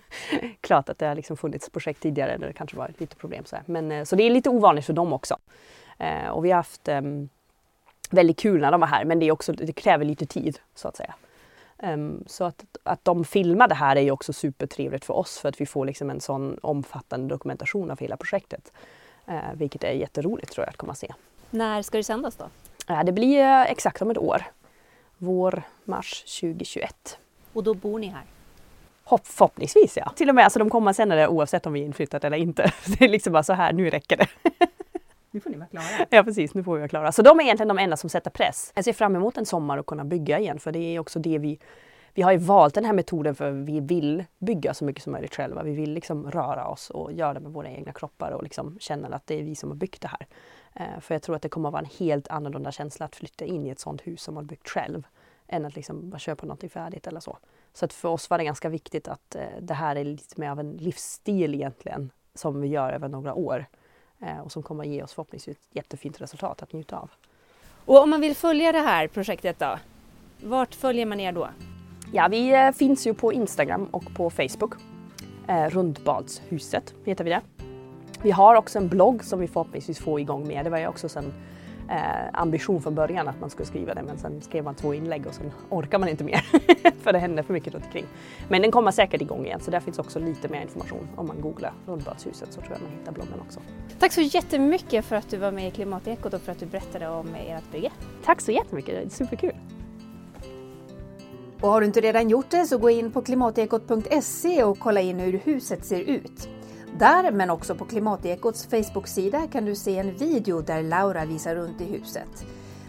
Klart 0.62 0.90
att 0.90 0.98
det 0.98 1.06
har 1.06 1.16
liksom 1.16 1.38
funnits 1.38 1.70
projekt 1.70 2.02
tidigare 2.02 2.38
där 2.38 2.48
det 2.48 2.54
kanske 2.54 2.78
varit 2.78 3.00
lite 3.00 3.16
problem. 3.16 3.46
Så, 3.46 3.56
här. 3.56 3.64
Men, 3.68 3.92
eh, 3.92 4.04
så 4.04 4.16
det 4.16 4.24
är 4.24 4.30
lite 4.30 4.50
ovanligt 4.50 4.86
för 4.86 4.94
dem 4.94 5.14
också. 5.14 5.38
Eh, 5.98 6.28
och 6.28 6.46
vi 6.46 6.50
har 6.50 6.56
haft 6.56 6.88
um, 6.88 7.30
väldigt 8.12 8.40
kul 8.40 8.62
när 8.62 8.72
de 8.72 8.82
var 8.82 8.88
här 8.88 9.06
men 9.06 9.20
det, 9.20 9.26
är 9.26 9.32
också, 9.32 9.54
det 9.54 9.74
kräver 9.74 10.06
lite 10.06 10.26
tid 10.26 10.60
så 10.76 10.88
att 10.88 10.96
säga. 10.96 11.16
Um, 11.78 12.24
så 12.28 12.44
att, 12.44 12.66
att 12.84 13.06
de 13.06 13.26
filmar 13.26 13.68
det 13.68 13.76
här 13.76 13.96
är 13.96 14.02
ju 14.02 14.12
också 14.12 14.34
supertrevligt 14.34 15.06
för 15.06 15.14
oss 15.14 15.40
för 15.40 15.50
att 15.50 15.62
vi 15.62 15.66
får 15.66 15.86
liksom 15.86 16.10
en 16.10 16.22
sån 16.22 16.60
omfattande 16.62 17.28
dokumentation 17.28 17.92
av 17.92 18.00
hela 18.00 18.18
projektet. 18.18 18.72
Uh, 19.30 19.54
vilket 19.54 19.84
är 19.84 19.92
jätteroligt 19.92 20.52
tror 20.52 20.66
jag 20.66 20.70
att 20.70 20.78
komma 20.78 20.96
se. 20.96 21.14
När 21.50 21.82
ska 21.82 21.98
det 21.98 22.04
sändas 22.04 22.36
då? 22.36 22.46
Det 22.88 23.12
blir 23.12 23.44
uh, 23.44 23.72
exakt 23.72 24.02
om 24.02 24.12
ett 24.12 24.18
år. 24.18 24.44
Vår, 25.18 25.64
mars 25.86 26.24
2021. 26.42 27.18
Och 27.54 27.64
då 27.64 27.74
bor 27.74 28.00
ni 28.00 28.08
här? 28.08 28.24
Hopp, 29.04 29.28
förhoppningsvis 29.28 29.98
ja. 29.98 30.14
Till 30.16 30.30
och 30.30 30.36
med 30.36 30.44
alltså, 30.44 30.60
de 30.60 30.70
kommer 30.70 30.94
sända 30.94 31.16
det 31.16 31.28
oavsett 31.28 31.66
om 31.66 31.74
vi 31.74 31.82
är 31.82 31.86
inflyttat 31.86 32.24
eller 32.24 32.38
inte. 32.38 32.74
Det 32.86 33.06
är 33.06 33.10
liksom 33.10 33.34
bara 33.34 33.44
så 33.44 33.54
här, 33.54 33.74
nu 33.74 33.90
räcker 33.90 34.18
det. 34.18 34.28
Nu 35.32 35.40
får 35.40 35.50
ni 35.50 35.58
vara 35.58 35.68
klara. 35.68 36.08
Ja 36.10 36.24
precis, 36.24 36.54
nu 36.54 36.64
får 36.64 36.74
vi 36.74 36.80
vara 36.80 36.88
klara. 36.88 37.12
Så 37.12 37.22
de 37.22 37.40
är 37.40 37.44
egentligen 37.44 37.68
de 37.68 37.80
enda 37.80 37.98
som 37.98 38.10
sätter 38.10 38.32
press. 38.32 38.72
Jag 38.76 38.86
ser 38.86 38.94
fram 38.94 39.16
emot 39.16 39.38
en 39.38 39.46
sommar 39.46 39.78
och 39.78 39.86
kunna 39.86 40.04
bygga 40.04 40.40
igen 40.40 40.60
för 40.60 40.72
det 40.72 40.96
är 40.96 41.00
också 41.00 41.20
det 41.20 41.38
vi 41.38 41.60
vi 42.14 42.22
har 42.22 42.32
ju 42.32 42.38
valt 42.38 42.74
den 42.74 42.86
här 42.86 42.94
metoden 42.94 43.36
för 43.36 43.52
vi 43.52 43.80
vill 43.80 44.26
bygga 44.38 44.74
så 44.74 44.86
mycket 44.86 45.04
som 45.04 45.12
möjligt 45.12 45.36
själva. 45.36 45.64
Vi 45.64 45.74
vill 45.74 45.94
liksom 45.94 46.32
röra 46.32 46.68
oss 46.68 46.90
och 46.90 47.14
göra 47.14 47.34
det 47.34 47.40
med 47.40 47.52
våra 47.52 47.70
egna 47.70 47.94
kroppar 47.94 48.32
och 48.32 48.44
liksom 48.44 48.78
känna 48.80 49.16
att 49.16 49.28
det 49.28 49.40
är 49.40 49.44
vi 49.44 49.56
som 49.56 49.70
har 49.70 49.76
byggt 49.76 50.02
det 50.02 50.08
här. 50.08 50.28
Eh, 50.74 51.00
för 51.00 51.16
jag 51.16 51.22
tror 51.22 51.36
att 51.36 51.42
det 51.42 51.50
kommer 51.50 51.70
att 51.70 51.74
vara 51.74 51.84
en 51.84 52.08
helt 52.08 52.28
annorlunda 52.28 52.72
känsla 52.72 53.06
att 53.06 53.16
flytta 53.16 53.46
in 53.46 53.66
i 53.66 53.70
ett 53.70 53.80
sådant 53.80 54.08
hus 54.08 54.22
som 54.22 54.34
man 54.34 54.46
byggt 54.46 54.70
själv 54.70 55.08
än 55.48 55.66
att 55.66 55.76
liksom 55.76 56.10
bara 56.10 56.20
köpa 56.20 56.46
någonting 56.46 56.70
färdigt 56.70 57.08
eller 57.08 57.20
så. 57.20 57.38
Så 57.74 57.86
att 57.86 57.94
för 57.94 58.10
oss 58.10 58.30
var 58.30 58.38
det 58.38 58.44
ganska 58.44 58.70
viktigt 58.70 59.08
att 59.08 59.36
eh, 59.36 59.42
det 59.62 59.74
här 59.74 59.96
är 59.96 60.04
lite 60.04 60.42
mer 60.42 60.50
av 60.50 60.60
en 60.60 60.72
livsstil 60.72 61.54
egentligen 61.54 62.12
som 62.36 62.62
vi 62.62 62.68
gör 62.68 62.94
över 62.94 63.08
några 63.08 63.34
år 63.34 63.66
eh, 64.20 64.40
och 64.40 64.52
som 64.52 64.64
kommer 64.64 64.84
att 64.84 64.90
ge 64.90 65.04
oss 65.04 65.14
förhoppningsvis 65.14 65.58
ett 65.58 65.76
jättefint 65.76 66.22
resultat 66.22 66.64
att 66.64 66.74
njuta 66.74 66.98
av. 66.98 67.12
Och 67.86 68.04
om 68.04 68.10
man 68.10 68.22
vill 68.22 68.36
följa 68.36 68.72
det 68.72 68.80
här 68.80 69.08
projektet 69.08 69.60
då? 69.60 69.80
Vart 70.44 70.76
följer 70.76 71.06
man 71.06 71.20
er 71.20 71.32
då? 71.32 71.50
Ja, 72.16 72.28
vi 72.28 72.54
eh, 72.54 72.72
finns 72.72 73.08
ju 73.08 73.14
på 73.14 73.34
Instagram 73.34 73.86
och 73.92 74.14
på 74.14 74.30
Facebook. 74.30 74.74
Eh, 75.48 75.70
Rundbadshuset 75.70 76.94
heter 77.06 77.24
vi 77.24 77.30
det. 77.30 77.42
Vi 78.22 78.32
har 78.32 78.56
också 78.56 78.80
en 78.80 78.88
blogg 78.88 79.24
som 79.24 79.40
vi 79.40 79.48
förhoppningsvis 79.48 80.00
får 80.00 80.20
igång 80.20 80.48
med. 80.48 80.66
Det 80.66 80.70
var 80.70 80.78
ju 80.78 80.88
också 80.88 81.20
en 81.20 81.34
eh, 81.90 82.30
ambition 82.34 82.82
från 82.82 82.96
början 82.96 83.28
att 83.28 83.40
man 83.40 83.50
skulle 83.50 83.66
skriva 83.66 83.94
det 83.94 84.04
men 84.04 84.18
sen 84.18 84.42
skrev 84.42 84.64
man 84.64 84.76
två 84.76 84.94
inlägg 84.94 85.28
och 85.28 85.34
sen 85.34 85.52
orkar 85.70 86.00
man 86.00 86.10
inte 86.10 86.24
mer 86.24 86.46
för 87.02 87.14
det 87.14 87.20
händer 87.20 87.44
för 87.44 87.54
mycket 87.54 87.74
runt 87.74 87.86
omkring. 87.86 88.06
Men 88.50 88.62
den 88.62 88.72
kommer 88.72 88.92
säkert 88.92 89.22
igång 89.22 89.46
igen 89.46 89.60
så 89.60 89.72
där 89.72 89.80
finns 89.80 90.00
också 90.00 90.20
lite 90.20 90.48
mer 90.48 90.62
information. 90.62 91.08
Om 91.16 91.28
man 91.28 91.42
googlar 91.42 91.74
Rundbadshuset 91.86 92.54
så 92.54 92.62
tror 92.62 92.74
jag 92.74 92.82
man 92.82 93.00
hittar 93.00 93.12
bloggen 93.12 93.40
också. 93.46 93.60
Tack 94.00 94.14
så 94.14 94.22
jättemycket 94.22 95.06
för 95.06 95.16
att 95.16 95.30
du 95.30 95.38
var 95.38 95.52
med 95.52 95.68
i 95.68 95.72
Klimatekot 95.72 96.34
och 96.34 96.42
för 96.42 96.52
att 96.52 96.60
du 96.60 96.66
berättade 96.66 97.08
om 97.08 97.36
ert 97.36 97.72
bygge. 97.72 97.92
Tack 98.26 98.42
så 98.42 98.52
jättemycket, 98.52 98.96
det 98.96 99.02
är 99.02 99.10
superkul! 99.10 99.54
Och 101.64 101.70
har 101.70 101.82
du 101.82 101.88
inte 101.88 102.02
redan 102.02 102.30
gjort 102.30 102.50
det 102.50 102.66
så 102.66 102.78
gå 102.78 102.90
in 102.90 103.12
på 103.12 103.22
klimatekot.se 103.22 104.64
och 104.64 104.80
kolla 104.80 105.02
in 105.02 105.20
hur 105.20 105.40
huset 105.44 105.86
ser 105.86 106.00
ut. 106.00 106.50
Där, 107.00 107.32
men 107.32 107.50
också 107.50 107.76
på 107.76 107.86
Klimatekots 107.86 108.68
Facebook-sida 108.68 109.48
kan 109.52 109.66
du 109.66 109.76
se 109.76 109.98
en 109.98 110.16
video 110.16 110.62
där 110.62 110.84
Laura 110.84 111.26
visar 111.26 111.56
runt 111.56 111.82
i 111.82 111.84
huset. 111.84 112.46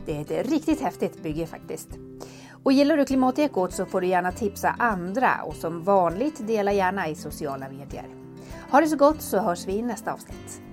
Det 0.06 0.16
är 0.16 0.20
ett 0.20 0.50
riktigt 0.50 0.80
häftigt 0.80 1.22
bygge 1.22 1.46
faktiskt. 1.46 1.88
Och 2.64 2.72
gillar 2.72 2.96
du 2.96 3.04
Klimatekot 3.04 3.72
så 3.72 3.86
får 3.86 4.00
du 4.00 4.06
gärna 4.06 4.32
tipsa 4.32 4.68
andra 4.78 5.30
och 5.44 5.54
som 5.54 5.82
vanligt 5.82 6.46
dela 6.46 6.72
gärna 6.72 7.08
i 7.08 7.14
sociala 7.14 7.68
medier. 7.68 8.06
Ha 8.70 8.80
det 8.80 8.88
så 8.88 8.96
gott 8.96 9.22
så 9.22 9.38
hörs 9.38 9.66
vi 9.66 9.72
i 9.72 9.82
nästa 9.82 10.12
avsnitt. 10.12 10.63